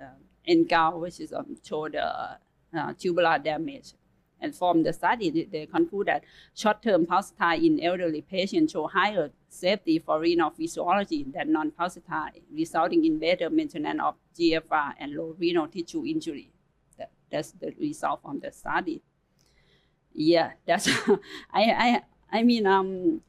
NGAL, 0.49 1.01
which 1.01 1.21
is 1.21 1.35
um, 1.35 1.55
show 1.63 1.87
the 1.87 2.03
uh, 2.03 2.93
tubular 2.97 3.39
damage 3.39 3.93
and 4.41 4.55
from 4.55 4.83
the 4.83 4.93
study, 4.93 5.49
they, 5.51 5.67
conclude 5.67 6.09
that 6.09 6.25
short-term 6.55 7.07
pulsatile 7.07 7.65
in 7.65 7.83
elderly 7.83 8.21
patients 8.21 8.73
show 8.73 8.87
higher 8.87 9.31
safety 9.49 9.99
for 9.99 10.21
renal 10.21 10.51
physiology 10.51 11.25
than 11.25 11.53
non-pulsatile, 11.53 12.43
resulting 12.53 13.05
in 13.05 13.19
better 13.19 13.49
maintenance 13.49 14.01
of 14.03 14.17
GFR 14.39 14.95
and 14.99 15.15
low 15.15 15.35
renal 15.39 15.69
tissue 15.69 16.05
injury. 16.05 16.51
That, 16.99 17.11
that's 17.31 17.53
the 17.53 17.73
result 17.79 18.23
from 18.23 18.41
the 18.41 18.53
study. 18.53 19.03
Yeah, 20.13 20.53
that's 20.67 20.89
I 21.53 21.63
I 21.63 22.03
I 22.31 22.43
mean 22.43 22.67
um 22.67 23.23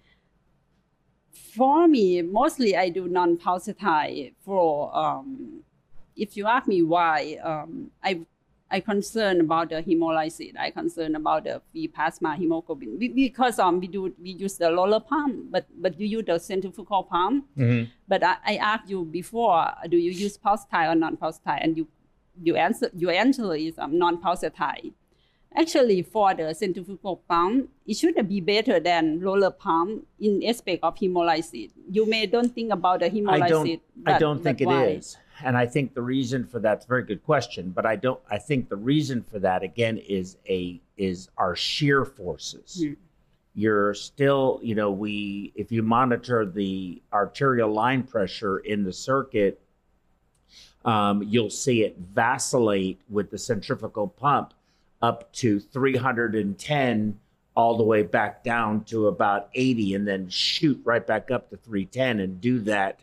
for 1.31 1.87
me 1.87 2.21
mostly 2.21 2.75
I 2.75 2.89
do 2.89 3.07
non-pulsatile 3.07 4.33
for 4.43 4.95
um 4.95 5.63
if 6.15 6.37
you 6.37 6.45
ask 6.45 6.67
me 6.67 6.83
why 6.83 7.39
um 7.43 7.91
I 8.03 8.21
I 8.71 8.79
concerned 8.79 9.41
about 9.41 9.69
the 9.69 9.83
hemolysis. 9.83 10.57
I 10.57 10.71
concerned 10.71 11.15
about 11.15 11.43
the 11.43 11.61
free 11.71 11.87
plasma 11.87 12.35
hemoglobin 12.35 12.97
we, 12.99 13.09
because 13.09 13.59
um 13.59 13.79
we 13.79 13.87
do 13.87 14.13
we 14.21 14.31
use 14.31 14.57
the 14.57 14.73
roller 14.73 14.99
pump, 14.99 15.51
but 15.51 15.65
but 15.79 15.99
you 15.99 16.07
use 16.07 16.25
the 16.25 16.39
centrifugal 16.39 17.03
pump. 17.03 17.45
But 18.07 18.23
I, 18.23 18.35
I 18.45 18.55
asked 18.57 18.89
you 18.89 19.05
before, 19.05 19.67
do 19.89 19.97
you 19.97 20.11
use 20.11 20.37
pulsatile 20.37 20.91
or 20.93 20.95
non-pulsatile? 20.95 21.59
And 21.61 21.77
you 21.77 21.87
you 22.41 22.55
answer 22.55 22.89
your 22.95 23.11
answer 23.11 23.53
is 23.53 23.77
um, 23.77 23.97
non-pulsatile. 23.97 24.93
Actually, 25.57 26.01
for 26.01 26.33
the 26.33 26.53
centrifugal 26.53 27.21
pump, 27.29 27.69
it 27.87 27.95
should 27.95 28.27
be 28.27 28.41
better 28.41 28.77
than 28.77 29.21
roller 29.21 29.51
pump 29.51 30.05
in 30.19 30.43
aspect 30.43 30.83
of 30.83 30.95
hemolysis. 30.95 31.71
You 31.89 32.05
may 32.05 32.25
don't 32.25 32.53
think 32.53 32.73
about 32.73 32.99
the 32.99 33.09
hemolysis. 33.09 33.43
I 33.43 33.47
don't. 33.47 33.81
I 34.05 34.19
don't 34.19 34.43
think 34.43 34.59
it 34.59 34.65
why? 34.65 34.85
is, 34.87 35.17
and 35.43 35.57
I 35.57 35.65
think 35.65 35.93
the 35.93 36.01
reason 36.01 36.45
for 36.45 36.59
that's 36.59 36.85
a 36.85 36.87
very 36.87 37.03
good 37.03 37.23
question. 37.23 37.71
But 37.71 37.85
I 37.85 37.95
don't. 37.95 38.19
I 38.29 38.37
think 38.37 38.69
the 38.69 38.75
reason 38.75 39.23
for 39.23 39.39
that 39.39 39.63
again 39.63 39.97
is 39.97 40.37
a 40.47 40.81
is 40.97 41.29
our 41.37 41.55
shear 41.55 42.05
forces. 42.05 42.83
Hmm. 42.83 42.93
You're 43.57 43.93
still, 43.93 44.59
you 44.61 44.75
know, 44.75 44.91
we 44.91 45.53
if 45.55 45.71
you 45.71 45.81
monitor 45.81 46.45
the 46.45 47.01
arterial 47.13 47.71
line 47.71 48.03
pressure 48.03 48.59
in 48.59 48.83
the 48.83 48.91
circuit, 48.91 49.61
um, 50.83 51.23
you'll 51.23 51.49
see 51.49 51.83
it 51.83 51.97
vacillate 51.97 52.99
with 53.09 53.31
the 53.31 53.37
centrifugal 53.37 54.07
pump 54.07 54.53
up 55.01 55.31
to 55.33 55.59
310 55.59 57.19
all 57.55 57.77
the 57.77 57.83
way 57.83 58.03
back 58.03 58.43
down 58.43 58.83
to 58.83 59.07
about 59.07 59.49
80 59.53 59.95
and 59.95 60.07
then 60.07 60.29
shoot 60.29 60.79
right 60.83 61.05
back 61.05 61.31
up 61.31 61.49
to 61.49 61.57
310 61.57 62.19
and 62.19 62.41
do 62.41 62.59
that 62.59 62.99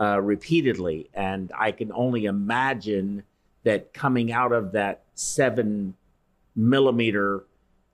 uh, 0.00 0.20
repeatedly. 0.20 1.08
And 1.14 1.52
I 1.58 1.72
can 1.72 1.92
only 1.92 2.24
imagine 2.24 3.22
that 3.64 3.94
coming 3.94 4.32
out 4.32 4.52
of 4.52 4.72
that 4.72 5.02
seven 5.14 5.94
millimeter 6.54 7.44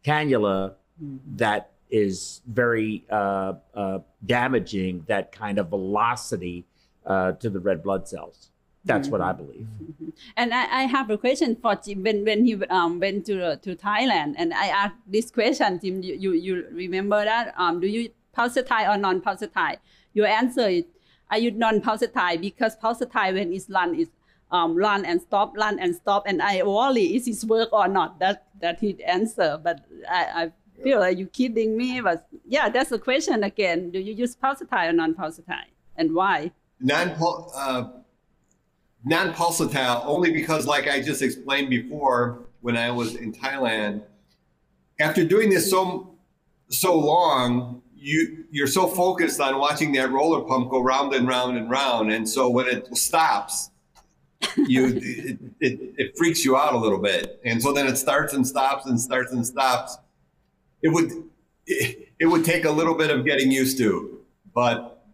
cannula, 0.05 0.75
that 1.37 1.73
is 1.91 2.41
very 2.47 3.05
uh, 3.11 3.55
uh, 3.75 3.99
damaging, 4.25 5.05
that 5.09 5.33
kind 5.33 5.59
of 5.59 5.69
velocity 5.69 6.65
uh, 7.07 7.33
to 7.33 7.51
the 7.51 7.61
red 7.61 7.83
blood 7.83 8.07
cells. 8.09 8.51
That's 8.85 9.09
what 9.09 9.21
I 9.21 9.33
believe. 9.33 9.67
And 10.39 10.55
I, 10.55 10.65
I 10.65 10.83
have 10.85 11.11
a 11.11 11.19
question 11.19 11.55
for 11.55 11.75
Jim 11.75 12.03
when, 12.03 12.25
when 12.25 12.47
he 12.47 12.55
um, 12.67 12.99
went 12.99 13.27
to 13.27 13.57
to 13.57 13.77
Thailand, 13.77 14.37
and 14.39 14.55
I 14.55 14.69
asked 14.69 14.97
this 15.07 15.31
question, 15.31 15.79
Jim. 15.83 16.03
You 16.03 16.15
you, 16.15 16.33
you 16.33 16.67
remember 16.73 17.23
that? 17.23 17.53
Um, 17.59 17.81
do 17.81 17.87
you 17.87 18.09
pulsatile 18.35 18.95
or 18.95 18.97
non-pulsatile? 18.97 19.77
Your 20.15 20.27
answer 20.27 20.69
is, 20.69 20.85
are 21.31 21.39
use 21.39 21.51
non-pulsatile? 21.53 22.41
Because 22.41 22.77
pulsatile 22.77 23.35
when 23.35 23.53
it's 23.53 23.69
run 23.71 23.95
is 23.95 24.09
um, 24.51 24.75
run 24.75 25.05
and 25.05 25.21
stop, 25.21 25.57
run 25.57 25.79
and 25.79 25.95
stop, 25.95 26.25
and 26.27 26.43
I 26.43 26.63
worry 26.63 27.15
is 27.17 27.29
it 27.29 27.49
work 27.49 27.73
or 27.73 27.89
not. 27.89 28.19
That 28.19 28.47
that 28.61 28.81
his 28.81 28.97
answer, 29.07 29.59
but 29.63 29.81
I, 30.09 30.25
I 30.45 30.53
feel 30.83 31.01
like 31.01 31.19
you 31.19 31.27
kidding 31.27 31.77
me. 31.77 32.01
But 32.01 32.27
yeah, 32.47 32.69
that's 32.69 32.91
the 32.91 32.99
question 32.99 33.45
again. 33.45 33.91
Do 33.91 33.99
you 34.01 34.13
use 34.13 34.37
pulsatile 34.37 34.91
or 34.91 34.93
non-pulsatile, 34.93 35.71
and 35.97 36.15
why? 36.15 36.53
non 36.81 37.11
non 39.05 39.33
pulsatile 39.33 40.03
only 40.05 40.33
because, 40.33 40.67
like 40.67 40.89
I 40.89 41.01
just 41.01 41.23
explained 41.23 41.71
before, 41.71 42.47
when 42.61 42.77
I 42.77 42.91
was 42.91 43.15
in 43.15 43.33
Thailand, 43.33 44.03
after 44.99 45.25
doing 45.25 45.51
this 45.51 45.71
so 45.71 46.17
so 46.69 46.99
long, 46.99 47.83
you 47.95 48.40
you're 48.51 48.67
so 48.67 48.87
focused 48.87 49.41
on 49.41 49.59
watching 49.59 49.93
that 49.93 50.11
roller 50.11 50.43
pump 50.43 50.71
go 50.71 50.81
round 50.81 51.15
and 51.15 51.27
round 51.29 51.57
and 51.57 51.71
round, 51.71 52.13
and 52.13 52.29
so 52.29 52.49
when 52.49 52.67
it 52.67 52.95
stops, 52.97 53.71
you 54.57 54.87
it, 54.87 55.39
it, 55.61 55.95
it 55.97 56.19
freaks 56.19 56.45
you 56.45 56.57
out 56.57 56.75
a 56.75 56.79
little 56.79 56.99
bit, 56.99 57.41
and 57.45 57.63
so 57.63 57.73
then 57.73 57.87
it 57.87 57.97
starts 57.97 58.33
and 58.33 58.47
stops 58.47 58.87
and 58.87 59.01
starts 59.01 59.33
and 59.33 59.47
stops. 59.47 59.97
It 60.83 60.89
would 60.89 61.13
it, 61.67 62.09
it 62.19 62.27
would 62.27 62.45
take 62.45 62.65
a 62.65 62.71
little 62.71 62.95
bit 62.95 63.11
of 63.11 63.25
getting 63.25 63.51
used 63.51 63.79
to, 63.79 64.21
but 64.55 65.05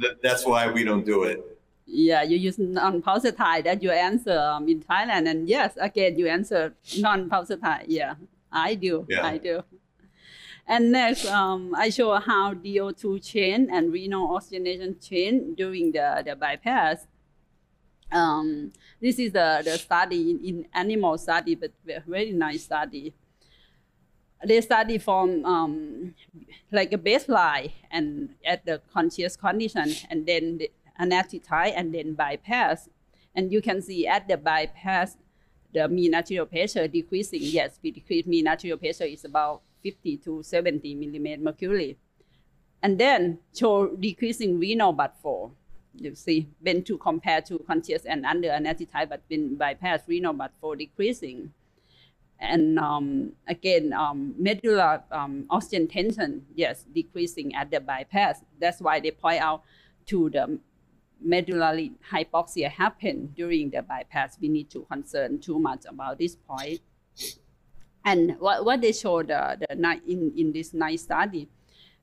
th- 0.00 0.14
that's 0.22 0.46
why 0.46 0.70
we 0.70 0.84
don't 0.84 1.04
do 1.04 1.24
it. 1.24 1.44
Yeah, 1.86 2.22
you 2.22 2.36
use 2.36 2.58
non-pulsatile. 2.58 3.64
That 3.64 3.82
your 3.82 3.94
answer 3.94 4.38
um, 4.38 4.68
in 4.68 4.80
Thailand, 4.80 5.28
and 5.28 5.48
yes, 5.48 5.76
again 5.80 6.18
you 6.18 6.28
answer 6.28 6.74
non-pulsatile. 6.98 7.84
Yeah, 7.86 8.14
I 8.52 8.74
do. 8.74 9.06
Yeah. 9.08 9.26
I 9.26 9.38
do. 9.38 9.62
And 10.68 10.92
next, 10.92 11.24
um, 11.24 11.74
I 11.74 11.88
show 11.88 12.14
how 12.16 12.52
DO2 12.52 13.26
chain 13.26 13.70
and 13.72 13.90
renal 13.90 14.36
oxygenation 14.36 15.00
chain 15.00 15.54
during 15.54 15.92
the, 15.92 16.22
the 16.26 16.36
bypass. 16.36 17.06
Um, 18.12 18.72
this 19.00 19.18
is 19.18 19.32
the, 19.32 19.62
the 19.64 19.78
study 19.78 20.30
in, 20.30 20.44
in 20.44 20.66
animal 20.74 21.16
study, 21.16 21.54
but 21.54 21.72
ve- 21.86 22.00
very 22.06 22.32
nice 22.32 22.64
study. 22.64 23.14
They 24.44 24.60
study 24.60 24.98
from 24.98 25.42
um, 25.46 26.14
like 26.70 26.92
a 26.92 26.98
baseline 26.98 27.72
and 27.90 28.34
at 28.44 28.66
the 28.66 28.82
conscious 28.92 29.36
condition, 29.36 29.94
and 30.10 30.26
then 30.26 30.58
the 30.58 30.70
anesthetize 31.00 31.72
and 31.74 31.94
then 31.94 32.12
bypass. 32.12 32.90
And 33.34 33.50
you 33.50 33.62
can 33.62 33.80
see 33.80 34.06
at 34.06 34.28
the 34.28 34.36
bypass, 34.36 35.16
the 35.72 35.88
mean 35.88 36.14
arterial 36.14 36.44
pressure 36.44 36.86
decreasing. 36.88 37.40
Yes, 37.42 37.80
we 37.82 37.90
decrease 37.90 38.26
mean 38.26 38.46
arterial 38.46 38.78
pressure 38.78 39.04
is 39.04 39.24
about 39.24 39.62
50 39.82 40.16
to 40.18 40.42
70 40.42 40.94
millimeter 40.94 41.42
mercury. 41.42 41.98
And 42.82 42.98
then 42.98 43.38
show 43.56 43.94
decreasing 43.96 44.58
renal 44.58 44.92
blood 44.92 45.12
flow. 45.20 45.52
You 45.94 46.14
see, 46.14 46.48
when 46.60 46.84
to 46.84 46.96
compare 46.98 47.40
to 47.42 47.58
conscious 47.60 48.04
and 48.04 48.24
under 48.24 48.50
anesthetic, 48.50 48.92
type, 48.92 49.08
but 49.08 49.22
when 49.28 49.56
bypass 49.56 50.02
renal 50.06 50.32
blood 50.32 50.52
flow 50.60 50.74
decreasing. 50.74 51.52
And 52.38 52.78
um, 52.78 53.32
again, 53.48 53.92
um, 53.92 54.34
medulla 54.38 55.02
um, 55.10 55.46
oxygen 55.50 55.88
tension, 55.88 56.46
yes, 56.54 56.84
decreasing 56.94 57.54
at 57.56 57.70
the 57.70 57.80
bypass. 57.80 58.42
That's 58.60 58.80
why 58.80 59.00
they 59.00 59.10
point 59.10 59.42
out 59.42 59.64
to 60.06 60.30
the 60.30 60.60
medullary 61.20 61.92
hypoxia 62.12 62.70
happen 62.70 63.32
during 63.36 63.70
the 63.70 63.82
bypass. 63.82 64.38
We 64.40 64.48
need 64.48 64.70
to 64.70 64.86
concern 64.90 65.40
too 65.40 65.58
much 65.58 65.84
about 65.88 66.18
this 66.18 66.36
point. 66.36 66.80
And 68.04 68.36
what, 68.38 68.64
what 68.64 68.80
they 68.80 68.92
showed 68.92 69.28
the, 69.28 69.58
the 69.60 70.00
in, 70.06 70.32
in 70.36 70.52
this 70.52 70.72
nice 70.72 71.02
study, 71.02 71.48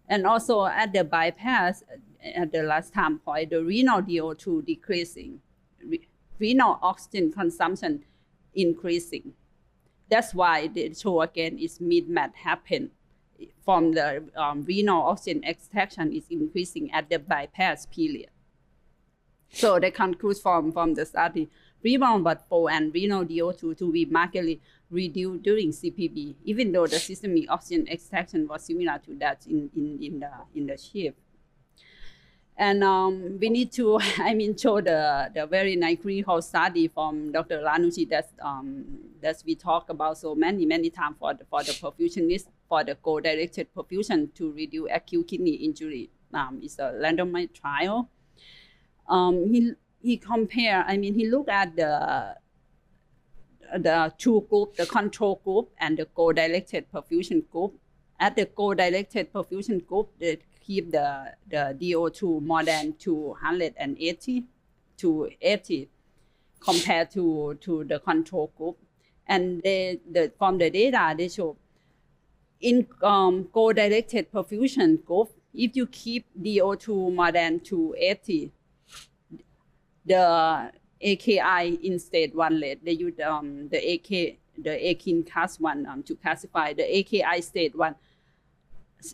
and 0.08 0.26
also 0.28 0.66
at 0.66 0.94
the 0.94 1.04
bypass, 1.04 1.84
at 2.24 2.52
the 2.52 2.64
last 2.64 2.94
time 2.94 3.20
point, 3.20 3.50
the 3.50 3.64
renal 3.64 4.02
DO2 4.02 4.66
decreasing, 4.66 5.40
re- 5.84 6.08
renal 6.40 6.80
oxygen 6.82 7.32
consumption 7.32 8.04
increasing. 8.54 9.34
That's 10.10 10.34
why 10.34 10.68
they 10.68 10.94
show 10.94 11.22
again 11.22 11.58
is 11.58 11.80
mismatch 11.80 12.36
happen 12.36 12.92
from 13.64 13.94
the 13.94 14.24
um, 14.36 14.64
renal 14.64 15.02
oxygen 15.02 15.44
extraction 15.44 16.14
is 16.14 16.26
increasing 16.30 16.92
at 16.92 17.10
the 17.10 17.20
bypass 17.20 17.86
period. 17.86 18.30
So 19.50 19.80
they 19.80 19.92
conclude 19.92 20.38
from, 20.38 20.72
from 20.72 20.94
the 20.94 21.06
study, 21.06 21.50
renal 21.84 22.20
blood 22.20 22.42
flow 22.48 22.68
and 22.68 22.94
renal 22.94 23.26
DO2 23.26 23.78
to 23.78 23.92
be 23.92 24.06
markedly 24.06 24.62
reduced 24.90 25.44
during 25.44 25.70
CPB, 25.72 26.36
even 26.44 26.72
though 26.72 26.88
the 26.88 27.00
systemic 27.00 27.50
oxygen 27.50 27.88
extraction 27.88 28.48
was 28.48 28.64
similar 28.64 29.00
to 29.06 29.16
that 29.16 29.46
in, 29.48 29.70
in, 29.76 30.00
in 30.02 30.20
the 30.20 30.32
in 30.54 30.68
the 30.68 30.78
ship. 30.78 31.16
And 32.58 32.84
um, 32.84 33.38
we 33.40 33.50
need 33.50 33.72
to, 33.74 34.00
I 34.18 34.34
mean, 34.34 34.56
show 34.58 34.80
the, 34.80 35.30
the 35.34 35.46
very 35.46 35.76
nice 35.76 35.98
clinical 36.02 36.42
study 36.42 36.88
from 36.88 37.32
Dr. 37.32 37.60
Lanucci 37.60 38.08
that, 38.10 38.30
um, 38.42 38.86
that 39.22 39.44
we 39.46 39.56
talk 39.56 39.90
about 39.90 40.18
so 40.18 40.36
many, 40.36 40.66
many 40.66 40.90
times 40.90 41.18
for 41.20 41.34
the, 41.34 41.44
for 41.46 41.64
the 41.64 41.74
perfusionist, 41.74 42.46
for 42.70 42.84
the 42.84 42.96
goal-directed 42.96 43.68
perfusion 43.76 44.34
to 44.36 44.54
reduce 44.54 44.90
acute 44.92 45.28
kidney 45.28 45.52
injury. 45.52 46.10
Um, 46.34 46.60
it's 46.64 46.80
a 46.80 46.94
randomized 46.94 47.54
trial. 47.54 48.10
Um, 49.10 49.52
he, 49.52 49.74
he 50.02 50.18
compare, 50.18 50.86
I 50.88 50.98
mean, 50.98 51.14
he 51.14 51.30
looked 51.30 51.50
at 51.50 51.76
the, 51.76 52.36
the 53.78 54.14
two 54.18 54.46
group, 54.50 54.76
the 54.76 54.86
control 54.86 55.42
group 55.44 55.70
and 55.78 55.98
the 55.98 56.06
goal-directed 56.16 56.92
perfusion 56.92 57.50
group. 57.52 57.74
At 58.20 58.36
the 58.36 58.46
goal-directed 58.46 59.34
perfusion 59.34 59.86
group, 59.86 60.10
they 60.20 60.40
keep 60.66 60.92
the, 60.92 61.34
the 61.50 61.78
DO2 61.80 62.42
more 62.42 62.64
than 62.64 62.94
280 62.94 64.44
to 64.98 65.30
80 65.42 65.90
compared 66.60 67.12
to, 67.12 67.58
to 67.62 67.84
the 67.84 68.00
control 68.00 68.52
group. 68.58 68.78
And 69.28 69.62
they, 69.64 70.00
the, 70.10 70.32
from 70.38 70.58
the 70.58 70.70
data, 70.70 71.14
they 71.18 71.28
show 71.28 71.58
in 72.62 72.88
um, 73.02 73.48
goal-directed 73.52 74.32
perfusion 74.32 75.04
group, 75.04 75.30
if 75.54 75.76
you 75.76 75.88
keep 75.88 76.26
DO2 76.42 77.14
more 77.14 77.32
than 77.32 77.60
280, 77.60 78.52
the 80.06 80.72
AKI 81.02 81.80
instead 81.84 82.34
one 82.34 82.60
rate, 82.60 82.84
they 82.84 82.94
use 82.94 83.14
um, 83.26 83.68
the 83.70 83.78
AK, 83.78 84.38
the 84.58 84.90
AKIN 84.90 85.30
class 85.30 85.60
one 85.60 85.86
um, 85.86 86.04
to 86.04 86.16
classify 86.16 86.74
the 86.74 87.00
AKI 87.00 87.42
state 87.42 87.76
one 87.76 87.96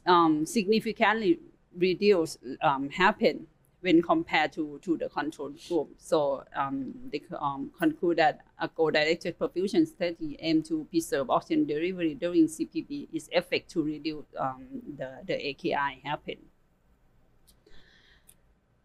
um, 0.05 0.45
significantly 0.45 1.39
reduce 1.75 2.37
um, 2.61 2.89
happen 2.89 3.47
when 3.81 4.01
compared 4.01 4.53
to, 4.53 4.79
to 4.83 4.95
the 4.95 5.09
control 5.09 5.53
group. 5.67 5.89
So 5.97 6.43
um, 6.55 6.93
they 7.11 7.21
um, 7.39 7.71
conclude 7.77 8.17
that 8.17 8.41
a 8.59 8.67
goal-directed 8.67 9.39
perfusion 9.39 9.87
study 9.87 10.37
aimed 10.39 10.65
to 10.65 10.85
preserve 10.91 11.31
oxygen 11.31 11.65
delivery 11.65 12.13
during 12.13 12.45
CPB 12.45 13.07
is 13.11 13.27
effective 13.31 13.73
to 13.73 13.83
reduce 13.83 14.25
um, 14.37 14.67
the, 14.97 15.21
the 15.25 15.49
AKI 15.49 16.01
happen. 16.03 16.35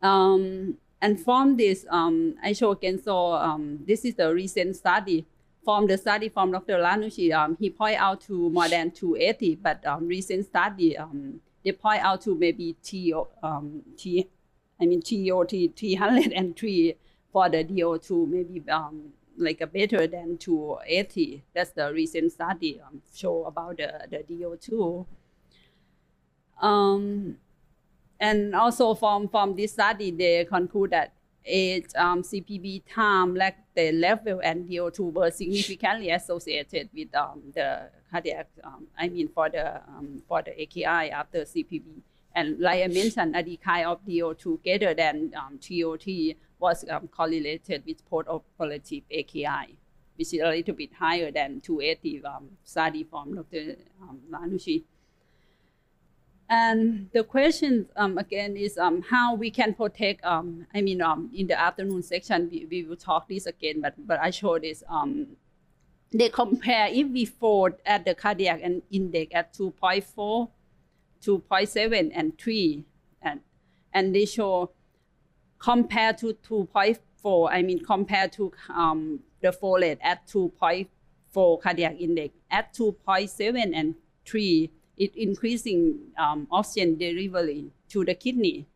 Um, 0.01 0.79
and 1.01 1.21
from 1.21 1.57
this, 1.57 1.87
um, 1.91 2.37
I 2.43 2.53
show 2.53 2.73
again, 2.73 3.03
so 3.03 3.33
um, 3.35 3.81
this 3.87 4.05
is 4.05 4.15
the 4.15 4.33
recent 4.33 4.77
study. 4.77 5.27
From 5.65 5.89
the 5.89 5.99
study 5.99 6.29
from 6.29 6.53
Dr. 6.53 6.79
Lanucci, 6.79 7.33
um, 7.35 7.57
he 7.59 7.71
point 7.71 7.97
out 7.99 8.21
to 8.23 8.51
more 8.51 8.69
than 8.69 8.93
280, 8.93 9.57
but 9.57 9.85
um, 9.85 10.07
recent 10.07 10.47
study, 10.47 10.97
um, 10.97 11.41
they 11.65 11.73
point 11.73 12.03
out 12.03 12.21
to 12.23 12.37
maybe 12.37 12.77
T, 12.83 13.13
um, 13.43 13.83
T 13.97 14.29
I 14.81 14.87
mean 14.87 15.01
TOT 15.01 15.51
303 15.51 16.95
for 17.33 17.49
the 17.49 17.65
DO2, 17.65 18.29
maybe 18.29 18.63
um, 18.71 19.13
like 19.37 19.61
a 19.61 19.67
better 19.67 20.07
than 20.07 20.39
280. 20.39 21.45
That's 21.55 21.71
the 21.71 21.93
recent 21.93 22.33
study 22.33 22.81
show 23.15 23.45
about 23.45 23.79
the, 23.79 24.07
the 24.11 24.19
DO2. 24.19 25.07
Um, 28.21 28.29
and 28.29 28.55
also 28.55 28.95
from, 28.95 29.29
from 29.29 29.55
this 29.57 29.73
study, 29.73 30.11
they 30.11 30.45
conclude 30.45 30.91
that 30.91 31.13
age, 31.45 31.87
um, 31.97 32.23
CPB 32.23 32.83
time, 32.93 33.35
like 33.35 33.57
the 33.75 33.93
level 33.93 34.41
and 34.43 34.69
DO2 34.69 35.13
were 35.13 35.31
significantly 35.31 36.11
associated 36.11 36.89
with 36.95 37.15
um, 37.15 37.43
the 37.55 37.89
cardiac, 38.11 38.49
um, 38.65 38.87
I 38.99 39.09
mean 39.09 39.29
for 39.29 39.49
the, 39.49 39.77
um, 39.89 40.23
for 40.29 40.43
the 40.43 40.61
AKI 40.61 41.11
after 41.11 41.43
CPB. 41.43 41.83
And 42.35 42.61
like 42.61 42.85
I 42.85 42.89
mentioned, 42.89 43.35
a 43.35 43.43
decline 43.43 43.87
of 43.87 44.05
DO2 44.05 44.63
greater 44.63 44.93
than 44.93 45.33
um, 45.37 45.59
TOT 45.59 46.07
was 46.59 46.85
um, 46.91 47.09
correlated 47.09 47.85
with 47.87 48.05
post-operative 48.11 49.05
AKI, 49.11 49.79
which 50.17 50.35
is 50.35 50.41
a 50.41 50.49
little 50.49 50.75
bit 50.75 50.93
higher 50.93 51.31
than 51.31 51.61
280 51.61 52.25
um, 52.25 52.49
study 52.65 53.05
from 53.05 53.37
Dr. 53.37 53.77
Um, 54.03 54.21
Lanucci. 54.31 54.83
And 56.49 57.11
the 57.13 57.25
question 57.25 57.89
um, 57.97 58.19
again 58.19 58.57
is 58.57 58.79
um, 58.79 59.03
how 59.03 59.35
we 59.35 59.51
can 59.51 59.75
protect. 59.75 60.25
Um, 60.25 60.67
I 60.75 60.81
mean, 60.81 61.03
um, 61.03 61.31
in 61.35 61.49
the 61.49 61.59
afternoon 61.59 62.03
section, 62.03 62.49
we, 62.51 62.67
we 62.71 62.85
will 62.85 62.97
talk 62.97 63.29
this 63.29 63.47
again, 63.47 63.81
but 63.81 63.95
but 64.07 64.21
I 64.21 64.31
show 64.31 64.59
this. 64.59 64.85
Um, 64.89 65.37
they 66.13 66.29
compare 66.29 66.87
if 66.87 67.09
we 67.09 67.25
fall 67.25 67.71
at 67.85 68.05
the 68.05 68.15
cardiac 68.15 68.61
and 68.63 68.83
index 68.93 69.35
at 69.35 69.53
2.4, 69.55 70.49
2.7, 71.21 72.13
and 72.15 72.39
3, 72.39 72.85
and 73.23 73.41
and 73.93 74.15
they 74.15 74.25
show 74.25 74.71
compared 75.59 76.19
to 76.19 76.37
2.4. 76.49 77.49
I 77.51 77.63
mean, 77.63 77.85
compared 77.85 78.31
to 78.35 78.53
um, 78.73 79.19
the 79.43 79.51
flow 79.51 79.79
rate 79.79 79.99
at 80.01 80.29
2.4 80.29 81.61
cardiac 81.61 81.97
index 81.99 82.35
at 82.53 82.73
2.7 82.73 83.73
and 83.75 83.97
3 84.25 84.71
it 84.97 85.15
increasing 85.17 85.99
um, 86.19 86.47
oxygen 86.51 86.97
delivery 86.97 87.71
to 87.91 88.05
the 88.05 88.15
kidney, 88.15 88.67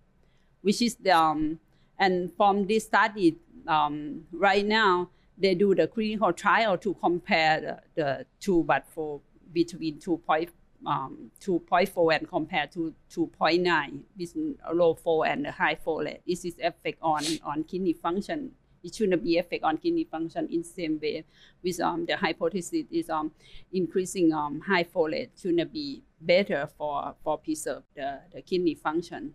which 0.62 0.82
is 0.82 0.96
the, 0.96 1.16
um, 1.16 1.58
and 1.98 2.32
from 2.36 2.66
this 2.66 2.84
study 2.84 3.36
um, 3.66 4.24
right 4.32 4.66
now, 4.66 5.08
they 5.38 5.54
do 5.54 5.74
the 5.74 5.86
clinical 5.86 6.32
trial 6.32 6.76
to 6.78 6.94
compare 6.94 7.60
the, 7.60 8.02
the 8.02 8.26
two 8.40 8.62
but 8.64 8.86
for 8.86 9.20
between 9.52 9.98
2.4 9.98 10.48
um, 10.86 11.30
2.4 11.40 12.16
and 12.16 12.28
compared 12.28 12.72
to 12.72 12.94
2.9 13.14 14.00
with 14.18 14.34
low 14.72 14.94
flow 14.94 15.24
and 15.24 15.46
high 15.46 15.74
flow 15.74 16.00
rate. 16.00 16.22
This 16.26 16.44
is 16.44 16.54
effect 16.58 16.98
on, 17.02 17.22
on 17.44 17.64
kidney 17.64 17.92
function 17.92 18.52
it 18.82 18.94
shouldn't 18.94 19.22
be 19.22 19.38
effect 19.38 19.64
on 19.64 19.76
kidney 19.76 20.04
function 20.04 20.48
in 20.50 20.64
same 20.64 20.98
way 21.00 21.24
with 21.62 21.80
um, 21.80 22.06
the 22.06 22.16
hypothesis 22.16 22.86
is 22.90 23.10
um, 23.10 23.30
increasing 23.72 24.32
um, 24.32 24.60
high 24.60 24.84
flow 24.84 25.06
rate 25.06 25.30
shouldn't 25.40 25.72
be 25.72 26.02
better 26.20 26.68
for, 26.76 27.14
for 27.22 27.38
preserve 27.38 27.82
the, 27.94 28.20
the 28.32 28.42
kidney 28.42 28.74
function. 28.74 29.34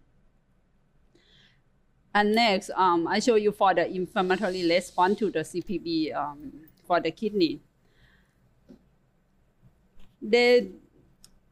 And 2.13 2.33
next, 2.33 2.69
um, 2.75 3.07
I 3.07 3.19
show 3.19 3.35
you 3.35 3.51
for 3.51 3.73
the 3.73 3.93
inflammatory 3.93 4.67
response 4.69 5.19
to 5.19 5.29
the 5.29 5.39
CPB 5.39 6.15
um, 6.15 6.53
for 6.87 7.01
the 7.01 7.11
kidney. 7.11 7.59
They 10.21 10.71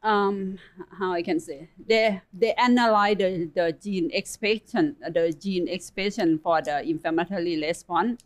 um, 0.04 0.58
how 0.98 1.12
I 1.12 1.22
can 1.22 1.40
say 1.40 1.70
they 1.88 2.20
they 2.32 2.52
analyze 2.54 3.16
the, 3.16 3.50
the 3.54 3.72
gene 3.72 4.10
expression 4.12 4.96
the 5.00 5.32
gene 5.32 5.66
expression 5.66 6.38
for 6.38 6.62
the 6.62 6.86
inflammatory 6.86 7.60
response. 7.60 8.22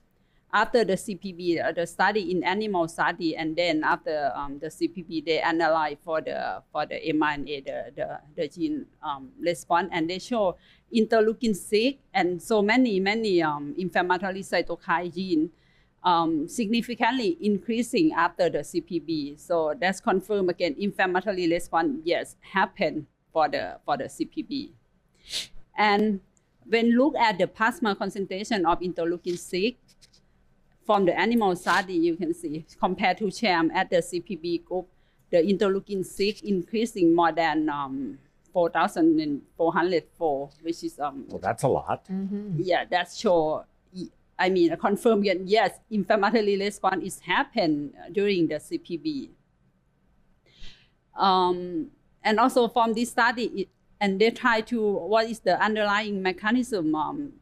After 0.50 0.82
the 0.82 0.94
CPB 0.94 1.62
uh, 1.62 1.72
the 1.72 1.86
study 1.86 2.32
in 2.32 2.42
animal 2.42 2.88
study 2.88 3.36
and 3.36 3.54
then 3.54 3.84
after 3.84 4.32
um, 4.34 4.58
the 4.58 4.68
CPB 4.68 5.24
they 5.24 5.40
analyze 5.40 5.98
for 6.02 6.22
the 6.22 6.62
for 6.72 6.86
the 6.86 6.96
mRNA 7.12 7.64
the 7.66 7.92
the, 7.94 8.20
the 8.34 8.48
gene 8.48 8.86
um, 9.02 9.28
response 9.38 9.90
and 9.92 10.08
they 10.08 10.18
show 10.18 10.56
interleukin 10.92 11.54
six 11.54 11.98
and 12.14 12.40
so 12.40 12.62
many 12.62 12.98
many 12.98 13.42
um, 13.42 13.74
inflammatory 13.76 14.40
cytokine 14.40 15.14
gene 15.14 15.50
um, 16.04 16.46
significantly 16.48 17.36
increasing 17.40 18.12
after 18.12 18.48
the 18.48 18.58
CPB. 18.58 19.38
So 19.38 19.74
that's 19.78 20.00
confirmed 20.00 20.50
again. 20.50 20.74
Inflammatory 20.78 21.48
response, 21.50 22.00
yes, 22.04 22.36
happened 22.40 23.06
for 23.32 23.48
the 23.48 23.78
for 23.84 23.96
the 23.96 24.04
CPB. 24.04 24.70
And 25.76 26.20
when 26.66 26.96
look 26.96 27.14
at 27.16 27.38
the 27.38 27.46
plasma 27.46 27.94
concentration 27.96 28.66
of 28.66 28.80
interleukin 28.80 29.38
six 29.38 29.78
from 30.84 31.04
the 31.04 31.18
animal 31.18 31.54
study, 31.56 31.94
you 31.94 32.16
can 32.16 32.32
see 32.34 32.64
compared 32.80 33.18
to 33.18 33.30
sham 33.30 33.70
at 33.74 33.90
the 33.90 33.96
CPB 33.98 34.64
group, 34.64 34.88
the 35.30 35.38
interleukin 35.38 36.04
six 36.04 36.40
increasing 36.40 37.14
more 37.14 37.32
than 37.32 37.68
um, 37.68 38.18
4,404, 38.52 40.50
which 40.62 40.82
is 40.84 40.98
um, 40.98 41.24
Well, 41.28 41.38
that's 41.38 41.62
a 41.62 41.68
lot. 41.68 42.06
yeah, 42.56 42.84
that's 42.90 43.16
show. 43.18 43.64
I 44.38 44.50
mean, 44.50 44.76
confirm 44.76 45.20
again. 45.20 45.42
Yes, 45.46 45.78
inflammatory 45.90 46.56
response 46.56 47.04
is 47.04 47.20
happen 47.20 47.92
during 48.12 48.46
the 48.46 48.56
CPB. 48.56 49.30
Um, 51.16 51.90
and 52.22 52.38
also 52.38 52.68
from 52.68 52.94
this 52.94 53.10
study, 53.10 53.44
it, 53.44 53.68
and 54.00 54.20
they 54.20 54.30
try 54.30 54.60
to 54.60 54.80
what 54.80 55.26
is 55.26 55.40
the 55.40 55.60
underlying 55.60 56.22
mechanism, 56.22 56.94
um, 56.94 57.32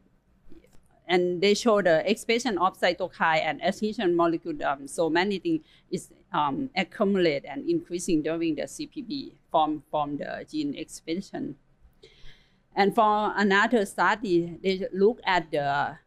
and 1.07 1.39
they 1.39 1.53
show 1.53 1.81
the 1.83 2.09
expression 2.09 2.57
of 2.57 2.79
cytokine 2.79 3.41
and 3.43 3.63
adhesion 3.63 4.15
molecule. 4.15 4.63
Um, 4.65 4.87
so 4.87 5.09
many 5.09 5.37
things 5.37 5.61
is 5.91 6.11
um, 6.33 6.71
accumulate 6.75 7.45
and 7.45 7.69
increasing 7.69 8.23
during 8.23 8.55
the 8.55 8.63
CPB 8.63 9.33
from 9.51 9.83
from 9.91 10.17
the 10.17 10.45
gene 10.49 10.73
expression. 10.73 11.55
And 12.75 12.93
for 12.93 13.33
another 13.35 13.85
study, 13.85 14.57
they 14.63 14.87
look 14.93 15.19
at 15.25 15.51
the 15.51 15.97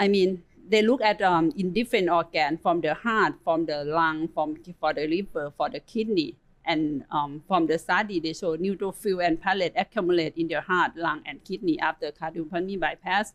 I 0.00 0.08
mean, 0.08 0.42
they 0.66 0.80
look 0.80 1.02
at 1.02 1.20
um, 1.20 1.52
in 1.56 1.74
different 1.74 2.08
organ 2.08 2.56
from 2.56 2.80
the 2.80 2.94
heart, 2.94 3.34
from 3.44 3.66
the 3.66 3.84
lung, 3.84 4.28
from 4.28 4.56
for 4.80 4.94
the 4.94 5.06
liver, 5.06 5.52
for 5.58 5.68
the 5.68 5.80
kidney, 5.80 6.36
and 6.64 7.04
um, 7.10 7.42
from 7.46 7.66
the 7.66 7.78
study 7.78 8.18
they 8.18 8.32
show 8.32 8.56
neutrophil 8.56 9.22
and 9.22 9.42
platelet 9.42 9.72
accumulate 9.76 10.38
in 10.38 10.48
the 10.48 10.62
heart, 10.62 10.96
lung, 10.96 11.20
and 11.26 11.44
kidney 11.44 11.78
after 11.80 12.10
cardiopulmonary 12.12 12.80
bypass, 12.80 13.34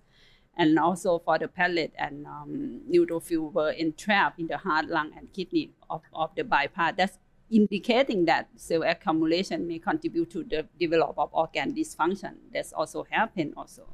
and 0.57 0.79
also 0.79 1.19
for 1.19 1.37
the 1.37 1.47
platelet 1.47 1.91
and 1.99 2.25
um, 2.25 2.81
neutrophil 2.91 3.53
were 3.53 3.69
entrapped 3.69 4.39
in 4.39 4.47
the 4.47 4.57
heart, 4.57 4.87
lung, 4.87 5.11
and 5.15 5.31
kidney 5.33 5.71
of, 5.87 6.01
of 6.13 6.33
the 6.35 6.43
bypass. 6.43 6.95
That's 6.97 7.19
indicating 7.51 8.25
that 8.25 8.49
cell 8.55 8.81
accumulation 8.81 9.67
may 9.67 9.77
contribute 9.77 10.31
to 10.31 10.43
the 10.43 10.65
development 10.79 11.19
of 11.19 11.29
organ 11.31 11.75
dysfunction. 11.75 12.37
That's 12.51 12.73
also 12.73 13.05
happened 13.11 13.53
also. 13.55 13.87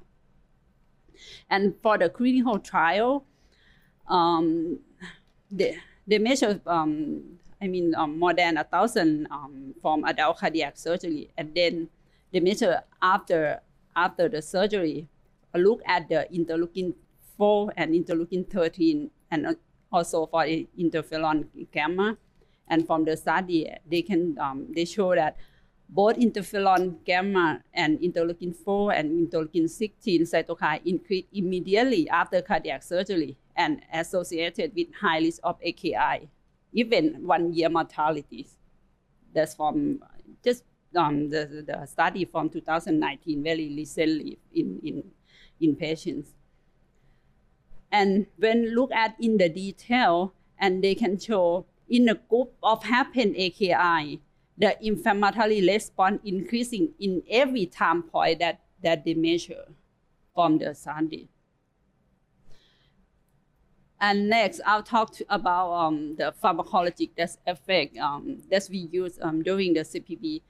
And 1.49 1.75
for 1.81 1.97
the 1.97 2.09
clinical 2.09 2.59
trial, 2.59 3.25
um, 4.07 4.79
they, 5.49 5.77
they 6.07 6.19
measure, 6.19 6.59
um, 6.65 7.39
I 7.61 7.67
mean, 7.67 7.93
um, 7.95 8.17
more 8.17 8.33
than 8.33 8.57
a 8.57 8.63
thousand 8.63 9.27
um, 9.31 9.75
from 9.81 10.03
adult 10.05 10.39
cardiac 10.39 10.77
surgery, 10.77 11.29
and 11.37 11.53
then 11.55 11.89
they 12.31 12.39
measure 12.39 12.81
after 13.01 13.61
after 13.95 14.29
the 14.29 14.41
surgery, 14.41 15.07
look 15.53 15.81
at 15.85 16.07
the 16.07 16.27
interleukin 16.33 16.93
4 17.37 17.73
and 17.75 17.93
interleukin 17.93 18.49
13, 18.49 19.09
and 19.31 19.57
also 19.91 20.25
for 20.25 20.43
interferon 20.43 21.47
gamma. 21.71 22.17
And 22.67 22.87
from 22.87 23.03
the 23.03 23.17
study, 23.17 23.69
they 23.89 24.01
can 24.01 24.37
um, 24.39 24.67
they 24.73 24.85
show 24.85 25.13
that 25.13 25.35
both 25.91 26.15
interferon 26.15 26.95
gamma 27.03 27.61
and 27.73 27.99
interleukin 27.99 28.55
4 28.55 28.93
and 28.93 29.11
interleukin 29.11 29.69
16 29.69 30.21
cytokine 30.23 30.81
increase 30.85 31.25
immediately 31.33 32.07
after 32.09 32.41
cardiac 32.41 32.81
surgery 32.81 33.37
and 33.57 33.81
associated 33.93 34.71
with 34.73 34.87
high 34.99 35.19
risk 35.19 35.41
of 35.43 35.57
AKI, 35.61 36.29
even 36.71 37.27
one 37.27 37.53
year 37.53 37.69
mortality. 37.69 38.47
That's 39.33 39.53
from 39.53 39.99
just 40.43 40.63
um, 40.95 41.29
the, 41.29 41.63
the 41.67 41.85
study 41.85 42.23
from 42.23 42.49
2019, 42.49 43.43
very 43.43 43.75
recently 43.75 44.39
in, 44.53 44.79
in, 44.83 45.03
in 45.59 45.75
patients. 45.75 46.29
And 47.91 48.27
when 48.37 48.73
look 48.73 48.93
at 48.93 49.15
in 49.19 49.37
the 49.37 49.49
detail, 49.49 50.33
and 50.57 50.83
they 50.83 50.95
can 50.95 51.19
show 51.19 51.65
in 51.89 52.07
a 52.07 52.15
group 52.15 52.53
of 52.63 52.83
happen 52.83 53.35
AKI, 53.35 54.21
the 54.61 54.77
inflammatory 54.85 55.67
response 55.67 56.21
increasing 56.23 56.89
in 56.99 57.23
every 57.29 57.65
time 57.65 58.03
point 58.03 58.39
that, 58.39 58.61
that 58.83 59.03
they 59.03 59.15
measure 59.15 59.65
from 60.35 60.59
the 60.59 60.73
study. 60.75 61.27
And 63.99 64.29
next, 64.29 64.61
I'll 64.65 64.83
talk 64.83 65.13
to, 65.15 65.25
about 65.29 65.73
um, 65.73 66.15
the 66.15 66.33
pharmacologic 66.43 67.09
that's 67.17 67.37
effect 67.45 67.97
um, 67.97 68.37
that 68.49 68.67
we 68.69 68.89
use 68.91 69.17
um, 69.21 69.41
during 69.43 69.73
the 69.73 69.81
CPB. 69.81 70.41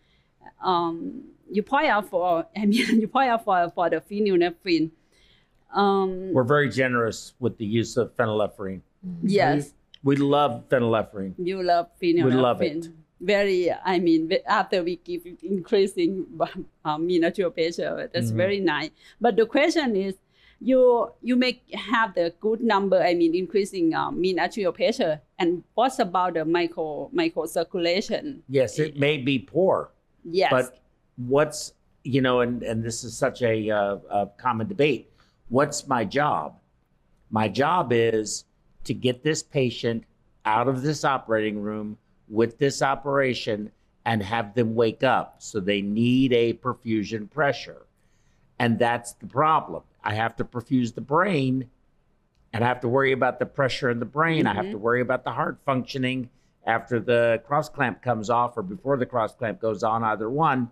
Um, 0.64 1.24
you 1.50 1.64
point 1.64 1.88
out 1.88 2.10
for, 2.10 2.46
I 2.56 2.66
mean, 2.66 3.00
you 3.02 3.08
point 3.08 3.30
out 3.30 3.46
for, 3.46 3.72
for 3.74 3.90
the 3.90 4.02
phenylephrine. 4.02 4.92
Um, 5.74 6.34
We're 6.34 6.44
very 6.44 6.70
generous 6.70 7.34
with 7.40 7.58
the 7.58 7.66
use 7.66 7.96
of 7.96 8.16
phenylephrine. 8.18 8.82
yes, 9.24 9.74
We 10.04 10.18
love 10.18 10.68
phenylephrine. 10.68 11.36
you 11.38 11.64
love 11.64 11.88
phenylephrine. 12.02 12.26
We 12.26 12.32
love 12.32 12.62
it. 12.62 12.88
Very, 13.32 13.72
I 13.72 14.00
mean, 14.00 14.32
after 14.48 14.82
we 14.84 14.96
give 14.98 15.22
increasing 15.44 16.26
um, 16.86 17.06
mean 17.06 17.24
arterial 17.24 17.52
pressure, 17.52 18.10
that's 18.12 18.32
Mhm. 18.32 18.36
very 18.36 18.60
nice. 18.60 18.90
But 19.22 19.36
the 19.36 19.46
question 19.46 19.96
is, 19.96 20.16
you 20.60 21.12
you 21.22 21.36
may 21.36 21.62
have 21.74 22.14
the 22.16 22.34
good 22.42 22.62
number. 22.62 22.98
I 23.02 23.14
mean, 23.14 23.36
increasing 23.36 23.94
um, 23.94 24.20
mean 24.20 24.40
arterial 24.40 24.74
pressure, 24.74 25.22
and 25.38 25.64
what's 25.76 26.00
about 26.00 26.34
the 26.34 26.46
micro 26.46 27.10
micro 27.14 27.46
circulation? 27.46 28.42
Yes, 28.50 28.80
it 28.80 28.98
may 28.98 29.18
be 29.18 29.38
poor, 29.38 29.92
Yes, 30.24 30.52
but 30.52 30.82
what's 31.18 31.74
you 32.04 32.22
know, 32.22 32.42
and 32.42 32.64
and 32.64 32.84
this 32.84 33.04
is 33.04 33.16
such 33.16 33.42
a, 33.44 33.70
uh, 33.70 33.98
a 34.10 34.28
common 34.38 34.68
debate. 34.68 35.10
What's 35.50 35.86
my 35.88 36.06
job? 36.06 36.58
My 37.30 37.48
job 37.48 37.92
is 37.94 38.46
to 38.86 38.94
get 38.96 39.22
this 39.24 39.44
patient 39.44 40.06
out 40.46 40.68
of 40.68 40.82
this 40.82 41.06
operating 41.06 41.62
room 41.62 41.98
with 42.32 42.58
this 42.58 42.82
operation 42.82 43.70
and 44.06 44.24
have 44.24 44.56
them 44.56 44.74
wake 44.74 45.04
up. 45.04 45.36
So 45.40 45.60
they 45.60 45.82
need 45.82 46.34
a 46.34 46.54
perfusion 46.54 47.30
pressure. 47.30 47.86
And 48.58 48.80
that's 48.80 49.14
the 49.14 49.28
problem. 49.28 49.84
I 50.04 50.14
have 50.16 50.36
to 50.38 50.46
perfuse 50.46 50.94
the 50.94 51.02
brain 51.02 51.70
and 52.54 52.64
I 52.64 52.68
have 52.68 52.82
to 52.82 52.88
worry 52.88 53.12
about 53.12 53.38
the 53.40 53.46
pressure 53.46 53.90
in 53.90 54.00
the 54.00 54.06
brain. 54.06 54.48
I 54.48 54.54
have 54.54 54.72
to 54.72 54.78
worry 54.78 55.02
about 55.02 55.24
the 55.24 55.32
heart 55.32 55.60
functioning 55.66 56.30
after 56.66 57.00
the 57.00 57.42
cross 57.46 57.70
clamp 57.70 58.02
comes 58.02 58.30
off 58.30 58.58
or 58.58 58.62
before 58.64 58.98
the 58.98 59.06
cross 59.06 59.34
clamp 59.34 59.60
goes 59.60 59.84
on, 59.84 60.04
either 60.04 60.30
one. 60.30 60.70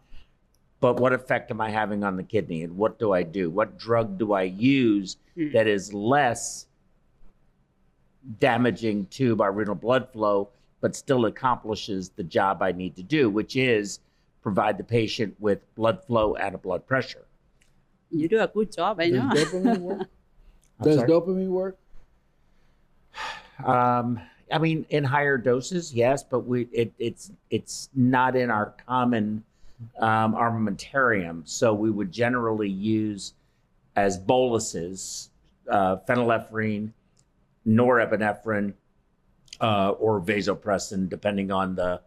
But 0.82 1.00
what 1.00 1.14
effect 1.14 1.52
am 1.52 1.62
I 1.62 1.70
having 1.70 2.04
on 2.04 2.16
the 2.16 2.24
kidney 2.24 2.64
and 2.64 2.78
what 2.78 3.00
do 3.00 3.12
I 3.14 3.24
do? 3.24 3.50
What 3.50 3.78
drug 3.78 4.18
do 4.18 4.34
I 4.34 4.44
use 4.44 5.18
Hmm. 5.36 5.52
that 5.52 5.68
is 5.68 5.94
less 5.94 6.66
damaging 8.40 9.06
to 9.08 9.36
my 9.36 9.48
renal 9.48 9.76
blood 9.76 10.12
flow, 10.12 10.50
but 10.82 10.96
still 10.96 11.26
accomplishes 11.26 12.10
the 12.10 12.24
job 12.24 12.62
I 12.62 12.72
need 12.72 12.96
to 12.96 13.04
do, 13.04 13.30
which 13.30 13.56
is 13.56 14.00
provide 14.42 14.78
the 14.78 14.84
patient 14.84 15.36
with 15.40 15.60
blood 15.76 16.04
flow 16.06 16.36
and 16.36 16.56
a 16.56 16.58
blood 16.58 16.86
pressure. 16.88 17.26
you 18.12 18.28
do 18.28 18.40
a 18.40 18.48
good 18.48 18.72
job. 18.72 19.00
I 19.00 19.10
Does 19.10 19.20
know. 19.20 19.30
dopamine 19.30 19.80
work? 19.80 20.00
I'm 20.80 20.86
Does 20.86 20.96
sorry? 20.96 21.10
dopamine 21.10 21.50
work? 21.50 21.78
Um, 23.64 24.20
I 24.52 24.58
mean, 24.58 24.86
in 24.90 25.04
higher 25.04 25.38
doses, 25.38 25.94
yes, 25.94 26.24
but 26.24 26.40
we 26.40 26.68
it, 26.72 26.94
it's 26.98 27.32
it's 27.50 27.90
not 27.94 28.36
in 28.36 28.50
our 28.50 28.74
common 28.88 29.44
um, 30.00 30.34
armamentarium. 30.34 31.42
So 31.48 31.74
we 31.74 31.92
would 31.92 32.12
generally 32.12 32.70
use 32.70 33.34
as 33.96 34.18
boluses 34.18 35.30
uh, 35.70 35.98
phenylephrine, 36.08 36.92
norepinephrine, 37.68 38.74
uh, 39.62 39.92
or 39.92 40.22
vasopressin, 40.22 41.10
depending 41.10 41.52
on 41.52 41.76
the 41.76 42.02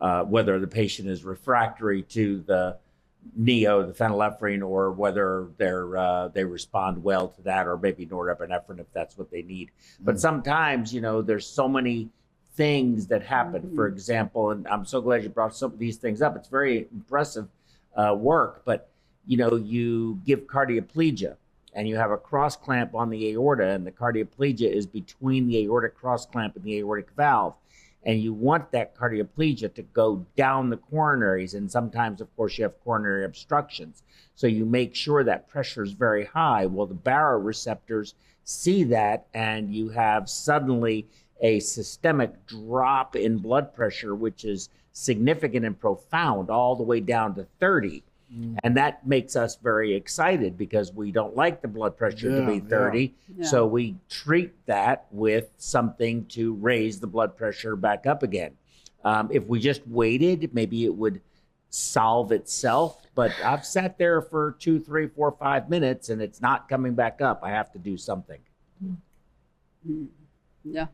uh, 0.00 0.22
whether 0.24 0.58
the 0.58 0.66
patient 0.66 1.08
is 1.08 1.24
refractory 1.24 2.02
to 2.02 2.40
the 2.46 2.76
neo, 3.34 3.84
the 3.84 3.92
phenylephrine, 3.92 4.66
or 4.66 4.92
whether 4.92 5.48
they're 5.56 5.96
uh, 5.96 6.28
they 6.28 6.44
respond 6.44 7.02
well 7.02 7.28
to 7.28 7.42
that, 7.42 7.66
or 7.66 7.76
maybe 7.76 8.06
norepinephrine 8.06 8.78
if 8.78 8.92
that's 8.92 9.16
what 9.16 9.30
they 9.30 9.42
need. 9.42 9.70
But 10.00 10.20
sometimes, 10.20 10.92
you 10.92 11.00
know, 11.00 11.22
there's 11.22 11.46
so 11.46 11.68
many 11.68 12.08
things 12.54 13.06
that 13.08 13.22
happen. 13.22 13.74
For 13.74 13.86
example, 13.86 14.50
and 14.50 14.66
I'm 14.68 14.84
so 14.84 15.00
glad 15.00 15.22
you 15.22 15.28
brought 15.28 15.56
some 15.56 15.72
of 15.72 15.78
these 15.78 15.96
things 15.96 16.22
up. 16.22 16.36
It's 16.36 16.48
very 16.48 16.88
impressive 16.92 17.48
uh, 17.96 18.14
work. 18.18 18.62
But 18.64 18.90
you 19.26 19.36
know, 19.36 19.56
you 19.56 20.20
give 20.24 20.40
cardioplegia, 20.46 21.36
and 21.76 21.86
you 21.86 21.96
have 21.96 22.10
a 22.10 22.16
cross 22.16 22.56
clamp 22.56 22.94
on 22.94 23.10
the 23.10 23.28
aorta, 23.32 23.68
and 23.68 23.86
the 23.86 23.92
cardioplegia 23.92 24.72
is 24.72 24.86
between 24.86 25.46
the 25.46 25.58
aortic 25.58 25.94
cross 25.94 26.24
clamp 26.24 26.56
and 26.56 26.64
the 26.64 26.78
aortic 26.78 27.10
valve. 27.14 27.54
And 28.02 28.18
you 28.20 28.32
want 28.32 28.72
that 28.72 28.96
cardioplegia 28.96 29.74
to 29.74 29.82
go 29.82 30.24
down 30.36 30.70
the 30.70 30.78
coronaries. 30.78 31.54
And 31.54 31.70
sometimes, 31.70 32.20
of 32.20 32.34
course, 32.34 32.56
you 32.56 32.64
have 32.64 32.82
coronary 32.82 33.24
obstructions. 33.24 34.04
So 34.36 34.46
you 34.46 34.64
make 34.64 34.94
sure 34.94 35.22
that 35.24 35.48
pressure 35.48 35.82
is 35.82 35.92
very 35.92 36.24
high. 36.24 36.64
Well, 36.64 36.86
the 36.86 36.94
baroreceptors 36.94 38.14
see 38.44 38.84
that, 38.84 39.26
and 39.34 39.74
you 39.74 39.90
have 39.90 40.30
suddenly 40.30 41.06
a 41.42 41.60
systemic 41.60 42.46
drop 42.46 43.16
in 43.16 43.38
blood 43.38 43.74
pressure, 43.74 44.14
which 44.14 44.44
is 44.44 44.70
significant 44.92 45.66
and 45.66 45.78
profound, 45.78 46.48
all 46.48 46.74
the 46.74 46.82
way 46.84 47.00
down 47.00 47.34
to 47.34 47.46
30. 47.60 48.02
And 48.62 48.76
that 48.76 49.06
makes 49.06 49.36
us 49.36 49.56
very 49.56 49.94
excited 49.94 50.56
because 50.58 50.92
we 50.92 51.10
don't 51.12 51.36
like 51.36 51.62
the 51.62 51.68
blood 51.68 51.96
pressure 51.96 52.28
to 52.28 52.40
Yeah, 52.40 52.46
be 52.46 52.54
yeah. 52.56 52.68
30. 52.68 53.14
Yeah. 53.38 53.46
So 53.46 53.66
we 53.66 53.96
treat 54.08 54.52
that 54.66 55.06
with 55.10 55.50
something 55.58 56.26
to 56.26 56.54
raise 56.54 57.00
the 57.00 57.06
blood 57.06 57.36
pressure 57.36 57.76
back 57.76 58.06
up 58.06 58.22
again. 58.22 58.52
Um, 59.04 59.28
if 59.32 59.46
we 59.46 59.60
just 59.60 59.86
waited, 59.86 60.52
maybe 60.52 60.84
it 60.84 60.94
would 60.94 61.20
solve 61.70 62.32
itself. 62.32 63.02
But 63.14 63.32
I've 63.44 63.64
sat 63.64 63.98
there 63.98 64.20
for 64.20 64.56
two, 64.58 64.80
three, 64.80 65.06
four, 65.06 65.32
five 65.32 65.70
minutes 65.70 66.08
and 66.10 66.20
it's 66.20 66.40
not 66.40 66.68
coming 66.68 66.94
back 66.94 67.20
up. 67.20 67.40
I 67.42 67.50
have 67.50 67.72
to 67.72 67.78
do 67.78 67.96
something. 67.96 68.40
Mm. 69.88 70.08
Yeah. 70.64 70.86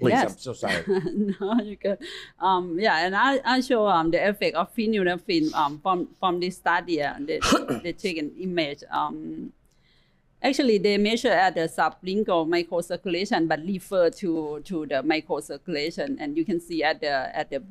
Please, 0.00 0.10
Yes. 0.10 0.32
I'm 0.32 0.38
so 0.38 0.52
sorry. 0.54 0.82
no, 1.40 1.60
you 1.62 1.76
can. 1.76 1.98
Um, 2.40 2.78
yeah, 2.80 3.04
and 3.06 3.14
I, 3.14 3.40
I 3.44 3.60
show 3.60 3.86
um, 3.86 4.10
the 4.10 4.28
effect 4.28 4.56
of 4.56 4.74
phenylephrine 4.74 5.52
um, 5.54 5.78
from 5.80 6.08
from 6.18 6.40
this 6.40 6.56
study. 6.56 7.02
Uh, 7.02 7.14
they, 7.20 7.38
they 7.82 7.92
take 7.92 8.16
an 8.16 8.32
image. 8.40 8.82
Um, 8.90 9.52
actually, 10.42 10.78
they 10.78 10.96
measure 10.96 11.28
at 11.28 11.54
the 11.54 11.68
sublingual 11.68 12.48
microcirculation, 12.48 13.46
but 13.46 13.60
refer 13.60 14.08
to 14.10 14.60
to 14.64 14.86
the 14.86 15.02
microcirculation, 15.04 16.16
and 16.18 16.36
you 16.36 16.44
can 16.44 16.60
see 16.60 16.82
at 16.82 17.00
the 17.00 17.36
at 17.36 17.50
the 17.50 17.62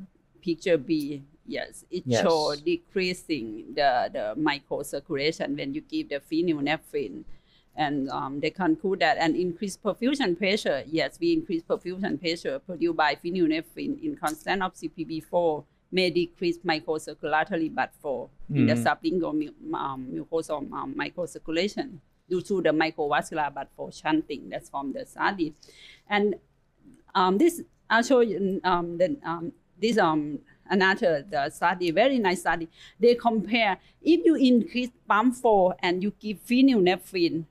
picture 0.41 0.77
B. 0.77 1.23
Yes, 1.47 1.83
it 1.89 2.03
Yes. 2.05 2.21
show 2.21 2.53
decreasing 2.55 3.73
the 3.73 4.09
the 4.13 4.25
microcirculation 4.37 5.57
when 5.57 5.73
you 5.73 5.81
give 5.81 6.09
the 6.09 6.21
phenylephrine. 6.21 7.23
And 7.79 8.09
um, 8.09 8.41
they 8.41 8.49
conclude 8.49 8.99
that 8.99 9.17
an 9.19 9.37
increased 9.37 9.81
perfusion 9.81 10.37
pressure, 10.37 10.83
yes, 10.85 11.17
we 11.21 11.31
increase 11.31 11.63
perfusion 11.63 12.19
pressure 12.19 12.59
produced 12.59 12.97
by 12.97 13.15
phenylephrine 13.15 14.03
in 14.03 14.17
constant 14.17 14.61
of 14.61 14.73
CPB4 14.75 15.63
may 15.89 16.09
decrease 16.09 16.57
microcirculatory 16.59 17.73
blood 17.73 17.89
flow 18.01 18.29
in 18.53 18.65
the 18.67 18.73
Mhm. 18.73 18.83
sublingual 18.85 19.33
mu- 19.33 19.77
um, 19.77 20.01
mucosal 20.13 20.59
um, 20.73 20.93
microcirculation 20.93 21.87
due 22.29 22.41
to 22.41 22.61
the 22.61 22.69
microvascular 22.69 23.51
but 23.53 23.69
for 23.77 23.87
shunting 23.93 24.49
that's 24.49 24.69
from 24.69 24.91
the 24.91 25.05
study. 25.05 25.53
And 26.09 26.35
um, 27.15 27.37
this, 27.37 27.61
I'll 27.89 28.03
show 28.03 28.19
you 28.19 28.59
um, 28.65 28.97
the, 28.97 29.17
um, 29.23 29.53
this 29.81 29.97
um, 29.97 30.39
another 30.69 31.25
the 31.31 31.49
study, 31.49 31.91
very 31.91 32.19
nice 32.19 32.41
study. 32.41 32.67
They 32.99 33.15
compare 33.15 33.77
if 34.01 34.19
you 34.25 34.35
increase 34.35 34.89
pump 35.07 35.35
flow 35.35 35.73
and 35.81 36.03
you 36.03 36.11
give 36.19 36.45
phenylephrine, 36.45 37.45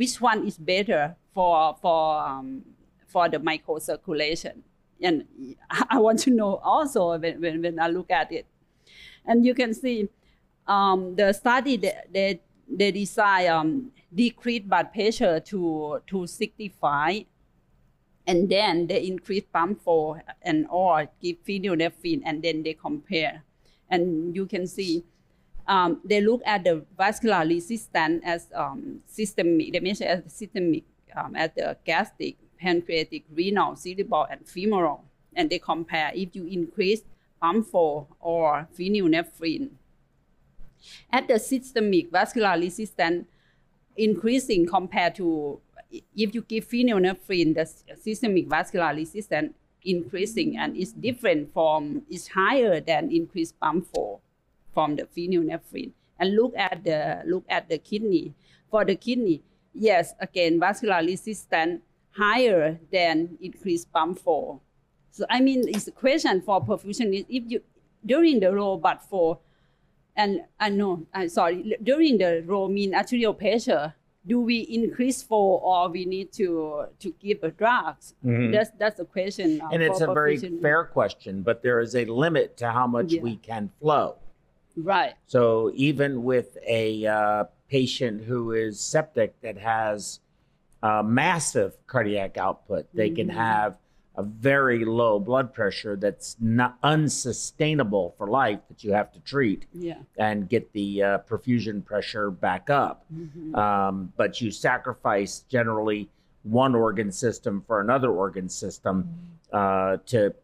which 0.00 0.18
one 0.18 0.46
is 0.46 0.56
better 0.56 1.14
for 1.34 1.76
for 1.76 2.24
um, 2.24 2.64
for 3.06 3.28
the 3.28 3.36
microcirculation? 3.36 4.64
And 5.02 5.24
I 5.90 5.98
want 5.98 6.20
to 6.20 6.30
know 6.30 6.56
also 6.64 7.18
when, 7.18 7.40
when, 7.40 7.60
when 7.60 7.78
I 7.78 7.88
look 7.88 8.10
at 8.10 8.32
it. 8.32 8.46
And 9.26 9.44
you 9.44 9.52
can 9.52 9.74
see 9.74 10.08
um, 10.66 11.14
the 11.16 11.32
study 11.34 11.76
that 11.76 12.12
they, 12.12 12.40
they 12.66 12.90
design 12.90 13.48
um, 13.48 13.92
decrease 14.14 14.62
blood 14.62 14.92
pressure 14.92 15.38
to, 15.40 16.00
to 16.06 16.26
65 16.26 17.24
and 18.26 18.48
then 18.48 18.86
they 18.86 19.06
increase 19.06 19.44
pump 19.52 19.82
flow 19.82 20.18
and 20.42 20.66
or 20.70 21.08
give 21.20 21.36
phenylephrine 21.44 22.22
and 22.24 22.42
then 22.42 22.62
they 22.62 22.74
compare 22.74 23.42
and 23.88 24.34
you 24.34 24.46
can 24.46 24.66
see 24.66 25.04
um, 25.66 26.00
they 26.04 26.20
look 26.20 26.42
at 26.44 26.64
the 26.64 26.84
vascular 26.96 27.46
resistance 27.46 28.22
as 28.24 28.48
um, 28.54 29.00
systemic 29.06 29.72
they 29.72 29.80
measure 29.80 30.04
as 30.04 30.22
systemic 30.32 30.84
um, 31.16 31.34
at 31.36 31.54
the 31.54 31.76
gastric 31.84 32.36
pancreatic 32.58 33.24
renal 33.32 33.76
cerebral 33.76 34.26
and 34.30 34.46
femoral. 34.46 35.04
And 35.34 35.48
they 35.48 35.58
compare 35.58 36.10
if 36.14 36.34
you 36.34 36.44
increase 36.44 37.02
pump 37.40 37.68
or 37.72 38.68
phenylephrine 38.76 39.70
at 41.10 41.28
the 41.28 41.38
systemic 41.38 42.10
vascular 42.10 42.58
resistance 42.58 43.26
increasing 43.96 44.66
compared 44.66 45.14
to 45.16 45.60
if 45.90 46.34
you 46.34 46.42
give 46.42 46.68
phenylephrine, 46.68 47.54
the 47.54 47.66
systemic 48.00 48.48
vascular 48.48 48.94
resistance 48.94 49.54
increasing 49.82 50.56
and 50.56 50.76
it's 50.76 50.92
different 50.92 51.52
from, 51.52 52.02
it's 52.08 52.28
higher 52.28 52.80
than 52.80 53.10
increased 53.10 53.54
flow 53.58 54.20
from 54.74 54.96
the 54.96 55.04
phenylephrine. 55.04 55.92
And 56.18 56.36
look 56.36 56.52
at 56.56 56.84
the 56.84 57.22
look 57.26 57.44
at 57.48 57.68
the 57.68 57.78
kidney. 57.78 58.34
For 58.70 58.84
the 58.84 58.94
kidney, 58.94 59.42
yes, 59.74 60.14
again, 60.20 60.60
vascular 60.60 61.00
resistance 61.02 61.80
higher 62.12 62.78
than 62.92 63.38
increased 63.40 63.90
pump 63.92 64.18
flow. 64.18 64.60
So 65.10 65.24
I 65.30 65.40
mean, 65.40 65.64
it's 65.68 65.88
a 65.88 65.92
question 65.92 66.40
for 66.42 66.60
perfusionists. 66.64 67.26
If 67.28 67.44
you 67.50 67.62
during 68.04 68.40
the 68.40 68.50
low 68.52 68.76
but 68.76 69.02
for 69.02 69.38
and 70.16 70.42
I 70.58 70.68
know, 70.68 71.06
I'm 71.14 71.28
sorry, 71.28 71.76
during 71.82 72.18
the 72.18 72.44
low 72.46 72.68
mean 72.68 72.94
arterial 72.94 73.32
pressure, 73.32 73.94
do 74.26 74.40
we 74.40 74.58
increase 74.60 75.22
flow 75.22 75.58
or 75.64 75.88
we 75.88 76.04
need 76.04 76.32
to 76.32 76.84
to 76.98 77.14
give 77.18 77.42
a 77.42 77.50
drugs? 77.50 78.14
Mhm. 78.24 78.52
That's 78.52 78.70
that's 78.78 78.96
the 78.98 79.06
question. 79.06 79.60
uh, 79.62 79.68
And 79.72 79.82
it's 79.82 80.00
a 80.02 80.12
very 80.12 80.36
fair 80.36 80.84
question, 80.84 81.42
but 81.42 81.62
there 81.62 81.80
is 81.80 81.96
a 81.96 82.04
limit 82.04 82.56
to 82.58 82.70
how 82.70 82.86
much 82.86 83.12
Yeah. 83.14 83.22
we 83.22 83.36
can 83.36 83.70
flow. 83.80 84.16
Right. 84.76 85.14
So 85.26 85.70
even 85.74 86.22
with 86.24 86.56
a 86.66 87.06
uh, 87.06 87.44
patient 87.68 88.22
who 88.24 88.52
is 88.52 88.80
septic 88.80 89.40
that 89.42 89.56
has 89.58 90.20
uh, 90.82 91.02
massive 91.04 91.74
cardiac 91.86 92.38
output, 92.38 92.86
they 92.94 93.10
can 93.10 93.28
Mhm. 93.28 93.32
have 93.34 93.76
a 94.16 94.22
very 94.22 94.84
low 94.84 95.18
blood 95.20 95.52
pressure 95.54 95.94
that's 95.96 96.36
not 96.40 96.76
unsustainable 96.82 98.14
for 98.18 98.26
life 98.26 98.60
that 98.68 98.82
you 98.82 98.92
have 98.92 99.12
to 99.12 99.20
treat 99.20 99.66
Yeah. 99.72 99.98
and 100.18 100.48
get 100.48 100.72
the 100.72 101.02
uh, 101.02 101.18
perfusion 101.20 101.84
pressure 101.84 102.30
back 102.30 102.70
up. 102.70 103.04
Mhm. 103.14 103.54
Um, 103.56 104.12
but 104.16 104.40
you 104.40 104.50
sacrifice 104.50 105.40
generally 105.48 106.08
one 106.42 106.74
organ 106.74 107.12
system 107.12 107.62
for 107.66 107.80
another 107.80 108.10
organ 108.10 108.48
system 108.48 109.08
uh, 109.52 109.98
to 110.06 110.34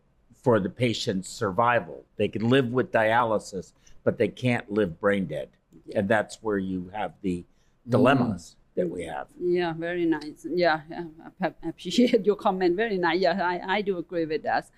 for 0.43 0.61
the 0.61 0.69
patient's 0.71 1.29
survival. 1.29 2.05
They 2.17 2.29
can 2.29 2.49
live 2.49 2.73
with 2.73 2.93
dialysis, 2.93 3.73
but 4.07 4.19
they 4.19 4.29
can't 4.29 4.71
live 4.71 5.01
brain 5.01 5.27
dead, 5.27 5.49
and 5.93 6.09
that's 6.09 6.39
where 6.41 6.59
you 6.59 6.91
have 6.95 7.13
the 7.23 7.45
dilemmas 7.89 8.55
that 8.77 8.89
we 8.89 9.03
have. 9.03 9.27
Yeah, 9.37 9.73
very 9.73 10.07
nice. 10.07 10.47
Yeah, 10.49 10.83
yeah, 10.89 11.07
I 11.43 11.53
appreciate 11.69 12.25
your 12.25 12.37
comment. 12.37 12.77
Very 12.77 12.99
nice. 12.99 13.19
Yeah, 13.19 13.43
I, 13.43 13.79
I 13.79 13.83
do 13.83 13.99
agree 13.99 14.25
with 14.25 14.45
that. 14.45 14.71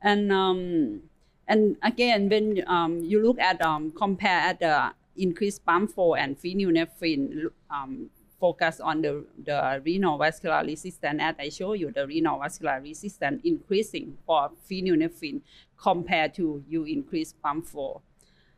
And 0.00 0.30
um, 0.30 1.02
and 1.48 1.76
again, 1.82 2.28
when 2.28 2.62
um, 2.68 3.00
you 3.00 3.20
look 3.26 3.40
at 3.40 3.60
um, 3.60 3.90
compare 3.90 4.54
at 4.54 4.60
the 4.60 4.92
increased 5.16 5.66
pump 5.66 5.92
flow 5.92 6.14
and 6.14 6.38
phenylephrine, 6.38 7.50
um, 7.68 8.08
focus 8.38 8.78
on 8.78 9.02
the, 9.02 9.24
the 9.44 9.82
renal 9.84 10.16
vascular 10.16 10.62
resistance. 10.62 11.18
As 11.20 11.34
I 11.40 11.48
show 11.48 11.72
you, 11.72 11.90
the 11.90 12.06
renal 12.06 12.38
vascular 12.38 12.80
resistance 12.80 13.40
increasing 13.42 14.16
for 14.26 14.50
phenylephrine 14.70 15.40
compared 15.76 16.34
to 16.34 16.62
you 16.68 16.84
increase 16.84 17.32
pump 17.32 17.66
flow. 17.66 18.02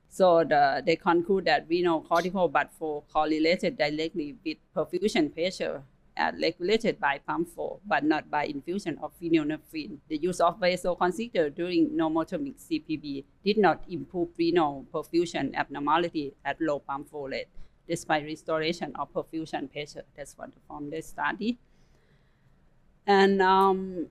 So 0.09 0.45
the, 0.45 0.83
they 0.85 0.97
conclude 0.97 1.45
that 1.45 1.67
renal 1.69 2.01
cortical 2.01 2.49
blood 2.49 2.71
flow 2.77 3.05
correlated 3.13 3.77
directly 3.79 4.37
with 4.45 4.57
perfusion 4.75 5.33
pressure 5.33 5.83
and 6.19 6.41
regulated 6.43 6.99
by 6.99 7.19
pump 7.19 7.49
flow, 7.49 7.81
but 7.87 8.05
not 8.05 8.29
by 8.31 8.45
infusion 8.45 8.99
of 9.03 9.13
phenylephrine. 9.21 9.99
The 10.09 10.17
use 10.19 10.41
of 10.41 10.59
vasoconstrictor 10.59 11.55
during 11.55 11.91
normothermic 11.91 12.57
CPB 12.59 13.25
did 13.45 13.59
not 13.59 13.85
improve 13.89 14.31
renal 14.37 14.85
perfusion 14.93 15.55
abnormality 15.55 16.35
at 16.45 16.61
low 16.61 16.81
pump 16.81 17.11
flow 17.11 17.29
rate, 17.29 17.49
despite 17.89 18.25
restoration 18.25 18.93
of 18.97 19.13
perfusion 19.13 19.71
pressure. 19.71 20.05
That's 20.17 20.37
what 20.37 20.51
from 20.67 20.91
the 20.91 21.01
study. 21.03 21.59
And 23.07 23.41
um, 23.41 24.09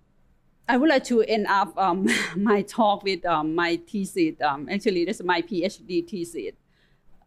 I 0.70 0.76
would 0.76 0.90
like 0.90 1.06
to 1.06 1.22
end 1.22 1.48
up 1.48 1.78
um, 1.78 2.10
my 2.36 2.62
talk 2.62 3.04
with 3.04 3.26
um, 3.26 3.56
my 3.56 3.80
thesis. 3.90 4.36
Um, 4.42 4.68
actually, 4.70 5.06
this 5.06 5.22
is 5.22 5.26
my 5.26 5.42
PhD 5.42 6.08
thesis. 6.08 6.56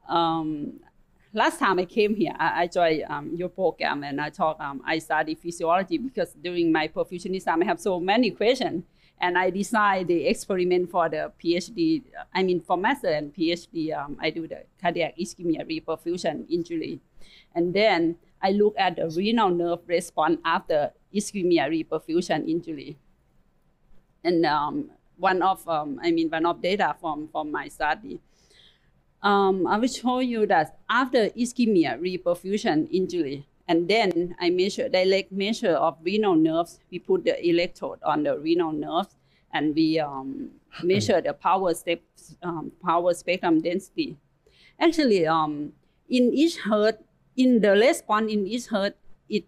Um, 0.09 0.81
last 1.33 1.59
time 1.59 1.79
I 1.79 1.87
came 1.87 2.15
here, 2.15 2.35
I, 2.39 2.63
I 2.63 2.67
joined 2.67 3.05
um, 3.09 3.35
your 3.35 3.49
program 3.49 4.05
and 4.05 4.21
I 4.21 4.29
talk. 4.29 4.61
Um, 4.61 4.83
I 4.85 4.99
study 4.99 5.35
physiology 5.35 5.97
because 5.97 6.35
during 6.35 6.71
my 6.71 6.89
perfusionism, 6.89 7.63
I 7.63 7.65
have 7.65 7.81
so 7.81 7.99
many 7.99 8.31
questions, 8.31 8.85
and 9.19 9.39
I 9.39 9.49
design 9.49 10.07
the 10.07 10.27
experiment 10.27 10.91
for 10.91 11.09
the 11.09 11.33
PhD. 11.43 12.03
I 12.35 12.43
mean, 12.43 12.61
for 12.61 12.77
master 12.77 13.09
and 13.09 13.35
PhD, 13.35 13.97
I 14.21 14.29
do 14.29 14.49
the 14.49 14.65
cardiac 14.83 15.17
ischemia 15.17 15.65
reperfusion 15.65 16.45
injury, 16.51 17.01
and 17.55 17.73
then 17.73 18.17
I 18.43 18.51
look 18.51 18.75
at 18.77 18.97
the 18.97 19.09
renal 19.09 19.49
nerve 19.49 19.81
response 19.87 20.39
after 20.45 20.93
ischemia 21.15 21.71
reperfusion 21.71 22.47
injury 22.47 22.99
and 24.25 24.45
um, 24.47 24.91
one 25.17 25.43
of 25.43 25.67
um, 25.69 26.01
I 26.03 26.11
mean 26.11 26.29
one 26.31 26.47
of 26.47 26.63
data 26.63 26.97
from 27.01 27.29
from 27.29 27.51
my 27.51 27.69
study. 27.69 28.21
Um, 29.23 29.67
I 29.67 29.77
will 29.77 29.89
show 29.89 30.21
you 30.21 30.47
that 30.47 30.79
after 30.89 31.29
ischemia 31.31 32.01
reperfusion 32.01 32.89
injury, 32.91 33.47
and 33.69 33.87
then 33.87 34.35
I 34.41 34.51
measure 34.51 34.89
direct 34.89 35.31
measure 35.31 35.73
of 35.73 35.99
renal 36.03 36.35
nerves. 36.35 36.81
We 36.91 36.99
put 36.99 37.25
the 37.25 37.37
electrode 37.47 38.03
on 38.03 38.23
the 38.23 38.39
renal 38.39 38.73
nerves, 38.73 39.15
and 39.53 39.75
we 39.75 40.01
um, 40.01 40.51
measure 40.83 41.21
the 41.21 41.35
power 41.35 41.75
step 41.75 42.01
um, 42.43 42.73
power 42.83 43.13
spectrum 43.13 43.61
density. 43.61 44.17
Actually, 44.79 45.27
um, 45.27 45.73
in 46.09 46.33
each 46.33 46.57
hertz, 46.57 47.03
in 47.37 47.61
the 47.61 47.73
response 47.73 48.33
in 48.33 48.47
each 48.47 48.67
hertz, 48.67 48.97
it 49.29 49.45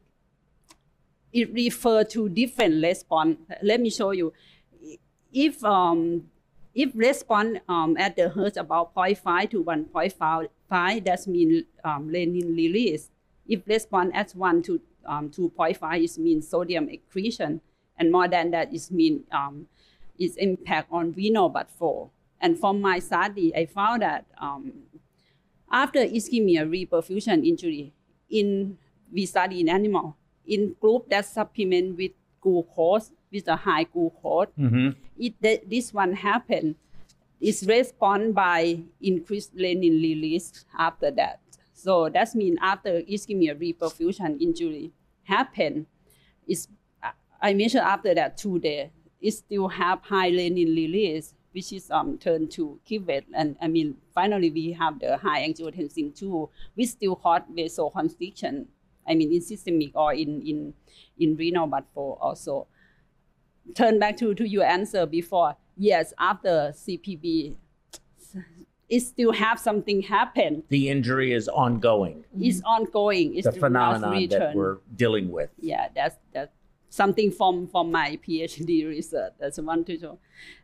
it 1.32 1.50
refer 1.52 2.04
to 2.04 2.28
different 2.28 2.82
response. 2.82 3.38
Let 3.62 3.80
me 3.80 3.88
show 3.88 4.10
you 4.10 4.34
if 5.32 5.64
um, 5.64 6.24
if 6.74 6.90
response 6.94 7.58
um, 7.68 7.96
at 7.98 8.16
the 8.16 8.28
hertz 8.28 8.56
about 8.56 8.94
0.5 8.94 9.50
to 9.50 9.64
1.5, 9.64 11.04
that 11.04 11.26
means 11.26 11.64
um, 11.84 12.08
renin 12.08 12.56
release. 12.56 13.10
If 13.46 13.66
response 13.66 14.12
at 14.14 14.32
1 14.32 14.62
to 14.62 14.80
um, 15.06 15.30
2.5 15.30 16.02
is 16.02 16.18
mean 16.18 16.40
sodium 16.40 16.88
excretion, 16.88 17.60
and 17.98 18.10
more 18.10 18.28
than 18.28 18.50
that 18.52 18.72
is 18.72 18.90
mean 18.90 19.24
um, 19.32 19.66
its 20.18 20.36
impact 20.36 20.88
on 20.90 21.12
renal 21.12 21.48
blood 21.48 21.68
flow. 21.68 22.10
And 22.40 22.58
from 22.58 22.80
my 22.80 22.98
study, 22.98 23.54
I 23.54 23.66
found 23.66 24.02
that 24.02 24.24
um, 24.38 24.72
after 25.70 26.00
ischemia 26.00 26.66
reperfusion 26.66 27.46
injury, 27.46 27.92
in 28.30 28.78
we 29.12 29.26
study 29.26 29.60
in 29.60 29.68
animal, 29.68 30.16
in 30.46 30.74
group 30.80 31.08
that 31.10 31.26
supplement 31.26 31.98
with 31.98 32.12
glucose 32.40 33.12
with 33.32 33.48
a 33.48 33.56
high 33.56 33.84
glucose, 33.84 34.48
Mm-hmm. 34.58 34.90
it 35.18 35.34
that 35.40 35.68
this 35.70 35.92
one 35.94 36.12
happen 36.14 36.76
is 37.40 37.66
respond 37.66 38.34
by 38.34 38.78
increased 39.00 39.56
renin 39.56 40.00
release 40.00 40.64
after 40.78 41.10
that. 41.10 41.40
So 41.72 42.08
that 42.10 42.34
means 42.34 42.58
after 42.62 43.02
ischemia 43.02 43.58
reperfusion 43.58 44.40
injury 44.40 44.92
happen, 45.24 45.86
is 46.46 46.68
I 47.40 47.54
measure 47.54 47.80
after 47.80 48.14
that 48.14 48.36
two 48.36 48.58
days, 48.60 48.90
it 49.20 49.32
still 49.32 49.66
have 49.68 50.00
high 50.02 50.30
renin 50.30 50.76
release, 50.76 51.34
which 51.52 51.72
is 51.72 51.90
um 51.90 52.18
turned 52.18 52.50
to 52.52 52.78
cuvette, 52.88 53.24
and 53.34 53.56
I 53.60 53.66
mean 53.68 53.96
finally 54.14 54.50
we 54.50 54.72
have 54.72 55.00
the 55.00 55.16
high 55.16 55.42
angiotensin 55.48 56.14
two, 56.14 56.48
which 56.74 56.90
still 56.90 57.16
cause 57.16 57.42
vasoconstriction. 57.50 58.66
I 59.08 59.14
mean 59.16 59.32
in 59.32 59.40
systemic 59.40 59.90
or 59.96 60.14
in 60.14 60.42
in 60.42 60.74
in 61.18 61.34
renal, 61.36 61.66
but 61.66 61.84
for 61.92 62.16
also 62.22 62.68
turn 63.74 63.98
back 63.98 64.16
to, 64.18 64.34
to 64.34 64.48
your 64.48 64.64
answer 64.64 65.06
before. 65.06 65.56
Yes, 65.76 66.12
after 66.18 66.72
CPB, 66.74 67.56
it 68.88 69.00
still 69.00 69.32
have 69.32 69.58
something 69.58 70.02
happen. 70.02 70.64
The 70.68 70.90
injury 70.90 71.32
is 71.32 71.48
ongoing. 71.48 72.24
It's 72.38 72.60
ongoing. 72.62 73.36
It's 73.36 73.46
the 73.46 73.52
phenomenon 73.52 74.28
that 74.28 74.54
we're 74.54 74.78
dealing 74.94 75.30
with. 75.30 75.50
yeah, 75.60 75.88
that's 75.94 76.16
that's 76.32 76.52
something 76.90 77.30
from 77.30 77.66
from 77.68 77.90
my 77.90 78.18
PhD 78.26 78.86
research. 78.86 79.32
That's 79.40 79.58
one 79.58 79.84
to 79.84 79.98
show. 79.98 80.18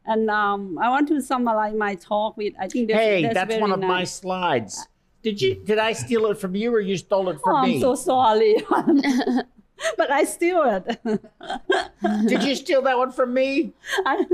And 0.05 0.29
um, 0.29 0.79
I 0.79 0.91
want 0.91 1.09
to 1.09 1.23
summarize 1.23 1.75
my 1.75 1.95
talk 1.95 2.37
with. 2.37 2.53
I 2.61 2.69
think 2.69 2.89
that's, 2.89 3.01
hey, 3.01 3.23
that's, 3.23 3.35
that's, 3.35 3.49
very 3.49 3.61
one 3.63 3.73
of 3.73 3.81
my 3.81 4.05
slides. 4.05 4.87
Did 5.23 5.41
you? 5.41 5.55
Did 5.65 5.79
I 5.79 5.93
steal 5.95 6.27
it 6.27 6.39
from 6.39 6.55
you, 6.55 6.73
or 6.73 6.81
you 6.81 6.97
stole 6.99 7.31
it 7.31 7.41
from 7.43 7.57
Oh, 7.57 7.63
me? 7.63 7.75
I'm 7.77 7.81
so 7.81 7.95
sorry, 7.95 8.57
but 9.97 10.11
I 10.11 10.25
steal 10.25 10.63
it. 10.65 11.01
Did 12.27 12.43
you 12.43 12.55
steal 12.55 12.83
that 12.83 12.97
one 12.97 13.13
from 13.13 13.35
me? 13.35 13.73
I, 14.05 14.25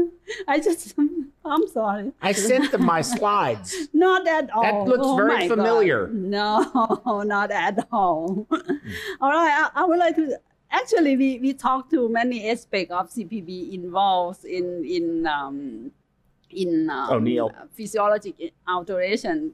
I 0.49 0.61
just, 0.61 0.95
I'm 1.45 1.68
sorry. 1.68 2.12
I 2.22 2.32
sent 2.32 2.72
them 2.72 2.84
my 2.84 3.01
slides. 3.03 3.88
Not 3.92 4.26
at 4.26 4.51
all. 4.51 4.62
That 4.62 4.88
looks 4.90 5.07
Oh 5.07 5.16
very 5.16 5.49
familiar. 5.49 6.07
God. 6.07 6.14
No, 6.14 7.22
not 7.26 7.51
at 7.51 7.86
all. 7.92 8.47
all 9.20 9.30
right, 9.30 9.70
I, 9.74 9.82
I 9.82 9.84
would 9.84 9.99
like 9.99 10.16
to. 10.16 10.38
Actually, 10.70 11.16
we, 11.16 11.38
we 11.38 11.53
talked 11.53 11.90
to 11.92 12.09
many 12.09 12.51
aspects 12.51 12.92
of 12.92 13.11
CPB 13.11 13.72
involved 13.74 14.45
in 14.45 14.84
in 14.84 15.26
um, 15.26 15.92
in 16.51 16.90
um, 16.90 17.11
O'Neill. 17.11 17.53
physiologic 17.72 18.53
alteration. 18.66 19.53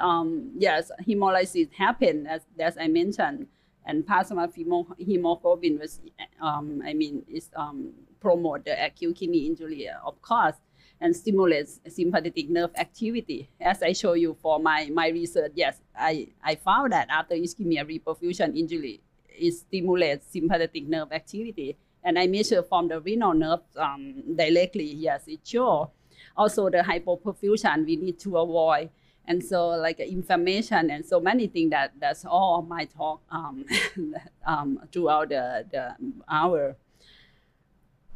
Um, 0.00 0.52
yes, 0.58 0.90
hemolysis 1.06 1.72
happened 1.72 2.28
as 2.28 2.42
as 2.58 2.76
I 2.78 2.88
mentioned, 2.88 3.46
and 3.88 4.06
plasma 4.06 4.46
hemo- 4.46 4.94
hemoglobin 4.98 5.78
was 5.78 6.00
um, 6.40 6.80
I 6.84 6.94
mean 6.94 7.24
is 7.28 7.50
um, 7.56 7.90
promote 8.20 8.64
the 8.64 8.84
acute 8.84 9.16
kidney 9.16 9.46
injury 9.46 9.88
of 10.04 10.22
course 10.22 10.54
and 11.00 11.14
stimulates 11.14 11.80
sympathetic 11.88 12.48
nerve 12.48 12.70
activity. 12.76 13.48
As 13.60 13.82
I 13.82 13.92
show 13.92 14.14
you 14.14 14.36
for 14.42 14.58
my, 14.58 14.90
my 14.92 15.08
research, 15.08 15.52
yes, 15.54 15.80
I, 15.96 16.28
I 16.42 16.56
found 16.56 16.92
that 16.92 17.08
after 17.10 17.34
ischemia 17.34 17.84
reperfusion 17.84 18.56
injury, 18.56 19.00
it 19.28 19.52
stimulates 19.52 20.26
sympathetic 20.32 20.88
nerve 20.88 21.12
activity. 21.12 21.76
And 22.02 22.18
I 22.18 22.26
measure 22.26 22.62
from 22.62 22.88
the 22.88 23.00
renal 23.00 23.34
nerve 23.34 23.60
um, 23.76 24.22
directly, 24.36 24.92
yes, 24.92 25.24
it 25.26 25.40
shows. 25.44 25.88
Also 26.36 26.68
the 26.70 26.78
hypoperfusion 26.78 27.84
we 27.84 27.96
need 27.96 28.18
to 28.20 28.38
avoid. 28.38 28.90
And 29.28 29.44
so 29.44 29.68
like 29.68 30.00
information 30.00 30.90
and 30.90 31.04
so 31.04 31.20
many 31.20 31.46
things 31.46 31.70
that 31.70 31.92
that's 32.00 32.24
all 32.24 32.62
my 32.62 32.86
talk 32.86 33.20
um, 33.30 33.66
um, 34.46 34.80
throughout 34.90 35.28
the, 35.28 35.66
the 35.70 35.94
hour. 36.26 36.76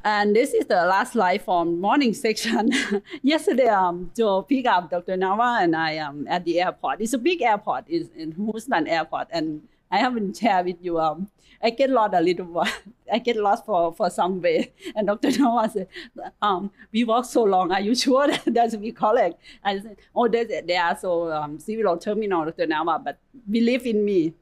And 0.02 0.34
this 0.34 0.54
is 0.54 0.64
the 0.64 0.86
last 0.86 1.12
slide 1.12 1.42
from 1.42 1.80
morning 1.80 2.14
section. 2.14 2.72
Yesterday, 3.22 3.68
um, 3.68 4.10
Joe 4.16 4.42
picked 4.42 4.66
up 4.66 4.90
Dr. 4.90 5.16
Navar 5.16 5.62
and 5.62 5.76
I 5.76 5.98
um, 5.98 6.26
at 6.28 6.44
the 6.44 6.60
airport. 6.60 7.02
It's 7.02 7.12
a 7.12 7.18
big 7.18 7.42
airport. 7.42 7.84
It's 7.88 8.08
in 8.16 8.32
Houston 8.32 8.88
Airport. 8.88 9.28
And 9.30 9.68
I 9.92 9.98
haven't 9.98 10.38
shared 10.38 10.66
with 10.66 10.78
you. 10.80 10.98
Um, 10.98 11.28
I 11.62 11.70
get 11.70 11.90
lost 11.90 12.14
a 12.14 12.20
little 12.20 12.46
while. 12.46 12.72
I 13.12 13.18
get 13.18 13.36
lost 13.36 13.66
for, 13.66 13.92
for 13.94 14.08
some 14.08 14.40
way. 14.40 14.72
And 14.96 15.06
Dr. 15.06 15.28
Navar 15.28 15.70
said, 15.70 15.86
um, 16.40 16.70
we 16.90 17.04
walk 17.04 17.26
so 17.26 17.44
long. 17.44 17.70
Are 17.70 17.80
you 17.80 17.94
sure 18.04 18.26
that 18.26 18.42
that's 18.46 18.74
we 18.74 18.90
collect? 18.90 19.40
I 19.62 19.78
said, 19.80 19.98
oh, 20.16 20.28
there's, 20.28 20.48
there 20.66 20.82
are 20.82 20.96
so 20.96 21.30
um, 21.30 21.60
civil 21.60 21.98
terminal, 21.98 22.46
Dr. 22.46 22.66
Navar, 22.66 23.04
but 23.04 23.18
believe 23.48 23.86
in 23.86 24.02
me. 24.04 24.32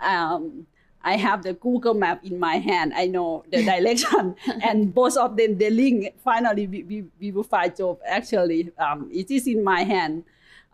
Um, 0.00 0.66
I 1.04 1.16
have 1.16 1.42
the 1.42 1.54
Google 1.54 1.94
map 1.94 2.24
in 2.24 2.38
my 2.38 2.56
hand. 2.58 2.92
I 2.94 3.06
know 3.06 3.42
the 3.50 3.64
direction, 3.64 4.36
and 4.62 4.94
both 4.94 5.16
of 5.16 5.36
them 5.36 5.58
they 5.58 5.68
link. 5.68 6.14
Finally, 6.22 6.68
we, 6.68 6.82
we, 6.84 7.04
we 7.18 7.32
will 7.32 7.42
find 7.42 7.76
job. 7.76 7.98
Actually, 8.06 8.70
um, 8.78 9.10
it 9.12 9.28
is 9.28 9.48
in 9.48 9.64
my 9.64 9.82
hand. 9.82 10.22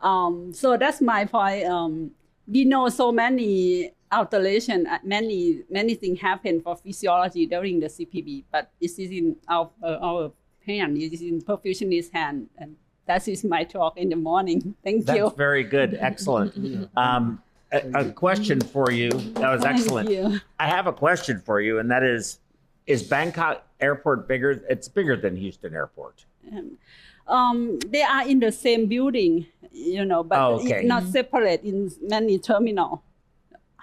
Um, 0.03 0.53
so 0.53 0.77
that's 0.77 1.01
my 1.01 1.25
point. 1.25 1.65
Um, 1.65 2.11
we 2.47 2.67
know 2.67 2.91
so 2.91 3.11
many 3.11 3.93
alteration, 4.13 4.87
uh, 4.87 4.99
many 5.05 5.63
many 5.71 5.95
things 5.95 6.21
happen 6.21 6.61
for 6.61 6.77
physiology 6.77 7.47
during 7.47 7.81
the 7.81 7.87
CPB, 7.89 8.45
but 8.51 8.71
this 8.81 8.99
is 8.99 9.11
in 9.11 9.37
our 9.49 9.71
uh, 9.83 9.99
our 10.03 10.33
hand. 10.67 10.97
It 10.99 11.13
is 11.13 11.23
in 11.23 11.41
perfusionist 11.43 12.13
hand, 12.13 12.49
and 12.59 12.77
that 13.07 13.27
is 13.29 13.45
my 13.45 13.65
talk 13.65 13.97
in 13.97 14.09
the 14.09 14.17
morning. 14.17 14.75
Thank 14.85 15.05
That's 15.07 15.17
you. 15.17 15.25
That's 15.25 15.37
very 15.37 15.65
good. 15.65 15.97
Excellent. 16.01 16.89
Um, 16.97 17.43
a, 17.73 18.07
a 18.07 18.13
question 18.13 18.61
for 18.61 18.91
you. 18.91 19.11
That 19.11 19.51
was 19.51 19.65
excellent. 19.65 20.09
Thank 20.09 20.33
you. 20.33 20.41
I 20.59 20.69
have 20.69 20.87
a 20.87 20.93
question 20.93 21.41
for 21.45 21.61
you, 21.61 21.79
and 21.79 21.91
that 21.91 22.03
is: 22.03 22.39
Is 22.87 23.03
Bangkok 23.03 23.67
Airport 23.81 24.27
bigger? 24.27 24.65
It's 24.69 24.89
bigger 24.89 25.17
than 25.17 25.37
Houston 25.37 25.75
Airport. 25.75 26.25
um, 27.27 27.79
they 27.89 28.03
are 28.03 28.27
in 28.27 28.41
the 28.41 28.51
same 28.51 28.87
building, 28.87 29.47
you 29.71 30.05
know, 30.05 30.25
but 30.25 30.39
Oh, 30.39 30.55
okay. 30.61 30.83
not 30.83 31.05
separate 31.05 31.63
in 31.63 31.91
many 32.01 32.39
terminal. 32.39 33.03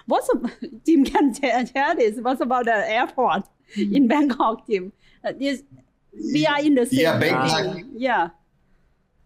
What's 0.08 0.30
Jim 0.86 1.04
can 1.06 1.34
share 1.34 1.66
share 1.66 1.96
this? 1.96 2.18
What's 2.20 2.42
about 2.42 2.66
the 2.66 2.74
airport 2.90 3.44
in 3.76 4.08
Bangkok, 4.08 4.68
Jim? 4.68 4.92
Uh, 5.24 5.34
this, 5.40 5.64
we 6.14 6.46
are 6.46 6.60
in 6.62 6.76
the 6.76 6.86
same 6.86 7.00
Yeah, 7.00 7.18
building. 7.20 7.36
Bangkok- 7.74 7.86
Yeah. 7.96 8.30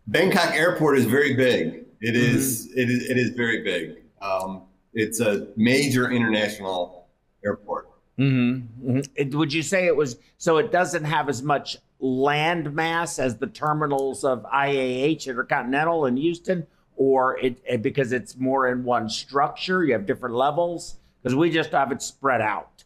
Bangkok 0.08 0.54
Airport 0.56 0.98
is 0.98 1.06
very 1.06 1.36
big. 1.36 1.86
It 2.02 2.16
Mm-hmm. 2.16 2.38
is- 2.38 2.72
It 2.76 2.90
is. 2.90 3.10
It 3.10 3.18
is 3.18 3.30
very 3.32 3.64
big. 3.64 3.98
Um, 4.22 4.64
it's 4.94 5.20
a 5.20 5.48
major 5.56 6.10
international 6.12 7.08
airport. 7.46 7.90
Mm-hmm. 8.18 9.02
It, 9.16 9.36
would 9.36 9.54
you 9.54 9.62
say 9.62 9.86
it 9.86 9.96
was 9.96 10.18
so? 10.38 10.58
It 10.58 10.72
doesn't 10.72 11.04
have 11.06 11.30
as 11.30 11.42
much 11.44 11.78
land 12.00 12.74
mass 12.74 13.20
as 13.20 13.38
the 13.38 13.48
terminals 13.48 14.24
of 14.24 14.44
IAH 14.46 15.28
Intercontinental 15.28 16.06
in 16.06 16.18
Houston, 16.18 16.66
or 17.00 17.40
it, 17.40 17.58
it 17.66 17.82
because 17.82 18.12
it's 18.12 18.36
more 18.38 18.68
in 18.68 18.84
one 18.84 19.10
structure. 19.10 19.84
You 19.86 19.94
have 19.94 20.06
different 20.06 20.36
levels 20.36 20.98
because 21.24 21.34
we 21.36 21.50
just 21.50 21.72
have 21.72 21.92
it 21.94 22.02
spread 22.04 22.42
out. 22.42 22.84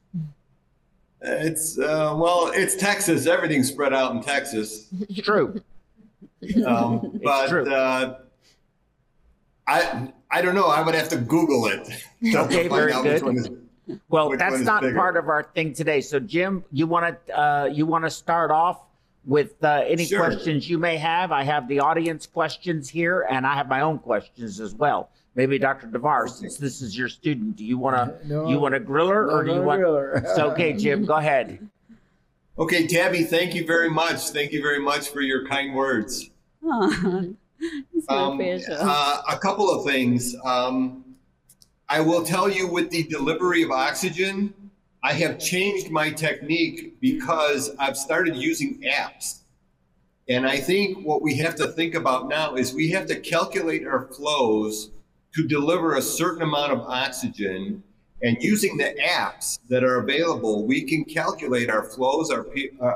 It's 1.22 1.80
uh, 1.80 2.14
well, 2.16 2.52
it's 2.54 2.76
Texas. 2.76 3.26
Everything's 3.26 3.70
spread 3.70 3.92
out 3.92 4.12
in 4.16 4.22
Texas. 4.22 4.88
It's 5.02 5.20
true. 5.22 5.62
Um, 6.68 7.22
but 7.24 7.48
true. 7.48 7.74
Uh, 7.74 8.18
I 9.66 10.12
I 10.30 10.42
don't 10.42 10.56
know. 10.56 10.66
I 10.68 10.82
would 10.82 10.94
have 10.94 11.08
to 11.10 11.18
Google 11.18 11.68
it. 11.68 11.88
Okay, 12.36 12.68
very 12.68 12.92
good. 12.92 13.38
is- 13.38 13.50
Well, 14.10 14.30
that's 14.38 14.60
not 14.60 14.82
bigger? 14.82 14.94
part 14.98 15.16
of 15.16 15.30
our 15.30 15.44
thing 15.56 15.72
today. 15.74 16.02
So, 16.02 16.20
Jim, 16.20 16.66
you 16.74 16.86
want 16.86 17.16
to 17.28 17.40
uh, 17.40 17.66
you 17.72 17.86
want 17.86 18.04
to 18.04 18.10
start 18.10 18.52
off 18.52 18.82
with 19.26 19.64
uh, 19.64 19.84
any 19.88 20.06
Sure. 20.06 20.20
questions 20.26 20.70
you 20.70 20.78
may 20.78 20.98
have? 20.98 21.32
I 21.32 21.44
have 21.44 21.68
the 21.68 21.80
audience 21.80 22.26
questions 22.28 22.90
here, 22.90 23.26
and 23.30 23.46
I 23.48 23.56
have 23.56 23.68
my 23.68 23.82
own 23.82 24.00
questions 24.00 24.60
as 24.60 24.74
well. 24.76 25.10
Maybe 25.36 25.58
Dr. 25.58 25.88
Navar, 25.88 26.30
since 26.30 26.58
this 26.58 26.82
is 26.82 26.98
your 26.98 27.10
student, 27.10 27.56
do 27.56 27.64
you 27.66 27.78
want 27.78 27.96
to 28.22 28.28
No, 28.34 28.48
you 28.50 28.60
want 28.60 28.74
to 28.74 28.80
grill 28.80 29.08
her, 29.08 29.30
or 29.32 29.44
do 29.44 29.52
you 29.52 29.58
no 29.58 29.64
want? 29.64 29.82
griller. 29.82 30.22
It's 30.24 30.38
okay, 30.40 30.74
Jim. 30.74 31.06
Go 31.06 31.16
ahead. 31.16 31.68
Okay, 32.60 32.86
Tabby. 32.86 33.24
Thank 33.24 33.56
you 33.56 33.66
very 33.66 33.90
much. 33.90 34.30
Thank 34.30 34.52
you 34.52 34.62
very 34.62 34.80
much 34.80 35.10
for 35.10 35.22
your 35.22 35.48
kind 35.48 35.74
words. 35.74 36.30
it's 36.62 38.08
my 38.10 38.16
Um, 38.16 38.38
pleasure. 38.38 38.78
uh, 38.80 39.22
a 39.30 39.38
couple 39.40 39.72
of 39.72 39.86
things. 39.86 40.36
Um, 40.46 41.04
I 41.90 42.00
will 42.02 42.24
tell 42.24 42.50
you 42.50 42.68
with 42.68 42.90
the 42.92 43.04
delivery 43.04 43.64
of 43.64 43.72
oxygen, 43.72 44.54
I 45.04 45.12
have 45.14 45.38
changed 45.38 45.92
my 45.92 46.12
technique 46.12 47.00
because 47.02 47.76
I've 47.78 47.98
started 47.98 48.38
using 48.38 48.82
apps. 48.82 49.40
And 50.30 50.48
I 50.48 50.58
think 50.58 51.06
what 51.06 51.22
we 51.22 51.36
have 51.36 51.56
to 51.56 51.68
think 51.68 51.94
about 51.94 52.30
now 52.30 52.56
is 52.56 52.74
we 52.74 52.90
have 52.92 53.06
to 53.08 53.20
calculate 53.20 53.86
our 53.86 54.08
flows 54.08 54.92
to 55.36 55.46
deliver 55.46 55.96
a 55.96 56.02
certain 56.02 56.42
amount 56.42 56.72
of 56.72 56.80
oxygen. 56.80 57.84
And 58.22 58.38
using 58.40 58.78
the 58.78 58.96
apps 59.04 59.60
that 59.68 59.84
are 59.84 59.98
available, 59.98 60.66
we 60.66 60.84
can 60.84 61.04
calculate 61.04 61.70
our 61.70 61.84
flows, 61.84 62.32
our 62.32 62.46
P, 62.46 62.70
uh, 62.82 62.94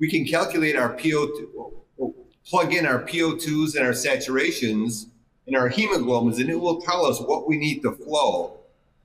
we 0.00 0.08
can 0.08 0.24
calculate 0.24 0.76
our 0.76 0.96
PO2, 0.96 2.14
plug 2.46 2.72
in 2.72 2.86
our 2.86 3.02
PO2s 3.02 3.76
and 3.76 3.84
our 3.84 3.92
saturations 3.92 5.08
and 5.46 5.54
our 5.54 5.68
hemoglobins, 5.68 6.40
and 6.40 6.48
it 6.48 6.58
will 6.58 6.80
tell 6.80 7.04
us 7.04 7.20
what 7.20 7.46
we 7.46 7.58
need 7.58 7.82
to 7.82 7.92
flow. 7.92 8.57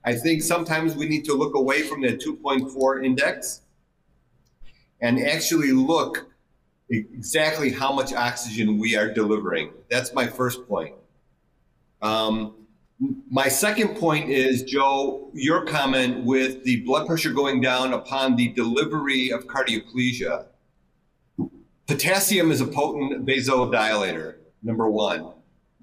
I 0.04 0.14
think 0.14 0.42
sometimes 0.42 0.94
we 0.96 1.08
need 1.08 1.24
to 1.26 1.34
look 1.34 1.54
away 1.54 1.82
from 1.82 2.02
the 2.02 2.16
2.4 2.16 3.04
index 3.04 3.62
and 5.00 5.18
actually 5.20 5.72
look 5.72 6.26
exactly 6.90 7.70
how 7.70 7.92
much 7.92 8.12
oxygen 8.12 8.78
we 8.78 8.96
are 8.96 9.10
delivering. 9.12 9.70
That's 9.90 10.12
my 10.14 10.26
first 10.26 10.68
point. 10.68 10.94
Um, 12.02 12.54
My 13.30 13.48
second 13.48 13.96
point 13.96 14.30
is, 14.30 14.62
Joe, 14.62 15.30
your 15.34 15.64
comment 15.66 16.24
with 16.24 16.62
the 16.64 16.80
blood 16.82 17.06
pressure 17.06 17.32
going 17.32 17.60
down 17.60 17.92
upon 17.92 18.36
the 18.36 18.48
delivery 18.48 19.30
of 19.30 19.46
cardioplegia. 19.46 20.46
Potassium 21.86 22.50
is 22.52 22.60
a 22.60 22.66
potent 22.66 23.26
vasodilator, 23.26 24.36
number 24.62 24.88
one. 24.88 25.33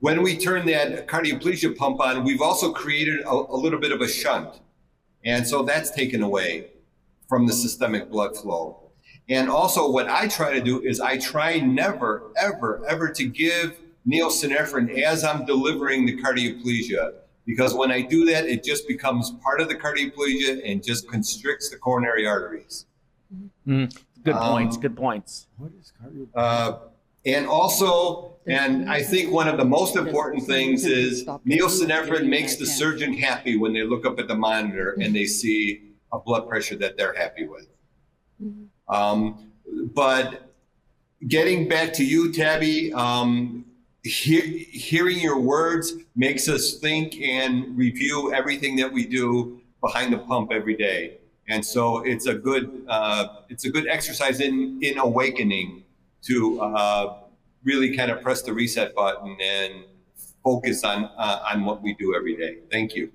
When 0.01 0.23
we 0.23 0.35
turn 0.35 0.65
that 0.65 1.07
cardioplegia 1.07 1.77
pump 1.77 2.01
on, 2.01 2.23
we've 2.23 2.41
also 2.41 2.73
created 2.73 3.21
a, 3.21 3.29
a 3.29 3.55
little 3.55 3.79
bit 3.79 3.91
of 3.91 4.01
a 4.01 4.07
shunt. 4.07 4.59
And 5.23 5.47
so 5.47 5.61
that's 5.61 5.91
taken 5.91 6.23
away 6.23 6.71
from 7.29 7.45
the 7.45 7.53
systemic 7.53 8.09
blood 8.09 8.35
flow. 8.35 8.89
And 9.29 9.47
also, 9.47 9.89
what 9.91 10.09
I 10.09 10.27
try 10.27 10.53
to 10.53 10.59
do 10.59 10.81
is 10.81 10.99
I 10.99 11.19
try 11.19 11.59
never, 11.59 12.31
ever, 12.35 12.83
ever 12.89 13.09
to 13.09 13.25
give 13.25 13.77
neosynephrine 14.07 15.03
as 15.03 15.23
I'm 15.23 15.45
delivering 15.45 16.07
the 16.07 16.17
cardioplegia. 16.17 17.13
Because 17.45 17.75
when 17.75 17.91
I 17.91 18.01
do 18.01 18.25
that, 18.25 18.45
it 18.45 18.63
just 18.63 18.87
becomes 18.87 19.31
part 19.43 19.61
of 19.61 19.69
the 19.69 19.75
cardioplegia 19.75 20.61
and 20.65 20.83
just 20.83 21.07
constricts 21.07 21.69
the 21.69 21.77
coronary 21.77 22.25
arteries. 22.25 22.87
Mm, 23.67 23.95
good 24.23 24.35
points. 24.35 24.75
Um, 24.77 24.81
good 24.81 24.97
points. 24.97 25.47
What 25.57 25.71
is 25.79 25.93
cardio? 26.01 26.27
Uh, 26.33 26.77
and 27.25 27.45
also, 27.47 28.37
and 28.47 28.89
I 28.89 29.03
think 29.03 29.31
one 29.31 29.47
of 29.47 29.57
the 29.57 29.65
most 29.65 29.95
important 29.95 30.43
things 30.47 30.85
is 30.85 31.23
neosynephrine 31.45 32.27
makes 32.27 32.55
the 32.55 32.65
surgeon 32.65 33.13
happy 33.13 33.57
when 33.57 33.73
they 33.73 33.83
look 33.83 34.05
up 34.05 34.19
at 34.19 34.27
the 34.27 34.35
monitor 34.35 34.97
and 34.99 35.15
they 35.15 35.25
see 35.25 35.91
a 36.11 36.19
blood 36.19 36.47
pressure 36.49 36.75
that 36.77 36.97
they're 36.97 37.13
happy 37.13 37.47
with. 37.47 37.67
Um, 38.89 39.51
but 39.93 40.53
getting 41.27 41.69
back 41.69 41.93
to 41.93 42.03
you, 42.05 42.33
Tabby, 42.33 42.91
um, 42.93 43.65
he- 44.03 44.65
hearing 44.71 45.19
your 45.19 45.39
words 45.39 45.93
makes 46.15 46.49
us 46.49 46.79
think 46.79 47.15
and 47.21 47.77
review 47.77 48.33
everything 48.33 48.75
that 48.77 48.91
we 48.91 49.05
do 49.05 49.61
behind 49.79 50.11
the 50.11 50.17
pump 50.17 50.51
every 50.51 50.75
day. 50.75 51.17
And 51.47 51.63
so 51.63 51.99
it's 51.99 52.25
a 52.25 52.33
good 52.33 52.83
uh, 52.87 53.27
it's 53.49 53.65
a 53.65 53.69
good 53.69 53.87
exercise 53.87 54.39
in 54.39 54.79
in 54.81 54.97
awakening 54.97 55.83
to 56.23 56.61
uh, 56.61 57.17
really 57.63 57.95
kind 57.95 58.11
of 58.11 58.21
press 58.21 58.41
the 58.41 58.53
reset 58.53 58.93
button 58.95 59.37
and 59.41 59.85
focus 60.43 60.83
on 60.83 61.05
uh, 61.17 61.43
on 61.53 61.65
what 61.65 61.81
we 61.81 61.93
do 61.95 62.15
every 62.15 62.35
day. 62.35 62.57
Thank 62.71 62.95
you. 62.95 63.11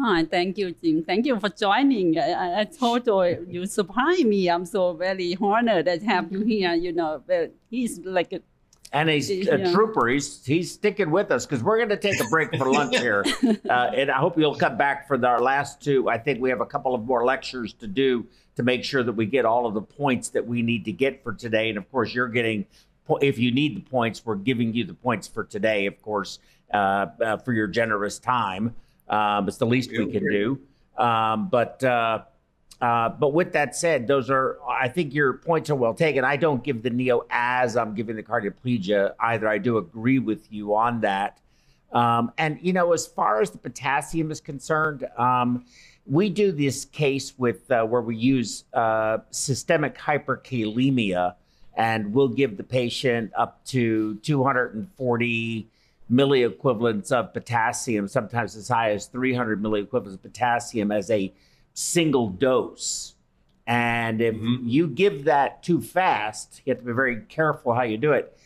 Hi, 0.00 0.24
thank 0.24 0.56
you, 0.58 0.70
Jim. 0.70 1.02
Thank 1.02 1.26
you 1.26 1.40
for 1.40 1.48
joining. 1.48 2.16
I, 2.18 2.60
I- 2.60 2.64
told 2.64 3.04
you, 3.08 3.44
you 3.50 3.66
surprised 3.66 4.24
me. 4.26 4.48
I'm 4.48 4.64
so 4.64 4.92
very 4.92 5.36
honored 5.40 5.86
that 5.86 6.02
have 6.04 6.30
you 6.30 6.44
here. 6.44 6.72
You 6.74 6.92
know, 6.92 7.20
he's 7.68 7.98
like 8.04 8.32
a 8.32 8.40
And 8.92 9.08
he's 9.08 9.28
a 9.48 9.58
Yeah. 9.58 9.72
trooper. 9.72 10.08
He's 10.08 10.44
he's 10.44 10.72
sticking 10.72 11.10
with 11.10 11.30
us 11.30 11.44
because 11.46 11.62
we're 11.62 11.76
going 11.76 11.88
to 11.90 11.96
take 11.96 12.20
a 12.20 12.28
break 12.28 12.56
for 12.56 12.70
lunch 12.70 12.96
here. 13.00 13.24
Uh, 13.68 13.90
and 13.94 14.10
I 14.10 14.18
hope 14.18 14.38
you'll 14.38 14.54
come 14.54 14.76
back 14.76 15.06
for 15.06 15.24
our 15.26 15.40
last 15.40 15.80
two. 15.82 16.08
I 16.08 16.18
think 16.18 16.40
we 16.40 16.48
have 16.50 16.60
a 16.60 16.66
couple 16.66 16.94
of 16.94 17.04
more 17.04 17.24
lectures 17.24 17.72
to 17.74 17.86
do 17.86 18.26
to 18.56 18.62
make 18.62 18.82
sure 18.84 19.02
that 19.02 19.12
we 19.12 19.26
get 19.26 19.44
all 19.44 19.66
of 19.66 19.74
the 19.74 19.82
points 19.82 20.30
that 20.30 20.46
we 20.46 20.62
need 20.62 20.84
to 20.86 20.92
get 20.92 21.22
for 21.22 21.32
today. 21.32 21.68
And 21.68 21.78
of 21.78 21.90
course, 21.92 22.12
you're 22.14 22.28
getting, 22.28 22.66
if 23.20 23.38
you 23.38 23.52
need 23.52 23.76
the 23.76 23.88
points, 23.88 24.24
we're 24.26 24.34
giving 24.36 24.74
you 24.74 24.84
the 24.84 24.94
points 24.94 25.28
for 25.28 25.44
today, 25.44 25.86
of 25.86 26.00
course, 26.02 26.38
uh, 26.74 27.06
uh, 27.22 27.36
for 27.38 27.52
your 27.52 27.66
generous 27.68 28.18
time. 28.18 28.74
Um, 29.08 29.46
it's 29.48 29.58
the 29.58 29.66
least 29.66 29.90
we 29.92 30.10
can 30.10 30.28
do. 30.28 30.60
Um, 30.96 31.48
but 31.48 31.84
uh, 32.80 33.08
but 33.08 33.32
with 33.32 33.52
that 33.52 33.74
said, 33.74 34.06
those 34.06 34.30
are 34.30 34.58
I 34.68 34.88
think 34.88 35.12
your 35.12 35.34
points 35.34 35.68
are 35.70 35.74
well 35.74 35.94
taken. 35.94 36.24
I 36.24 36.36
don't 36.36 36.62
give 36.62 36.82
the 36.82 36.90
neo 36.90 37.26
as 37.30 37.76
I'm 37.76 37.94
giving 37.94 38.16
the 38.16 38.22
cardioplegia 38.22 39.14
either. 39.18 39.48
I 39.48 39.58
do 39.58 39.78
agree 39.78 40.20
with 40.20 40.52
you 40.52 40.74
on 40.76 41.00
that. 41.00 41.40
Um, 41.92 42.32
and 42.38 42.58
you 42.62 42.72
know, 42.72 42.92
as 42.92 43.06
far 43.06 43.40
as 43.40 43.50
the 43.50 43.58
potassium 43.58 44.30
is 44.30 44.40
concerned, 44.40 45.08
um, 45.16 45.64
we 46.06 46.30
do 46.30 46.52
this 46.52 46.84
case 46.84 47.34
with 47.36 47.70
uh, 47.70 47.84
where 47.84 48.00
we 48.00 48.16
use 48.16 48.64
uh, 48.72 49.18
systemic 49.30 49.98
hyperkalemia, 49.98 51.34
and 51.76 52.12
we'll 52.14 52.28
give 52.28 52.56
the 52.56 52.64
patient 52.64 53.32
up 53.36 53.64
to 53.66 54.16
240 54.16 55.68
milliequivalents 56.10 57.12
of 57.12 57.32
potassium, 57.32 58.06
sometimes 58.06 58.54
as 58.56 58.68
high 58.68 58.92
as 58.92 59.06
300 59.06 59.60
milliequivalents 59.60 60.14
of 60.14 60.22
potassium 60.22 60.92
as 60.92 61.10
a 61.10 61.32
single 61.78 62.28
dose. 62.28 63.14
And 63.64 64.20
if 64.20 64.34
Mhm. 64.34 64.62
you 64.64 64.88
give 64.88 65.24
that 65.24 65.62
too 65.62 65.80
fast, 65.80 66.60
you 66.64 66.72
have 66.72 66.80
to 66.80 66.86
be 66.86 66.92
very 66.92 67.20
careful 67.28 67.74
how 67.74 67.82
you 67.82 67.96
do 67.96 68.12
it. 68.12 68.36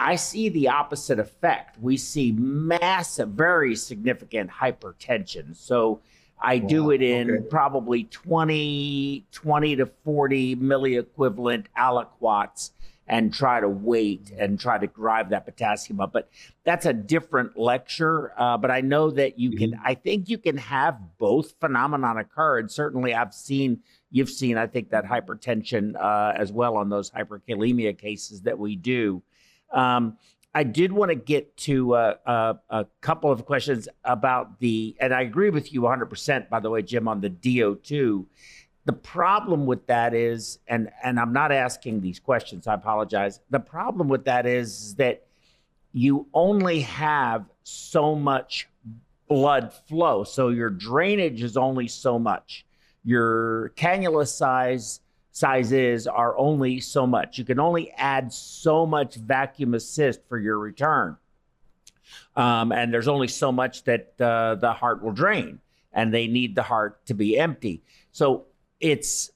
I 0.00 0.16
see 0.16 0.48
the 0.48 0.68
opposite 0.68 1.18
effect. 1.18 1.78
We 1.82 1.98
see 1.98 2.32
massive, 2.32 3.30
very 3.30 3.74
significant 3.74 4.50
hypertension. 4.50 5.54
So 5.54 6.00
I 6.40 6.58
do 6.58 6.90
it 6.90 7.02
in 7.02 7.30
okay. 7.30 7.44
probably 7.50 8.04
20, 8.04 9.26
20 9.32 9.76
to 9.76 9.86
40 9.86 10.56
milliequivalent 10.56 11.66
aliquots 11.76 12.70
and 13.08 13.32
try 13.32 13.58
to 13.58 13.68
wait 13.68 14.30
and 14.38 14.60
try 14.60 14.78
to 14.78 14.86
drive 14.86 15.30
that 15.30 15.46
potassium 15.46 16.00
up. 16.00 16.12
But 16.12 16.28
that's 16.64 16.86
a 16.86 16.92
different 16.92 17.56
lecture. 17.56 18.32
Uh, 18.38 18.58
but 18.58 18.70
I 18.70 18.82
know 18.82 19.10
that 19.10 19.38
you 19.38 19.56
can, 19.56 19.80
I 19.82 19.94
think 19.94 20.28
you 20.28 20.38
can 20.38 20.58
have 20.58 20.98
both 21.16 21.54
phenomenon 21.58 22.18
occur. 22.18 22.58
And 22.58 22.70
certainly 22.70 23.14
I've 23.14 23.32
seen, 23.32 23.80
you've 24.10 24.30
seen, 24.30 24.58
I 24.58 24.66
think, 24.66 24.90
that 24.90 25.06
hypertension 25.06 25.94
uh, 25.96 26.34
as 26.36 26.52
well 26.52 26.76
on 26.76 26.90
those 26.90 27.10
hyperkalemia 27.10 27.96
cases 27.96 28.42
that 28.42 28.58
we 28.58 28.76
do. 28.76 29.22
Um, 29.72 30.18
I 30.54 30.64
did 30.64 30.92
want 30.92 31.10
to 31.10 31.14
get 31.14 31.56
to 31.58 31.94
uh, 31.94 32.14
uh, 32.26 32.54
a 32.70 32.86
couple 33.00 33.30
of 33.30 33.44
questions 33.44 33.88
about 34.04 34.58
the, 34.60 34.96
and 34.98 35.14
I 35.14 35.22
agree 35.22 35.50
with 35.50 35.72
you 35.72 35.82
100%, 35.82 36.48
by 36.48 36.60
the 36.60 36.70
way, 36.70 36.82
Jim, 36.82 37.06
on 37.06 37.20
the 37.20 37.30
DO2. 37.30 38.26
The 38.84 38.92
problem 38.92 39.66
with 39.66 39.86
that 39.86 40.14
is, 40.14 40.58
and 40.66 40.90
and 41.02 41.20
I'm 41.20 41.32
not 41.32 41.52
asking 41.52 42.00
these 42.00 42.18
questions. 42.18 42.66
I 42.66 42.74
apologize. 42.74 43.40
The 43.50 43.60
problem 43.60 44.08
with 44.08 44.24
that 44.24 44.46
is 44.46 44.94
that 44.94 45.26
you 45.92 46.26
only 46.32 46.80
have 46.80 47.44
so 47.64 48.14
much 48.14 48.68
blood 49.28 49.72
flow, 49.86 50.24
so 50.24 50.48
your 50.48 50.70
drainage 50.70 51.42
is 51.42 51.56
only 51.56 51.88
so 51.88 52.18
much. 52.18 52.64
Your 53.04 53.72
cannula 53.76 54.26
size 54.26 55.00
sizes 55.32 56.06
are 56.06 56.36
only 56.36 56.80
so 56.80 57.06
much. 57.06 57.38
You 57.38 57.44
can 57.44 57.60
only 57.60 57.90
add 57.92 58.32
so 58.32 58.84
much 58.86 59.14
vacuum 59.14 59.74
assist 59.74 60.20
for 60.28 60.38
your 60.38 60.58
return. 60.58 61.16
Um, 62.34 62.72
and 62.72 62.92
there's 62.92 63.08
only 63.08 63.28
so 63.28 63.52
much 63.52 63.84
that 63.84 64.20
uh, 64.20 64.56
the 64.56 64.72
heart 64.72 65.02
will 65.02 65.12
drain, 65.12 65.60
and 65.92 66.12
they 66.12 66.26
need 66.26 66.54
the 66.54 66.62
heart 66.62 67.04
to 67.06 67.14
be 67.14 67.38
empty. 67.38 67.82
So 68.12 68.46
it's 68.80 69.30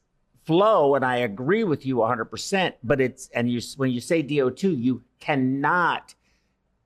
flow, 0.45 0.95
and 0.95 1.05
I 1.05 1.16
agree 1.16 1.64
with 1.64 1.86
you 1.86 1.97
100%. 1.97 2.74
But 2.82 3.01
it's, 3.01 3.28
and 3.34 3.51
you, 3.51 3.61
when 3.76 3.90
you 3.90 4.01
say 4.01 4.22
DO2, 4.22 4.80
you 4.80 5.03
cannot 5.20 6.14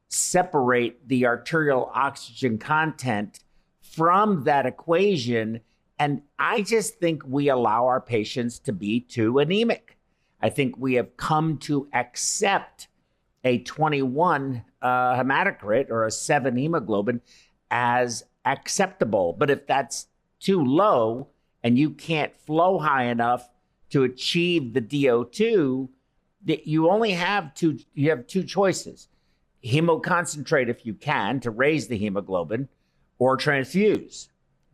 separate 0.08 1.08
the 1.08 1.26
arterial 1.26 1.90
oxygen 1.94 2.58
content 2.58 3.40
from 3.80 4.44
that 4.44 4.66
equation. 4.66 5.60
And 5.98 6.22
I 6.38 6.62
just 6.62 6.98
think 6.98 7.22
we 7.26 7.48
allow 7.48 7.86
our 7.86 8.00
patients 8.00 8.58
to 8.60 8.72
be 8.72 9.00
too 9.00 9.38
anemic. 9.38 9.96
I 10.40 10.50
think 10.50 10.76
we 10.76 10.94
have 10.94 11.16
come 11.16 11.58
to 11.58 11.88
accept 11.92 12.88
a 13.42 13.58
21 13.58 14.62
uh, 14.82 14.88
hematocrit 15.14 15.90
or 15.90 16.04
a 16.04 16.10
7 16.10 16.56
hemoglobin 16.56 17.22
as 17.70 18.24
acceptable. 18.44 19.32
But 19.32 19.50
if 19.50 19.66
that's 19.66 20.08
too 20.40 20.62
low 20.62 21.28
and 21.66 21.76
you 21.76 21.90
can't 21.90 22.32
flow 22.32 22.78
high 22.78 23.06
enough 23.06 23.50
to 23.90 24.04
achieve 24.04 24.72
the 24.72 24.80
DO2, 24.80 25.88
that 26.44 26.64
you 26.64 26.88
only 26.88 27.10
have 27.10 27.52
two 27.54 27.80
you 27.92 28.08
have 28.10 28.24
two 28.28 28.44
choices. 28.44 29.08
Hemoconcentrate 29.64 30.68
if 30.68 30.86
you 30.86 30.94
can 30.94 31.40
to 31.40 31.50
raise 31.50 31.88
the 31.88 31.98
hemoglobin 31.98 32.68
or 33.18 33.36
transfuse. 33.36 34.28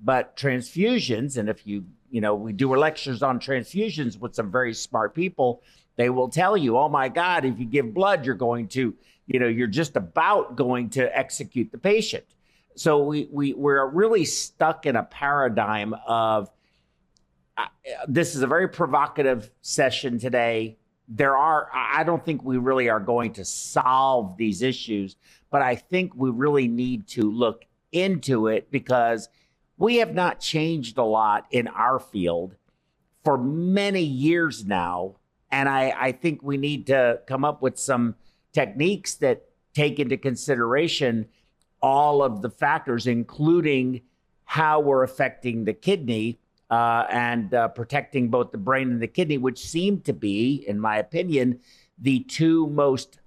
But 0.04 0.36
transfusions 0.36 1.38
and 1.38 1.48
if 1.48 1.66
you 1.66 1.86
you 2.10 2.20
know, 2.20 2.34
we 2.34 2.52
do 2.52 2.76
lectures 2.76 3.22
on 3.22 3.40
transfusions 3.40 4.20
with 4.20 4.34
some 4.34 4.52
very 4.52 4.74
smart 4.74 5.14
people. 5.14 5.62
They 5.96 6.10
will 6.10 6.28
tell 6.28 6.58
you, 6.58 6.76
oh 6.76 6.90
my 6.90 7.08
God, 7.08 7.46
if 7.46 7.58
you 7.58 7.64
give 7.64 7.94
blood, 7.94 8.26
you're 8.26 8.34
going 8.34 8.68
to, 8.68 8.94
you 9.26 9.40
know, 9.40 9.48
you're 9.48 9.66
just 9.66 9.96
about 9.96 10.56
going 10.56 10.90
to 10.90 11.18
execute 11.18 11.72
the 11.72 11.78
patient. 11.78 12.26
So 12.74 13.02
we, 13.02 13.28
we, 13.32 13.54
we're 13.54 13.86
really 13.86 14.26
stuck 14.26 14.84
in 14.84 14.96
a 14.96 15.04
paradigm 15.04 15.94
of 16.06 16.50
this 18.08 18.34
is 18.34 18.42
a 18.42 18.46
very 18.46 18.68
provocative 18.68 19.50
session 19.60 20.18
today. 20.18 20.78
There 21.08 21.36
are, 21.36 21.68
I 21.74 22.04
don't 22.04 22.24
think 22.24 22.42
we 22.42 22.56
really 22.56 22.88
are 22.88 23.00
going 23.00 23.32
to 23.34 23.44
solve 23.44 24.36
these 24.36 24.62
issues, 24.62 25.16
but 25.50 25.62
I 25.62 25.76
think 25.76 26.14
we 26.14 26.30
really 26.30 26.68
need 26.68 27.06
to 27.08 27.30
look 27.30 27.64
into 27.90 28.46
it 28.46 28.70
because 28.70 29.28
we 29.76 29.96
have 29.96 30.14
not 30.14 30.40
changed 30.40 30.96
a 30.96 31.04
lot 31.04 31.46
in 31.50 31.68
our 31.68 31.98
field 31.98 32.56
for 33.24 33.36
many 33.36 34.02
years 34.02 34.64
now. 34.64 35.16
And 35.50 35.68
I, 35.68 35.94
I 35.96 36.12
think 36.12 36.42
we 36.42 36.56
need 36.56 36.86
to 36.86 37.20
come 37.26 37.44
up 37.44 37.60
with 37.60 37.78
some 37.78 38.14
techniques 38.52 39.14
that 39.16 39.44
take 39.74 39.98
into 39.98 40.16
consideration 40.16 41.26
all 41.82 42.22
of 42.22 42.42
the 42.42 42.50
factors, 42.50 43.06
including 43.06 44.02
how 44.44 44.80
we're 44.80 45.02
affecting 45.02 45.64
the 45.64 45.72
kidney 45.72 46.38
uh, 46.72 47.06
and 47.10 47.52
uh, 47.52 47.68
protecting 47.68 48.30
both 48.30 48.50
the 48.50 48.56
brain 48.58 48.90
and 48.90 49.02
the 49.02 49.06
kidney, 49.06 49.36
which 49.36 49.58
seem 49.58 50.00
to 50.00 50.12
be, 50.14 50.64
in 50.66 50.80
my 50.80 50.96
opinion, 50.96 51.60
the 51.98 52.20
two 52.20 52.66
most 52.68 53.18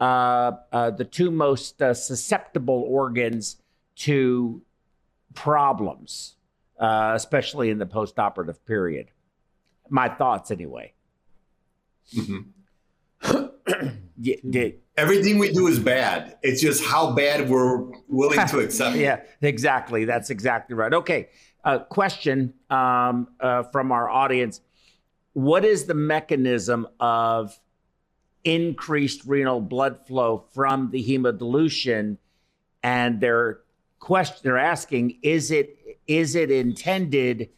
uh, 0.00 0.52
uh, 0.72 0.90
the 0.90 1.04
two 1.04 1.30
most 1.30 1.80
uh, 1.80 1.94
susceptible 1.94 2.84
organs 2.88 3.58
to 3.94 4.60
problems, 5.34 6.34
uh, 6.80 7.12
especially 7.14 7.70
in 7.70 7.78
the 7.78 7.86
postoperative 7.86 8.56
period. 8.66 9.12
My 9.88 10.08
thoughts, 10.08 10.50
anyway. 10.50 10.92
Mhm. 12.14 12.46
Y- 14.24 14.36
did- 14.50 14.78
Everything 14.96 15.38
we 15.38 15.52
do 15.52 15.68
is 15.68 15.78
bad. 15.78 16.36
It's 16.42 16.60
just 16.60 16.84
how 16.84 17.12
bad 17.12 17.48
we're 17.48 17.84
willing 18.08 18.44
to 18.48 18.58
accept. 18.58 18.96
yeah, 19.06 19.20
exactly. 19.40 20.04
That's 20.04 20.28
exactly 20.30 20.74
right. 20.76 20.92
Okay. 20.92 21.28
A 21.64 21.78
question 21.78 22.54
um, 22.70 23.28
uh, 23.38 23.62
from 23.64 23.92
our 23.92 24.10
audience 24.10 24.60
What 25.32 25.64
is 25.64 25.84
the 25.84 25.94
mechanism 25.94 26.88
of 26.98 27.58
increased 28.44 29.24
renal 29.24 29.60
blood 29.60 30.06
flow 30.06 30.44
from 30.52 30.90
the 30.90 31.02
hemodilution? 31.04 32.18
And 32.82 33.20
their 33.20 33.60
question 34.00 34.40
they're 34.42 34.58
asking 34.58 35.18
is 35.22 35.52
it 35.52 35.78
is 36.08 36.34
it 36.34 36.50
intended 36.50 37.50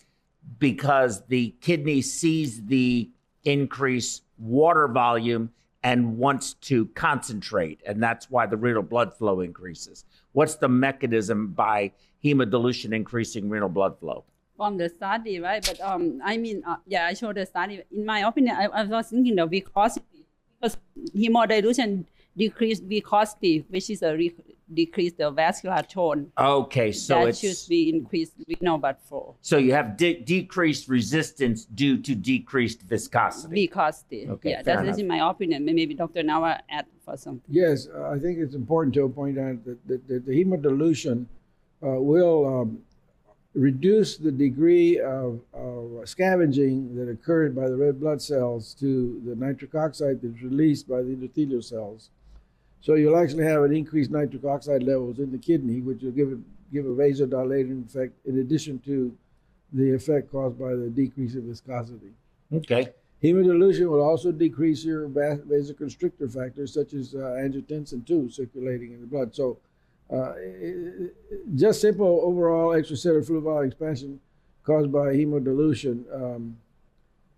because 0.58 1.26
the 1.26 1.54
kidney 1.62 2.02
sees 2.02 2.66
the 2.66 3.10
increased 3.44 4.22
water 4.38 4.86
volume 4.88 5.50
and 5.84 6.18
wants 6.18 6.54
to 6.54 6.86
concentrate, 6.94 7.80
and 7.86 8.02
that's 8.02 8.30
why 8.30 8.46
the 8.46 8.56
renal 8.56 8.82
blood 8.82 9.14
flow 9.14 9.40
increases. 9.40 10.04
What's 10.32 10.56
the 10.56 10.68
mechanism 10.68 11.48
by 11.48 11.92
hemodilution 12.24 12.92
increasing 12.94 13.48
renal 13.48 13.68
blood 13.68 13.98
flow? 14.00 14.24
from 14.56 14.76
the 14.78 14.88
study, 14.88 15.40
right? 15.40 15.64
But 15.64 15.80
um, 15.80 16.20
I 16.24 16.36
mean, 16.36 16.62
uh, 16.66 16.76
yeah, 16.86 17.06
I 17.06 17.14
showed 17.14 17.36
the 17.36 17.46
study. 17.46 17.82
In 17.90 18.06
my 18.06 18.20
opinion, 18.20 18.56
I, 18.56 18.66
I 18.66 18.84
was 18.84 19.08
thinking 19.08 19.36
the 19.36 19.46
viscosity 19.46 20.26
because 20.60 20.76
hemodilution 21.14 22.06
decrease 22.36 22.80
viscosity, 22.80 23.64
which 23.68 23.90
is 23.90 24.02
a 24.02 24.14
re- 24.14 24.34
decrease 24.72 25.12
the 25.12 25.30
vascular 25.30 25.82
tone. 25.82 26.32
Okay, 26.38 26.92
so 26.92 27.20
that 27.20 27.28
it's 27.28 27.38
should 27.38 27.68
be 27.68 27.90
increased 27.90 28.32
renal 28.48 28.78
blood 28.78 28.96
flow. 29.08 29.36
so 29.40 29.56
you 29.56 29.72
have 29.72 29.96
de- 29.96 30.20
decreased 30.20 30.88
resistance 30.88 31.64
due 31.64 31.98
to 31.98 32.14
decreased 32.14 32.82
viscosity. 32.82 33.66
Viscosity. 33.66 34.28
Okay, 34.28 34.50
yeah, 34.50 34.62
that 34.62 34.80
is 34.82 34.98
enough. 34.98 34.98
in 35.00 35.06
my 35.08 35.30
opinion. 35.30 35.64
Maybe 35.64 35.94
Dr. 35.94 36.22
Navar 36.22 36.60
add 36.70 36.86
for 37.04 37.16
something. 37.16 37.42
Yes, 37.48 37.88
uh, 37.94 38.08
I 38.08 38.18
think 38.18 38.38
it's 38.38 38.54
important 38.54 38.94
to 38.94 39.08
point 39.08 39.38
out 39.38 39.64
that, 39.64 39.86
that, 39.86 40.08
that 40.08 40.26
the 40.26 40.44
hemodilution 40.44 41.26
uh, 41.82 42.00
will 42.00 42.60
um, 42.62 42.78
reduce 43.54 44.16
the 44.16 44.32
degree 44.32 44.98
of, 44.98 45.40
of 45.52 46.08
scavenging 46.08 46.94
that 46.96 47.08
occurred 47.08 47.54
by 47.54 47.68
the 47.68 47.76
red 47.76 48.00
blood 48.00 48.20
cells 48.20 48.74
to 48.74 49.20
the 49.24 49.34
nitric 49.36 49.74
oxide 49.74 50.20
that's 50.22 50.42
released 50.42 50.88
by 50.88 51.02
the 51.02 51.14
endothelial 51.14 51.62
cells. 51.62 52.10
So 52.84 52.96
you'll 52.96 53.16
actually 53.16 53.44
have 53.44 53.62
an 53.62 53.74
increased 53.74 54.10
nitric 54.10 54.44
oxide 54.44 54.82
levels 54.82 55.18
in 55.18 55.32
the 55.32 55.38
kidney, 55.38 55.80
which 55.80 56.02
will 56.02 56.10
give 56.10 56.30
it 56.32 56.38
give 56.70 56.84
a 56.84 56.90
vasodilating 56.90 57.86
effect 57.86 58.12
in 58.26 58.40
addition 58.40 58.78
to 58.80 59.16
the 59.72 59.94
effect 59.94 60.30
caused 60.30 60.58
by 60.58 60.74
the 60.74 60.90
decrease 60.90 61.34
in 61.34 61.46
viscosity. 61.48 62.12
Okay. 62.52 62.88
Hemodilution 63.22 63.88
will 63.88 64.02
also 64.02 64.30
decrease 64.32 64.84
your 64.84 65.08
vas- 65.08 65.40
vasoconstrictor 65.40 66.30
factors 66.30 66.74
such 66.74 66.92
as 66.92 67.14
uh, 67.14 67.40
angiotensin 67.44 68.04
2 68.06 68.28
circulating 68.28 68.92
in 68.92 69.00
the 69.00 69.06
blood. 69.06 69.34
So, 69.34 69.56
uh, 70.12 70.34
i- 70.36 70.92
i- 71.04 71.10
just 71.54 71.80
simple 71.80 72.20
overall 72.22 72.70
extracellular 72.74 73.24
fluid 73.26 73.44
volume 73.44 73.68
expansion 73.68 74.20
caused 74.62 74.92
by 74.92 75.14
hemodilution. 75.16 76.04
Um, 76.12 76.58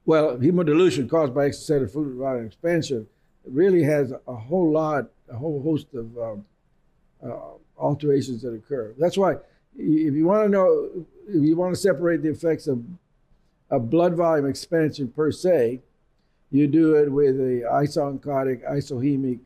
well, 0.06 0.36
hemodilution 0.38 1.08
caused 1.08 1.34
by 1.34 1.50
extracellular 1.50 1.88
fluid 1.90 2.14
volume 2.16 2.46
expansion 2.46 3.06
really 3.44 3.84
has 3.84 4.12
a 4.26 4.34
whole 4.34 4.72
lot, 4.72 5.10
a 5.30 5.36
whole 5.36 5.62
host 5.62 5.88
of 5.94 6.16
um, 6.18 6.44
uh, 7.24 7.36
alterations 7.78 8.42
that 8.42 8.52
occur. 8.52 8.94
That's 8.98 9.18
why, 9.18 9.34
if 9.76 10.14
you 10.14 10.26
want 10.26 10.44
to 10.44 10.48
know, 10.48 11.06
if 11.28 11.42
you 11.42 11.56
want 11.56 11.74
to 11.74 11.80
separate 11.80 12.22
the 12.22 12.30
effects 12.30 12.66
of 12.66 12.82
a 13.70 13.78
blood 13.78 14.14
volume 14.14 14.48
expansion 14.48 15.08
per 15.08 15.32
se, 15.32 15.80
you 16.50 16.66
do 16.66 16.94
it 16.94 17.10
with 17.10 17.36
a 17.40 17.62
isooncotic 17.72 18.64
isohemic 18.70 19.40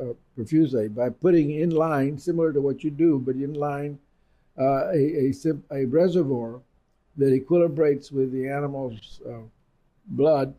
uh, 0.00 0.14
perfusate 0.36 0.94
by 0.94 1.08
putting 1.08 1.50
in 1.52 1.70
line, 1.70 2.18
similar 2.18 2.52
to 2.52 2.60
what 2.60 2.82
you 2.82 2.90
do, 2.90 3.18
but 3.18 3.36
in 3.36 3.54
line, 3.54 3.98
uh, 4.58 4.88
a, 4.92 5.30
a, 5.30 5.32
a 5.70 5.84
reservoir 5.86 6.60
that 7.16 7.32
equilibrates 7.32 8.10
with 8.10 8.32
the 8.32 8.48
animal's 8.48 9.20
uh, 9.28 9.38
blood, 10.06 10.54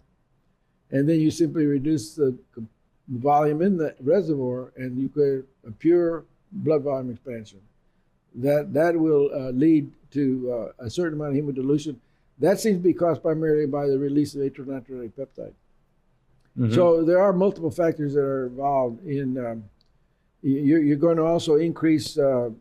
and 0.91 1.07
then 1.07 1.19
you 1.19 1.29
simply 1.29 1.65
reduce 1.65 2.15
the 2.15 2.37
volume 3.07 3.61
in 3.61 3.77
the 3.77 3.95
reservoir, 4.01 4.71
and 4.77 4.99
you 4.99 5.07
get 5.09 5.69
a 5.69 5.71
pure 5.73 6.25
blood 6.51 6.83
volume 6.83 7.11
expansion. 7.11 7.61
That 8.35 8.73
that 8.73 8.97
will 8.99 9.29
uh, 9.33 9.51
lead 9.51 9.91
to 10.11 10.71
uh, 10.79 10.85
a 10.85 10.89
certain 10.89 11.19
amount 11.19 11.37
of 11.37 11.43
hemodilution. 11.43 11.97
That 12.39 12.59
seems 12.59 12.77
to 12.77 12.83
be 12.83 12.93
caused 12.93 13.21
primarily 13.21 13.65
by 13.65 13.87
the 13.87 13.97
release 13.97 14.35
of 14.35 14.41
atrial 14.41 14.65
natriuretic 14.65 15.13
peptide. 15.13 15.53
So 16.73 17.03
there 17.03 17.21
are 17.21 17.33
multiple 17.33 17.71
factors 17.71 18.13
that 18.13 18.21
are 18.21 18.47
involved 18.47 19.05
in. 19.05 19.37
Um, 19.37 19.65
you're, 20.41 20.81
you're 20.81 20.95
going 20.95 21.17
to 21.17 21.23
also 21.23 21.55
increase. 21.55 22.17
Uh, 22.17 22.51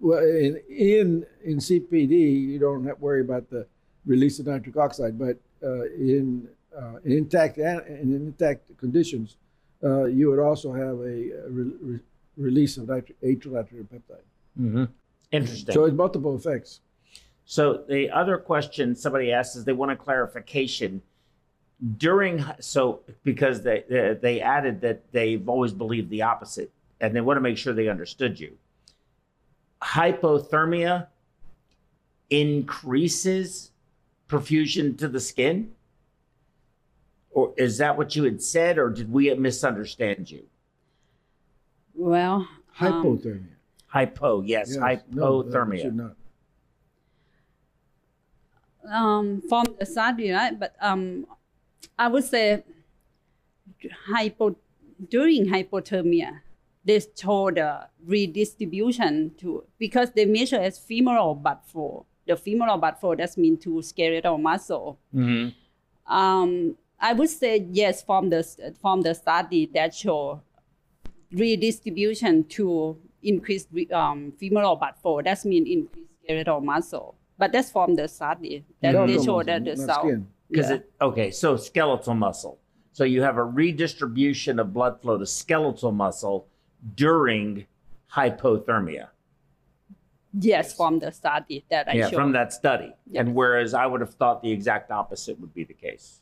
well, 0.00 0.18
in, 0.20 0.60
in 0.68 1.26
in 1.44 1.58
CPB, 1.58 2.10
you 2.10 2.58
don't 2.58 2.84
have 2.86 2.96
to 2.96 3.02
worry 3.02 3.20
about 3.20 3.50
the 3.50 3.66
release 4.06 4.38
of 4.38 4.46
nitric 4.46 4.76
oxide, 4.76 5.18
but 5.18 5.36
uh, 5.62 5.84
in 5.84 6.48
uh, 6.76 6.96
in 7.04 7.12
intact 7.12 7.58
an- 7.58 7.84
in 7.86 8.14
intact 8.14 8.76
conditions, 8.78 9.36
uh, 9.84 10.04
you 10.04 10.30
would 10.30 10.38
also 10.38 10.72
have 10.72 10.98
a, 11.00 11.44
uh 11.44 11.48
re- 11.48 11.72
re- 11.80 12.00
release 12.36 12.76
of 12.78 12.86
nitri- 12.86 13.14
atrial 13.22 13.52
natriuretic 13.52 13.86
peptide. 13.92 14.26
hmm 14.56 14.84
Interesting. 15.32 15.74
So 15.74 15.84
it's 15.84 15.94
multiple 15.94 16.36
effects. 16.36 16.80
So 17.46 17.84
the 17.88 18.10
other 18.10 18.36
question 18.38 18.94
somebody 18.94 19.32
asked 19.32 19.56
is 19.56 19.64
they 19.64 19.72
want 19.72 19.90
a 19.90 19.96
clarification 19.96 21.02
during 21.96 22.44
so 22.60 23.00
because 23.24 23.62
they 23.62 23.84
they, 23.88 24.16
they 24.20 24.40
added 24.40 24.80
that 24.82 25.10
they've 25.12 25.48
always 25.48 25.72
believed 25.72 26.10
the 26.10 26.22
opposite 26.22 26.70
and 27.00 27.14
they 27.16 27.20
want 27.20 27.36
to 27.36 27.40
make 27.40 27.56
sure 27.58 27.72
they 27.72 27.88
understood 27.88 28.38
you. 28.38 28.56
Hypothermia 29.82 31.08
increases 32.30 33.72
perfusion 34.28 34.96
to 34.98 35.08
the 35.08 35.20
skin? 35.20 35.70
Or 37.32 37.54
is 37.56 37.78
that 37.78 37.96
what 37.96 38.14
you 38.14 38.24
had 38.24 38.42
said 38.42 38.78
or 38.78 38.90
did 38.90 39.10
we 39.10 39.32
misunderstand 39.34 40.30
you? 40.30 40.44
Well, 41.94 42.46
um, 42.80 43.02
Hypothermia. 43.04 43.46
Hypo, 43.86 44.40
yes, 44.42 44.70
Yes. 44.78 45.02
No, 45.10 45.42
hypothermia. 45.42 45.82
should 45.82 45.96
not. 45.96 46.16
um, 48.90 49.42
from 49.48 49.64
the 49.78 49.86
study, 49.86 50.30
right? 50.30 50.58
But 50.58 50.74
um, 50.80 51.26
I 51.98 52.08
would 52.08 52.24
say 52.24 52.64
hypo 54.06 54.56
during 55.08 55.46
hypothermia, 55.46 56.40
they 56.84 57.00
show 57.00 57.50
the 57.50 57.86
redistribution 58.04 59.32
to 59.38 59.64
because 59.78 60.10
they 60.12 60.24
measure 60.24 60.56
as 60.58 60.78
femoral 60.78 61.34
blood 61.34 61.58
flow. 61.64 62.06
The 62.26 62.36
femoral 62.36 62.78
blood 62.78 62.98
flow 62.98 63.14
that 63.14 63.36
mean 63.36 63.56
to 63.58 63.82
skeletal 63.82 64.38
muscle. 64.38 64.98
Mhm. 65.14 65.54
Um, 66.06 66.76
I 67.02 67.12
would 67.12 67.28
say 67.30 67.66
yes 67.70 68.02
from 68.02 68.30
the 68.30 68.42
from 68.80 69.02
the 69.02 69.12
study 69.14 69.68
that 69.74 69.92
show 69.92 70.40
redistribution 71.32 72.44
to 72.44 72.96
increase 73.22 73.66
um, 73.92 74.32
femoral 74.38 74.76
blood 74.76 74.94
flow. 75.02 75.20
That 75.20 75.44
means 75.44 75.68
increase 75.68 76.06
skeletal 76.24 76.60
muscle. 76.60 77.16
But 77.38 77.50
that's 77.52 77.72
from 77.72 77.96
the 77.96 78.06
study 78.06 78.64
that 78.80 78.92
Skeletal 78.92 79.06
they 79.06 79.24
show 79.24 79.36
muscle, 79.38 79.44
that 79.44 79.64
the 79.64 79.76
cell. 79.76 80.00
skin. 80.04 80.28
Because 80.48 80.70
Yeah. 80.70 80.76
it 80.76 80.92
okay, 81.00 81.30
so 81.32 81.56
skeletal 81.56 82.14
muscle. 82.14 82.58
So 82.92 83.04
you 83.04 83.22
have 83.22 83.36
a 83.36 83.44
redistribution 83.44 84.58
of 84.60 84.72
blood 84.72 85.00
flow 85.00 85.18
to 85.18 85.26
skeletal 85.26 85.92
muscle 85.92 86.46
during 86.94 87.66
hypothermia. 88.12 89.08
Yes, 90.38 90.74
from 90.76 90.98
the 90.98 91.10
study 91.10 91.64
that 91.70 91.88
I 91.88 91.92
yeah, 91.94 92.08
showed. 92.10 92.16
from 92.16 92.32
that 92.32 92.52
study. 92.52 92.92
Yes. 93.10 93.20
And 93.20 93.34
whereas 93.34 93.74
I 93.74 93.86
would 93.86 94.00
have 94.00 94.14
thought 94.14 94.42
the 94.42 94.50
exact 94.52 94.90
opposite 94.90 95.38
would 95.40 95.52
be 95.52 95.64
the 95.64 95.74
case. 95.74 96.21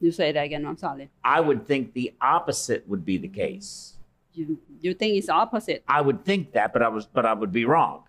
You 0.00 0.12
say 0.12 0.32
that 0.32 0.44
again. 0.44 0.64
I'm 0.64 0.76
sorry. 0.76 1.10
I 1.24 1.40
would 1.40 1.66
think 1.66 1.92
the 1.92 2.14
opposite 2.20 2.88
would 2.88 3.04
be 3.04 3.18
the 3.18 3.28
case. 3.28 3.94
You 4.34 4.58
you 4.80 4.94
think 4.94 5.16
it's 5.16 5.28
opposite? 5.28 5.82
I 5.88 6.00
would 6.00 6.24
think 6.24 6.52
that, 6.52 6.72
but 6.72 6.82
I 6.82 6.88
was 6.88 7.06
but 7.06 7.26
I 7.26 7.32
would 7.34 7.52
be 7.52 7.64
wrong. 7.64 8.04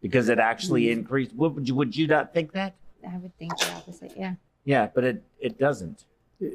Because 0.00 0.30
it 0.30 0.38
actually 0.38 0.84
Mm. 0.86 0.92
increased 0.92 1.34
would 1.34 1.54
would 1.54 1.68
you 1.68 1.74
would 1.74 1.94
you 1.94 2.06
not 2.06 2.32
think 2.32 2.52
that? 2.52 2.74
I 3.06 3.18
would 3.18 3.36
think 3.38 3.56
the 3.58 3.70
opposite. 3.74 4.12
Yeah. 4.16 4.34
Yeah, 4.64 4.88
but 4.94 5.04
it 5.04 5.22
it 5.38 5.58
doesn't. 5.58 6.04
I- 6.40 6.46
i- 6.46 6.50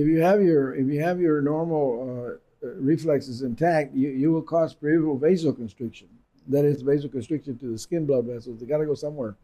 If 0.00 0.06
you 0.06 0.20
have 0.22 0.42
your 0.42 0.74
if 0.74 0.86
you 0.86 1.00
have 1.02 1.20
your 1.20 1.42
normal 1.42 2.38
uh, 2.62 2.68
reflex 2.80 3.28
is 3.28 3.42
intact, 3.42 3.94
you, 3.94 4.08
you 4.08 4.32
will 4.32 4.42
cause 4.42 4.72
peripheral 4.74 5.18
vasoconstriction. 5.18 6.08
That 6.48 6.64
is 6.64 6.82
vasoconstriction 6.82 7.60
to 7.60 7.66
the 7.72 7.78
skin 7.78 8.06
blood 8.06 8.24
vessels. 8.24 8.60
They 8.60 8.66
got 8.66 8.78
to 8.78 8.86
go 8.86 8.94
somewhere. 8.94 9.36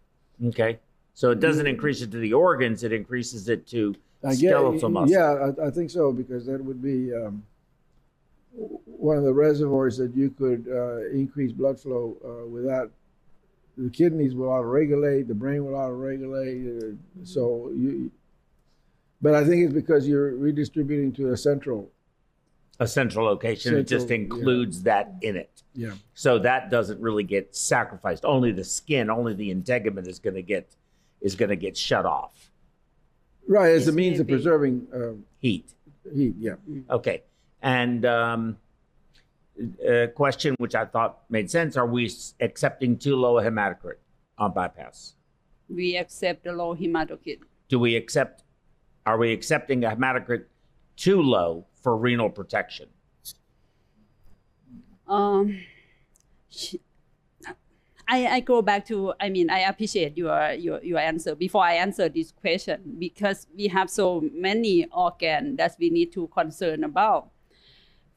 Okay. 0.47 0.79
So 1.15 1.31
it 1.31 1.41
doesn't 1.41 1.67
increase 1.67 2.01
it 2.01 2.11
to 2.13 2.19
the 2.19 2.33
organs, 2.33 2.85
it 2.85 2.93
increases 2.93 3.49
it 3.49 3.67
to 3.69 3.95
get- 4.23 4.37
skeletal 4.37 4.89
muscle. 4.89 5.15
Yeah, 5.15 5.53
I, 5.59 5.67
I 5.67 5.71
think 5.71 5.91
so 5.91 6.13
because 6.13 6.47
that 6.47 6.65
would 6.65 6.83
be 6.83 7.13
um, 7.15 7.43
one 8.53 9.17
of 9.17 9.25
the 9.25 9.33
reservoirs 9.33 9.97
that 9.99 10.15
you 10.15 10.31
could 10.31 10.67
uh, 10.71 11.09
increase 11.11 11.53
blood 11.53 11.79
flow 11.79 12.17
uh, 12.25 12.47
without. 12.49 12.91
The 13.79 13.89
kidneys 13.89 14.35
will 14.35 14.49
auto-regulate, 14.49 15.29
the 15.29 15.35
brain 15.35 15.65
will 15.65 15.75
auto-regulate. 15.75 16.67
Uh, 16.67 17.25
so 17.25 17.73
you, 17.75 18.11
but 19.23 19.35
I 19.35 19.45
think 19.47 19.65
it's 19.65 19.73
because 19.73 20.07
you're 20.07 20.35
redistributing 20.37 21.13
to 21.15 21.33
a 21.33 21.37
central. 21.37 21.91
A 22.81 22.87
central 22.87 23.25
location. 23.25 23.75
it 23.77 23.85
just 23.87 24.09
Central, 24.09 24.19
yeah. 24.19 24.25
includes 24.25 24.83
that 24.83 25.15
in 25.23 25.37
it. 25.37 25.63
Yeah. 25.75 25.93
So 26.15 26.39
that 26.41 26.71
doesn't 26.71 27.01
really 27.01 27.23
get 27.23 27.55
sacrificed. 27.55 28.25
Only 28.25 28.53
the 28.53 28.65
skin, 28.65 29.09
only 29.09 29.33
the 29.33 29.51
integument 29.51 30.07
is 30.07 30.19
going 30.19 30.35
to 30.35 30.43
get 30.43 30.75
is 31.23 31.35
going 31.35 31.49
to 31.49 31.57
get 31.57 31.77
shut 31.77 32.05
off. 32.05 32.51
Right, 33.49 33.73
as 33.73 33.89
a 33.89 33.93
means 33.93 34.21
of 34.21 34.29
preserving 34.29 34.87
um, 34.95 35.25
Heat. 35.41 35.73
heat. 36.15 36.35
Yeah. 36.39 36.55
Okay. 36.91 37.23
And 37.61 38.05
um, 38.05 38.59
a 39.87 40.09
question 40.09 40.55
which 40.59 40.75
I 40.75 40.85
thought 40.85 41.21
made 41.29 41.51
sense: 41.51 41.77
Are 41.77 41.87
we 41.87 42.11
accepting 42.41 42.99
too 42.99 43.17
low 43.17 43.39
a 43.39 43.43
hematocrit 43.43 43.99
on 44.39 44.53
bypass? 44.53 45.15
We 45.69 45.97
accept 45.97 46.45
the 46.45 46.53
low 46.53 46.75
hematocrit. 46.77 47.41
Do 47.69 47.79
we 47.79 47.97
accept? 47.97 48.45
Are 49.07 49.19
we 49.19 49.33
accepting 49.33 49.85
a 49.85 49.91
hematocrit 49.91 50.45
too 50.97 51.23
low 51.23 51.67
for 51.83 51.97
renal 51.97 52.31
protection? 52.31 52.89
Um, 55.09 55.61
sh- 56.49 56.77
I, 58.13 58.27
I 58.27 58.41
go 58.41 58.61
back 58.61 58.85
to 58.89 59.15
I 59.19 59.31
mean 59.31 59.49
I 59.49 59.61
appreciate 59.61 60.19
your 60.19 60.53
your 60.53 60.85
your 60.85 60.99
answer 60.99 61.35
before 61.35 61.65
I 61.65 61.75
answer 61.75 62.11
this 62.11 62.31
question 62.31 62.97
because 62.99 63.47
we 63.57 63.69
have 63.69 63.89
so 63.89 64.29
many 64.35 64.87
organ 64.93 65.57
that 65.57 65.77
we 65.81 65.89
need 65.89 66.13
to 66.13 66.27
concern 66.29 66.85
about. 66.85 67.31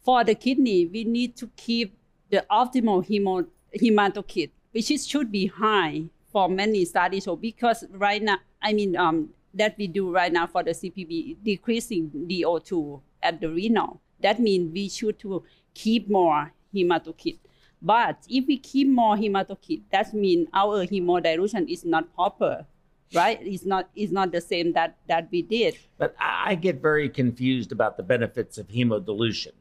For 0.04 0.26
the 0.26 0.36
kidney, 0.36 0.86
we 0.86 1.06
need 1.06 1.38
to 1.38 1.50
keep 1.56 1.98
the 2.30 2.46
optimal 2.52 3.08
hemo, 3.08 3.48
hematocrit, 3.74 4.52
which 4.72 4.92
is, 4.92 5.08
should 5.08 5.32
be 5.32 5.48
high 5.48 6.10
for 6.28 6.50
many 6.50 6.84
studies. 6.84 7.24
So 7.24 7.38
because 7.38 7.86
right 7.92 8.22
now, 8.22 8.40
I 8.62 8.74
mean 8.74 8.98
um, 8.98 9.30
that 9.54 9.78
we 9.78 9.88
do 9.88 10.14
right 10.14 10.32
now 10.32 10.46
for 10.46 10.62
the 10.62 10.72
CPB, 10.72 11.38
decreasing 11.42 12.12
DO2 12.30 13.02
at 13.24 13.40
the 13.40 13.48
renal. 13.48 14.02
That 14.20 14.42
means 14.42 14.74
we 14.74 14.90
should 14.90 15.18
to 15.20 15.44
keep 15.74 16.10
more 16.10 16.52
hematocrit. 16.74 17.40
But 17.86 18.26
if 18.28 18.48
we 18.48 18.58
keep 18.58 18.88
more 18.88 19.16
hematocrit, 19.16 19.82
that 19.92 20.12
means 20.12 20.48
our 20.52 20.88
hemodilution 20.88 21.70
is 21.70 21.86
not 21.86 22.12
proper, 22.16 22.66
right? 23.14 23.40
It's 23.44 23.64
not 23.64 23.90
it's 23.96 24.12
not 24.12 24.32
the 24.32 24.42
same 24.42 24.74
that 24.74 24.98
that 25.08 25.30
we 25.32 25.44
did. 25.44 25.78
But 26.00 26.16
I 26.20 26.56
get 26.56 26.82
very 26.82 27.10
confused 27.10 27.72
about 27.72 27.96
the 27.98 28.02
benefits 28.02 28.58
of 28.58 28.70
hemodilution. 28.70 29.52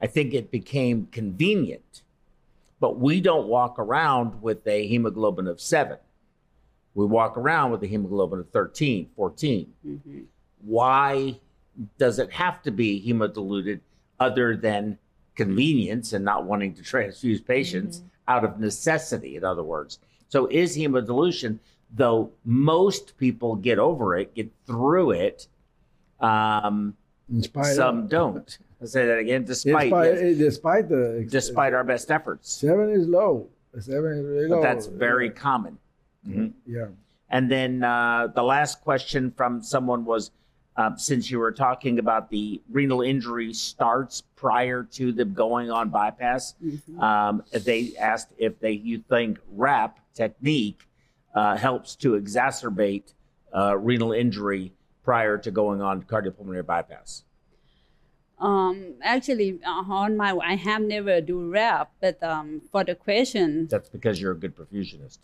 I 0.00 0.06
think 0.06 0.32
it 0.32 0.50
became 0.50 1.08
convenient, 1.12 2.00
but 2.80 2.98
we 2.98 3.20
don't 3.20 3.46
walk 3.46 3.78
around 3.78 4.40
with 4.40 4.66
a 4.66 4.86
hemoglobin 4.88 5.46
of 5.46 5.60
seven. 5.60 5.98
We 6.94 7.04
walk 7.04 7.36
around 7.36 7.72
with 7.72 7.82
a 7.82 7.86
hemoglobin 7.86 8.38
of 8.40 8.48
13, 8.48 9.10
14. 9.16 9.74
Mhm. 9.86 10.24
Why 10.62 11.38
does 11.98 12.18
it 12.18 12.32
have 12.32 12.62
to 12.62 12.70
be 12.70 13.04
hemodiluted 13.06 13.80
other 14.18 14.56
than 14.56 14.98
convenience 15.44 16.12
and 16.14 16.22
not 16.24 16.40
wanting 16.50 16.72
to 16.74 16.82
transfuse 16.82 17.40
patients 17.40 18.02
out 18.28 18.44
of 18.44 18.60
necessity, 18.60 19.32
in 19.38 19.44
other 19.44 19.62
words? 19.74 19.98
So, 20.28 20.46
is 20.62 20.76
hemodilution, 20.76 21.58
though 22.02 22.30
most 22.44 23.16
people 23.16 23.56
get 23.56 23.78
over 23.78 24.06
it, 24.20 24.34
get 24.34 24.48
through 24.66 25.08
it, 25.26 25.48
um, 26.20 26.94
In 27.32 27.42
spite 27.42 27.74
some 27.74 27.96
of, 28.04 28.08
don't. 28.10 28.58
I'll 28.80 28.86
say 28.86 29.06
that 29.06 29.18
again, 29.18 29.44
despite, 29.44 29.90
Despite, 29.90 30.14
yes, 30.14 30.38
despite 30.38 30.88
the 30.88 31.26
despite 31.28 31.72
our 31.74 31.84
best 31.84 32.10
efforts. 32.10 32.50
seven 32.52 32.90
is 32.90 33.06
low. 33.08 33.48
Seven 33.78 34.10
is 34.18 34.24
really 34.24 34.48
But 34.48 34.56
low. 34.56 34.62
that's 34.62 34.86
very 34.86 35.30
common. 35.30 35.78
Mhm. 36.26 36.52
yeah. 36.66 36.86
And 37.30 37.50
then 37.50 37.82
uh, 37.84 38.28
the 38.34 38.42
last 38.42 38.74
question 38.82 39.30
from 39.38 39.62
someone 39.62 40.04
was 40.04 40.30
um, 40.76 40.96
since 40.98 41.30
you 41.30 41.38
were 41.38 41.52
talking 41.52 41.98
about 41.98 42.30
the 42.30 42.60
renal 42.70 43.02
injury 43.02 43.52
starts 43.52 44.22
prior 44.36 44.84
to 44.84 45.12
them 45.12 45.34
going 45.34 45.70
on 45.70 45.90
bypass, 45.90 46.54
Mhm. 46.62 46.98
um, 47.02 47.42
they 47.52 47.94
asked 47.98 48.28
if 48.38 48.58
they 48.60 48.72
you 48.72 48.98
think 48.98 49.38
RAP 49.52 49.98
technique 50.14 50.86
uh, 51.34 51.56
helps 51.56 51.94
to 51.96 52.12
exacerbate 52.12 53.14
uh, 53.52 53.76
renal 53.76 54.12
injury 54.12 54.72
prior 55.02 55.36
to 55.38 55.50
going 55.50 55.80
on 55.82 56.02
cardiopulmonary 56.02 56.64
bypass. 56.64 57.24
Um, 58.38 58.94
actually, 59.02 59.60
uh, 59.64 59.84
on 59.92 60.16
my 60.16 60.32
I 60.42 60.54
have 60.54 60.82
never 60.82 61.20
do 61.20 61.50
rap, 61.50 61.92
but 62.00 62.22
um, 62.22 62.62
for 62.72 62.84
the 62.84 62.94
question, 62.94 63.66
That's 63.68 63.88
because 63.90 64.20
you're 64.20 64.32
a 64.32 64.38
good 64.38 64.56
perfusionist. 64.56 65.18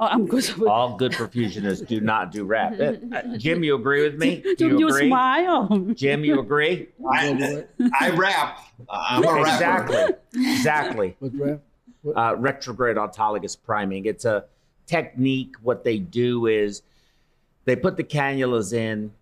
Oh, 0.00 0.06
I'm 0.06 0.26
good. 0.26 0.44
All 0.66 0.96
good 0.96 1.12
perfusionists 1.12 1.86
do 1.86 2.00
not 2.00 2.32
do 2.32 2.44
RAP. 2.44 2.74
Uh, 2.80 3.36
Jim, 3.36 3.62
you 3.62 3.74
agree 3.74 4.02
with 4.02 4.18
me? 4.18 4.42
Do 4.58 4.68
you, 4.68 4.78
you 4.78 4.88
agree? 4.88 5.08
smile. 5.08 5.68
Jim, 5.94 6.24
you 6.24 6.38
agree? 6.38 6.88
I, 7.10 7.64
I 7.98 8.10
rap. 8.10 8.60
I'm 8.88 9.24
a 9.24 9.42
rapper. 9.42 9.48
exactly. 9.48 10.14
Exactly. 10.34 11.16
What's 11.18 11.34
rap? 11.34 11.60
uh, 12.16 12.34
retrograde 12.38 12.96
autologous 12.96 13.56
priming. 13.60 14.06
It's 14.06 14.24
a 14.24 14.44
technique. 14.86 15.54
What 15.62 15.84
they 15.84 15.98
do 15.98 16.46
is 16.46 16.82
they 17.64 17.76
put 17.76 17.96
the 17.96 18.04
cannulas 18.04 18.72
in, 18.72 19.12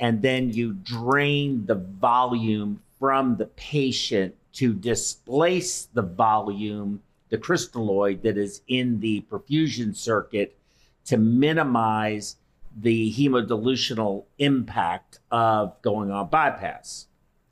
and 0.00 0.22
then 0.22 0.52
you 0.52 0.72
drain 0.74 1.66
the 1.66 1.74
volume 1.74 2.82
from 2.98 3.36
the 3.36 3.46
patient 3.46 4.34
to 4.54 4.72
displace 4.72 5.88
the 5.92 6.02
volume, 6.02 7.02
the 7.28 7.38
crystalloid 7.38 8.22
that 8.22 8.36
is 8.36 8.62
in 8.68 9.00
the 9.00 9.24
perfusion 9.30 9.94
circuit 9.96 10.56
to 11.04 11.16
minimize 11.16 12.36
the 12.78 13.12
hemodilutional 13.12 14.24
impact 14.38 15.20
of 15.30 15.80
going 15.82 16.10
on 16.10 16.28
bypass. 16.28 17.06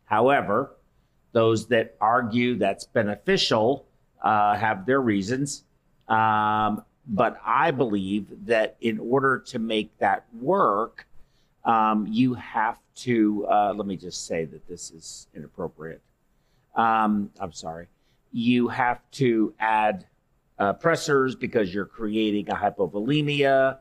However, 0.05 0.77
those 1.33 1.67
that 1.69 1.97
argue 2.01 2.57
that's 2.57 2.85
beneficial 2.85 3.87
uh, 4.23 4.57
have 4.57 4.87
their 4.87 5.01
reasons. 5.01 5.65
Um, 6.09 6.85
but 7.07 7.39
I 7.45 7.71
believe 7.71 8.47
that 8.47 8.77
in 8.81 8.99
order 8.99 9.39
to 9.49 9.59
make 9.59 9.97
that 9.99 10.27
work, 10.41 11.07
um, 11.65 12.07
you 12.07 12.35
have 12.35 12.79
to, 12.97 13.47
uh, 13.47 13.73
let 13.75 13.87
me 13.87 13.97
just 13.97 14.27
say 14.27 14.45
that 14.45 14.67
this 14.69 14.91
is 14.91 15.27
inappropriate. 15.35 16.03
Um, 16.77 17.31
I'm 17.41 17.53
sorry. 17.53 17.87
You 18.37 18.67
have 18.67 19.01
to 19.13 19.55
add 19.61 20.07
uh, 20.59 20.75
pressors 20.75 21.39
because 21.39 21.73
you're 21.73 21.87
creating 21.87 22.51
a 22.51 22.55
hypovolemia 22.55 23.79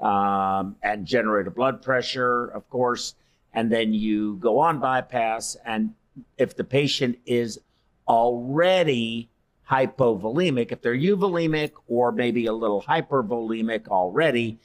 um, 0.00 0.76
and 0.82 1.04
generate 1.04 1.46
a 1.46 1.50
blood 1.50 1.82
pressure, 1.82 2.46
of 2.46 2.66
course. 2.70 3.14
And 3.52 3.70
then 3.70 3.92
you 3.92 4.36
go 4.36 4.58
on 4.58 4.80
bypass. 4.80 5.54
And 5.66 5.92
if 6.38 6.56
the 6.56 6.64
patient 6.64 7.18
is 7.26 7.60
already 8.08 9.28
hypovolemic, 9.70 10.72
if 10.72 10.80
they're 10.80 10.96
euvolemic 10.96 11.72
or 11.86 12.10
maybe 12.10 12.46
a 12.46 12.54
little 12.54 12.80
hypervolemic 12.80 13.88
already, 13.88 14.58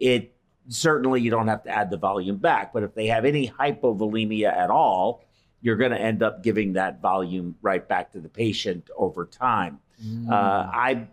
it 0.00 0.34
certainly 0.68 1.20
you 1.20 1.30
don't 1.30 1.48
have 1.48 1.62
to 1.64 1.70
add 1.70 1.90
the 1.90 1.98
volume 1.98 2.36
back. 2.36 2.72
But 2.72 2.84
if 2.84 2.94
they 2.94 3.08
have 3.08 3.26
any 3.26 3.50
hypovolemia 3.50 4.50
at 4.50 4.70
all, 4.70 5.24
you're 5.60 5.76
going 5.76 5.90
to 5.90 6.00
end 6.00 6.22
up 6.22 6.42
giving 6.42 6.74
that 6.74 7.00
volume 7.00 7.56
right 7.62 7.86
back 7.88 8.12
to 8.12 8.20
the 8.20 8.28
patient 8.28 8.88
over 8.96 9.26
time. 9.26 9.78
Uh, 10.30 10.70
I 10.72 11.06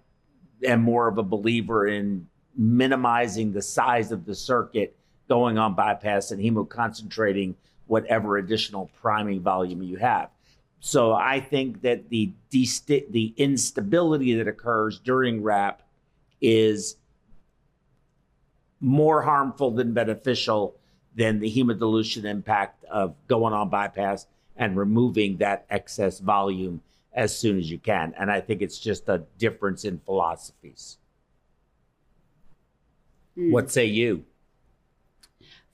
am 0.63 0.81
more 0.81 1.07
of 1.07 1.17
a 1.17 1.23
believer 1.23 1.87
in 1.87 2.27
minimizing 2.55 3.51
the 3.51 3.61
size 3.61 4.11
of 4.11 4.25
the 4.25 4.35
circuit 4.35 4.95
going 5.27 5.57
on 5.57 5.73
bypass 5.73 6.31
and 6.31 6.41
hemoconcentrating 6.41 7.55
whatever 7.87 8.37
additional 8.37 8.89
priming 9.01 9.41
volume 9.41 9.81
you 9.81 9.97
have. 9.97 10.29
So 10.79 11.13
I 11.13 11.39
think 11.39 11.81
that 11.81 12.09
the 12.09 12.31
desti- 12.51 13.11
the 13.11 13.33
instability 13.37 14.35
that 14.35 14.47
occurs 14.47 14.99
during 14.99 15.41
RAP 15.41 15.81
is 16.41 16.97
more 18.79 19.23
harmful 19.23 19.71
than 19.71 19.93
beneficial 19.93 20.75
than 21.15 21.39
the 21.39 21.51
hemodilution 21.51 22.25
impact 22.25 22.83
of 22.85 23.15
going 23.27 23.53
on 23.53 23.69
bypass 23.69 24.27
and 24.55 24.77
removing 24.77 25.37
that 25.37 25.65
excess 25.69 26.19
volume 26.19 26.81
as 27.13 27.37
soon 27.37 27.57
as 27.57 27.69
you 27.69 27.77
can. 27.77 28.13
And 28.17 28.31
I 28.31 28.41
think 28.41 28.61
it's 28.61 28.79
just 28.79 29.07
a 29.09 29.23
difference 29.37 29.85
in 29.85 29.99
philosophies. 29.99 30.97
Mm. 33.37 33.51
What 33.51 33.71
say 33.71 33.85
you? 33.85 34.25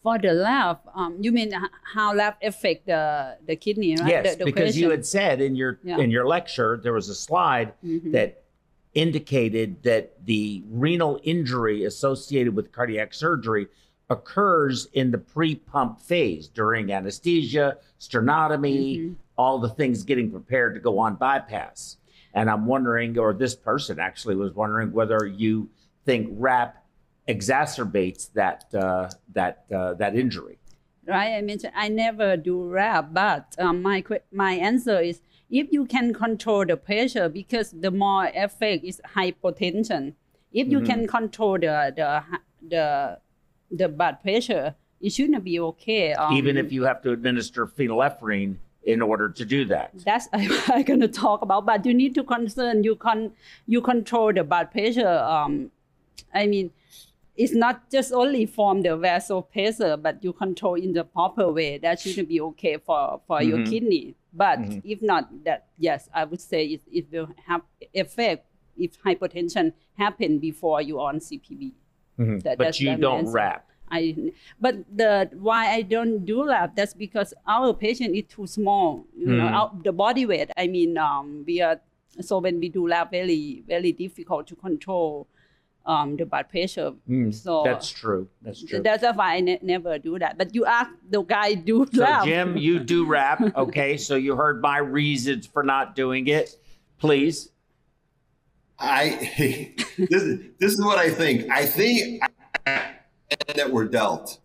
For 0.03 0.18
the 0.18 0.34
lab, 0.34 0.80
um, 0.95 1.18
you 1.22 1.32
mean 1.32 1.53
how 1.94 2.14
lab 2.16 2.34
affect 2.41 2.88
the 2.88 3.38
the 3.45 3.56
kidney, 3.56 3.95
right? 3.98 4.10
Yes, 4.10 4.36
The- 4.36 4.40
the 4.40 4.45
because 4.45 4.76
you 4.80 4.90
had 4.90 5.06
said 5.06 5.41
in 5.41 5.56
your 5.56 5.80
Yeah. 5.84 5.99
in 5.99 6.10
your 6.10 6.26
lecture 6.26 6.80
there 6.82 6.94
was 6.94 7.08
a 7.10 7.14
slide 7.14 7.74
Mhm. 7.84 8.12
that 8.14 8.44
indicated 8.95 9.84
that 9.84 10.26
the 10.26 10.64
renal 10.70 11.20
injury 11.24 11.86
associated 11.86 12.56
with 12.56 12.72
cardiac 12.72 13.14
surgery 13.14 13.68
occurs 14.16 14.88
in 14.94 15.10
the 15.12 15.18
pre-pump 15.18 16.00
phase 16.02 16.48
during 16.50 16.92
anesthesia, 16.92 17.78
sternotomy, 18.00 18.98
Mhm. 19.00 19.16
all 19.38 19.58
the 19.58 19.70
things 19.70 20.04
getting 20.04 20.30
prepared 20.30 20.74
to 20.76 20.80
go 20.82 21.00
on 21.00 21.16
bypass. 21.16 21.98
And 22.34 22.50
I'm 22.50 22.66
wondering, 22.66 23.18
or 23.18 23.34
this 23.34 23.56
person 23.56 24.00
actually 24.00 24.36
was 24.36 24.54
wondering, 24.54 24.92
whether 24.92 25.26
you 25.26 25.70
think 26.06 26.28
RAP 26.48 26.72
exacerbates 27.28 28.32
that 28.34 28.66
uh, 28.76 29.10
that 29.34 29.66
uh, 29.72 29.94
that 30.02 30.16
injury. 30.16 30.58
right? 31.08 31.34
I 31.38 31.42
mentioned 31.42 31.74
I 31.76 31.88
never 31.90 32.38
do 32.38 32.56
rap, 32.68 33.10
but 33.14 33.56
um, 33.58 33.82
my 33.82 34.04
my 34.32 34.54
answer 34.54 35.00
is 35.00 35.22
if 35.50 35.72
you 35.72 35.86
can 35.86 36.14
control 36.14 36.66
the 36.66 36.78
pressure, 36.78 37.28
because 37.30 37.72
the 37.72 37.92
more 37.92 38.26
effect 38.36 38.84
is 38.84 39.02
hypotension. 39.16 40.04
If 40.52 40.68
you 40.74 40.80
Mhm. 40.82 40.86
can 40.92 41.08
control 41.08 41.58
the 41.66 41.76
the 42.00 42.10
the 42.74 42.86
the 43.72 43.88
blood 43.88 44.22
pressure, 44.22 44.76
it 44.99 45.11
shouldn't 45.11 45.43
be 45.43 45.60
okay. 45.60 46.14
Um, 46.14 46.34
Even 46.34 46.57
if 46.57 46.72
you 46.72 46.84
have 46.84 47.02
to 47.03 47.11
administer 47.11 47.65
phenylephrine 47.65 48.57
in 48.84 49.02
order 49.02 49.30
to 49.30 49.45
do 49.45 49.65
that. 49.65 49.91
that's 50.06 50.27
I'm 50.34 50.84
gonna 50.84 51.07
talk 51.07 51.41
about, 51.41 51.65
but 51.65 51.85
you 51.85 51.93
need 51.93 52.15
to 52.15 52.23
concern 52.23 52.84
you 52.84 52.95
con 52.95 53.31
you 53.68 53.81
control 53.81 54.34
the 54.34 54.43
blood 54.43 54.72
pressure. 54.72 55.07
Um, 55.07 55.72
I 56.34 56.48
mean, 56.48 56.72
it's 57.35 57.53
not 57.53 57.89
just 57.91 58.11
only 58.11 58.45
from 58.45 58.81
the 58.81 58.98
vessel 58.98 59.41
pressure, 59.43 59.98
but 59.98 60.23
you 60.23 60.34
control 60.34 60.76
in 60.76 60.93
the 60.93 61.03
proper 61.03 61.52
way. 61.52 61.77
That 61.77 61.99
should 61.99 62.27
be 62.27 62.41
okay 62.41 62.77
for 62.77 63.22
for 63.27 63.41
your 63.41 63.60
Mhm. 63.60 63.69
kidney. 63.69 64.15
But 64.34 64.60
Mhm. 64.60 64.81
if 64.84 65.02
not, 65.02 65.43
that 65.45 65.68
yes, 65.77 66.10
I 66.14 66.23
would 66.26 66.41
say 66.41 66.65
it, 66.65 66.81
it 66.91 67.06
will 67.11 67.30
have 67.48 67.61
effect 67.93 68.45
if 68.77 68.98
hypertension 69.03 69.73
happen 69.98 70.39
before 70.39 70.81
you 70.81 70.99
on 70.99 71.19
CPB. 71.19 71.73
Mhm. 72.20 72.44
That- 72.44 72.58
but 72.58 72.80
you 72.80 72.96
don't 72.98 73.20
answer. 73.20 73.32
RAP. 73.34 73.68
I 73.94 74.16
but 74.60 74.76
the 74.96 75.30
why 75.36 75.74
I 75.74 75.82
don't 75.82 76.24
do 76.26 76.44
lab 76.44 76.76
that's 76.78 76.94
because 76.94 77.34
our 77.46 77.74
patient 77.74 78.16
is 78.16 78.24
too 78.30 78.48
small. 78.48 79.06
You 79.18 79.28
know, 79.28 79.44
Mhm. 79.44 79.52
our, 79.60 79.72
the 79.84 79.92
body 79.92 80.26
weight. 80.26 80.50
I 80.56 80.68
mean, 80.68 80.98
um, 80.98 81.44
we 81.46 81.62
are 81.62 81.82
so 82.22 82.40
when 82.40 82.60
we 82.60 82.70
do 82.70 82.88
lab, 82.88 83.12
very 83.12 83.64
very 83.68 83.92
difficult 83.92 84.48
to 84.48 84.56
control 84.56 85.28
um, 85.84 86.16
the 86.16 86.26
blood 86.26 86.48
pressure. 86.48 86.94
Mm, 87.10 87.34
So 87.34 87.64
That's 87.66 87.90
true. 87.90 88.28
That's 88.44 88.64
true. 88.64 88.82
that's 88.84 89.02
why 89.18 89.38
I 89.38 89.40
ne- 89.42 89.60
never 89.64 89.98
do 89.98 90.20
that. 90.20 90.38
But 90.38 90.54
you 90.54 90.64
ask 90.64 90.92
the 91.10 91.24
guy 91.24 91.56
do 91.56 91.88
So, 91.92 92.02
lab. 92.04 92.24
Jim, 92.26 92.56
you 92.56 92.78
do 92.80 93.04
rap. 93.06 93.42
Okay. 93.58 93.98
So 93.98 94.16
you 94.16 94.36
heard 94.36 94.62
my 94.62 94.78
reasons 94.78 95.48
for 95.48 95.64
not 95.64 95.96
doing 95.96 96.28
it. 96.28 96.56
Please. 97.00 97.50
I 98.82 99.74
this 99.98 100.24
is 100.24 100.40
this 100.60 100.74
is 100.74 100.84
what 100.84 100.98
I 100.98 101.10
think. 101.10 101.49
I 101.52 101.66
think 101.66 102.22
that 103.56 103.72
we're 103.72 103.86
dealt, 103.86 104.40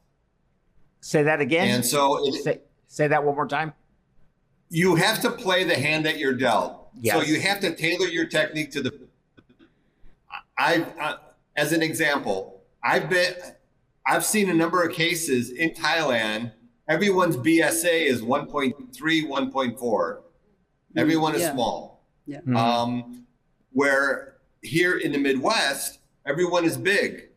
Say 1.01 1.23
that 1.23 1.41
again. 1.41 1.69
and 1.69 1.85
so 1.85 2.27
it, 2.29 2.35
say, 2.43 2.61
say 2.89 3.09
that 3.09 3.25
one 3.25 3.35
more 3.35 3.47
time. 3.49 3.73
you 4.69 4.95
have 4.97 5.21
to 5.23 5.31
play 5.31 5.65
the 5.65 5.75
hand 5.75 6.05
that 6.07 6.19
you're 6.19 6.35
dealt. 6.35 6.89
Yes. 7.01 7.17
So 7.17 7.23
you 7.23 7.41
have 7.41 7.61
to 7.61 7.75
tailor 7.75 8.07
your 8.07 8.27
technique 8.27 8.71
to 8.73 8.83
the. 8.83 8.93
I, 10.59 10.87
I 11.01 11.17
as 11.57 11.73
an 11.73 11.83
example, 11.83 12.63
I've 12.83 13.09
been, 13.11 13.35
I've 14.07 14.25
seen 14.25 14.49
a 14.51 14.55
number 14.55 14.83
of 14.83 14.93
cases 14.95 15.51
in 15.51 15.71
Thailand. 15.71 16.53
Everyone's 16.89 17.37
BSA 17.37 18.07
is 18.07 18.23
1.3, 18.23 18.75
1.4. 19.27 20.19
Everyone 20.97 21.35
is 21.35 21.41
Yeah. 21.43 21.53
small. 21.53 22.05
Yeah. 22.27 22.41
Mhm. 22.43 22.57
Um, 22.57 23.26
where 23.77 24.37
here 24.63 24.97
in 24.97 25.13
the 25.13 25.19
Midwest, 25.19 25.99
everyone 26.25 26.65
is 26.65 26.79
big. 26.79 27.29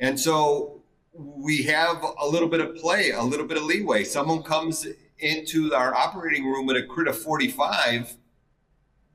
And 0.00 0.18
so 0.18 0.80
we 1.12 1.62
have 1.64 2.02
a 2.18 2.26
little 2.26 2.48
bit 2.48 2.62
of 2.62 2.74
play, 2.76 3.10
a 3.10 3.22
little 3.22 3.46
bit 3.46 3.58
of 3.58 3.64
leeway. 3.64 4.02
Someone 4.04 4.42
comes 4.42 4.86
into 5.18 5.74
our 5.74 5.94
operating 5.94 6.46
room 6.46 6.64
with 6.64 6.78
a 6.78 6.84
crit 6.84 7.06
of 7.06 7.18
45. 7.18 8.16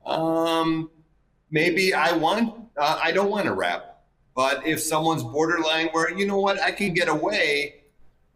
Um, 0.04 0.90
maybe 1.50 1.92
I 1.92 2.12
want, 2.12 2.54
uh, 2.76 3.00
I 3.02 3.10
don't 3.10 3.28
want 3.28 3.46
to 3.46 3.54
RAP. 3.54 4.04
But 4.36 4.64
if 4.64 4.80
someone's 4.80 5.24
borderline 5.24 5.88
where, 5.88 6.16
you 6.16 6.24
know 6.24 6.38
what, 6.38 6.62
I 6.62 6.70
can 6.70 6.94
get 6.94 7.08
away 7.08 7.80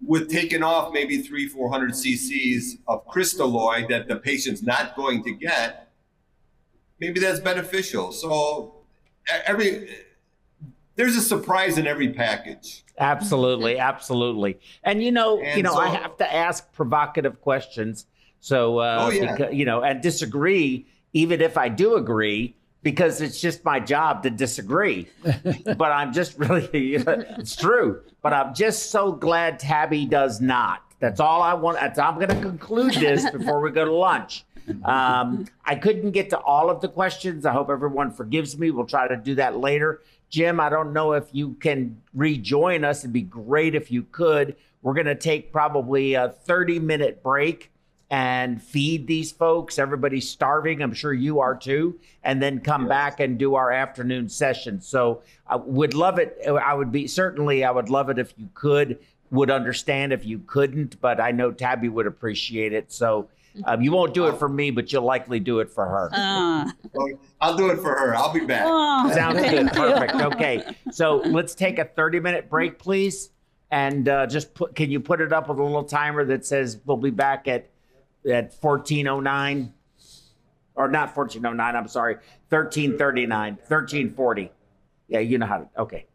with 0.04 0.28
taking 0.28 0.64
off 0.64 0.92
maybe 0.92 1.18
three, 1.18 1.46
400 1.46 1.92
cc's 1.92 2.78
of 2.88 3.06
crystalloid 3.06 3.88
that 3.90 4.08
the 4.08 4.16
patient's 4.16 4.60
not 4.60 4.96
going 4.96 5.22
to 5.22 5.30
get, 5.30 5.89
maybe 7.00 7.18
that's 7.20 7.40
beneficial. 7.40 8.12
So 8.12 8.74
every, 9.46 9.88
there's 10.96 11.16
a 11.16 11.20
surprise 11.20 11.78
in 11.78 11.86
every 11.86 12.12
package. 12.12 12.84
Absolutely, 12.98 13.78
absolutely. 13.78 14.60
And 14.84 15.02
you 15.02 15.10
know, 15.10 15.40
And 15.40 15.56
you 15.56 15.62
know, 15.62 15.74
I 15.74 15.88
have 15.88 16.16
to 16.18 16.34
ask 16.34 16.70
provocative 16.72 17.40
questions. 17.40 18.06
So, 18.40 18.78
uh, 18.78 19.06
Oh, 19.06 19.10
yeah. 19.10 19.36
becau- 19.36 19.54
you 19.56 19.64
know, 19.64 19.82
and 19.82 20.00
disagree, 20.02 20.86
even 21.12 21.40
if 21.40 21.56
I 21.56 21.68
do 21.68 21.96
agree, 21.96 22.56
because 22.82 23.20
it's 23.20 23.40
just 23.40 23.64
my 23.64 23.80
job 23.80 24.22
to 24.22 24.30
disagree. 24.30 25.08
but 25.22 25.92
I'm 25.92 26.12
just 26.12 26.38
really, 26.38 26.68
it's 26.96 27.56
true. 27.56 28.02
But 28.22 28.32
I'm 28.32 28.54
just 28.54 28.90
so 28.90 29.12
glad 29.12 29.58
Tabby 29.58 30.06
does 30.06 30.40
not. 30.40 30.82
That's 30.98 31.20
all 31.20 31.42
I 31.42 31.54
want. 31.54 31.78
That's, 31.80 31.98
I'm 31.98 32.16
going 32.16 32.28
to 32.28 32.40
conclude 32.40 32.92
this 32.94 33.28
before 33.32 33.60
we 33.60 33.70
go 33.70 33.84
to 33.86 33.92
lunch. 33.92 34.44
Um, 34.84 35.46
I 35.64 35.74
couldn't 35.74 36.12
get 36.12 36.30
to 36.30 36.38
all 36.38 36.70
of 36.70 36.80
the 36.80 36.88
questions. 36.88 37.44
I 37.44 37.52
hope 37.52 37.68
everyone 37.68 38.12
forgives 38.12 38.56
me. 38.56 38.70
We'll 38.70 38.86
try 38.86 39.06
to 39.08 39.16
do 39.16 39.34
that 39.34 39.58
later. 39.58 40.00
Jim, 40.30 40.58
I 40.58 40.68
don't 40.68 40.92
know 40.92 41.12
if 41.12 41.24
you 41.32 41.54
can 41.54 42.00
rejoin 42.14 42.84
us. 42.84 43.00
It'd 43.00 43.12
be 43.12 43.22
great 43.22 43.74
if 43.74 43.90
you 43.90 44.04
could. 44.04 44.56
We're 44.82 44.94
going 44.94 45.06
to 45.06 45.14
take 45.14 45.52
probably 45.52 46.14
a 46.14 46.30
30 46.30 46.78
minute 46.78 47.22
break 47.22 47.70
and 48.10 48.60
feed 48.60 49.06
these 49.06 49.30
folks. 49.30 49.78
Everybody's 49.78 50.28
starving. 50.28 50.82
I'm 50.82 50.92
sure 50.92 51.12
you 51.12 51.40
are 51.40 51.54
too. 51.54 51.98
And 52.24 52.42
then 52.42 52.60
come 52.60 52.88
back 52.88 53.20
and 53.20 53.38
do 53.38 53.54
our 53.54 53.70
afternoon 53.70 54.28
session. 54.28 54.80
So 54.80 55.22
I 55.46 55.56
would 55.56 55.94
love 55.94 56.18
it. 56.18 56.38
I 56.46 56.74
would 56.74 56.90
be 56.90 57.06
certainly, 57.06 57.64
I 57.64 57.70
would 57.70 57.88
love 57.88 58.10
it 58.10 58.18
if 58.18 58.34
you 58.36 58.48
could, 58.54 58.98
would 59.30 59.50
understand 59.50 60.12
if 60.12 60.24
you 60.24 60.40
couldn't, 60.46 61.00
but 61.00 61.20
I 61.20 61.30
know 61.30 61.52
Tabby 61.52 61.88
would 61.88 62.06
appreciate 62.06 62.72
it. 62.72 62.90
So 62.92 63.28
um, 63.64 63.82
you 63.82 63.92
won't 63.92 64.14
do 64.14 64.26
it 64.26 64.36
for 64.38 64.48
me, 64.48 64.70
but 64.70 64.92
you'll 64.92 65.04
likely 65.04 65.40
do 65.40 65.60
it 65.60 65.70
for 65.70 65.86
her. 65.86 66.10
So 66.94 67.20
I'll 67.40 67.56
do 67.56 67.70
it 67.70 67.76
for 67.76 67.94
her. 67.94 68.14
I'll 68.14 68.32
be 68.32 68.44
back. 68.44 68.64
Oh, 68.66 69.10
Sounds 69.14 69.38
good. 69.38 69.50
thank 69.50 69.74
you. 69.74 69.80
Perfect. 69.80 70.14
Okay. 70.14 70.76
So 70.90 71.16
let's 71.26 71.54
take 71.54 71.78
a 71.78 71.84
30 71.84 72.20
minute 72.20 72.48
break, 72.48 72.78
please. 72.78 73.30
And 73.70 74.08
uh, 74.08 74.26
just 74.26 74.52
put, 74.54 74.74
can 74.74 74.90
you 74.90 74.98
put 74.98 75.20
it 75.20 75.32
up 75.32 75.48
with 75.48 75.58
a 75.58 75.62
little 75.62 75.84
timer 75.84 76.24
that 76.24 76.44
says 76.44 76.80
we'll 76.86 76.96
be 76.96 77.10
back 77.10 77.46
at, 77.46 77.70
at 78.28 78.52
1409 78.60 79.72
or 80.74 80.88
not 80.88 81.14
1409, 81.16 81.76
I'm 81.76 81.88
sorry, 81.88 82.14
1339, 82.48 83.52
1340. 83.54 84.50
Yeah, 85.08 85.18
you 85.18 85.38
know 85.38 85.46
how 85.46 85.58
to, 85.58 85.68
okay. 85.78 86.06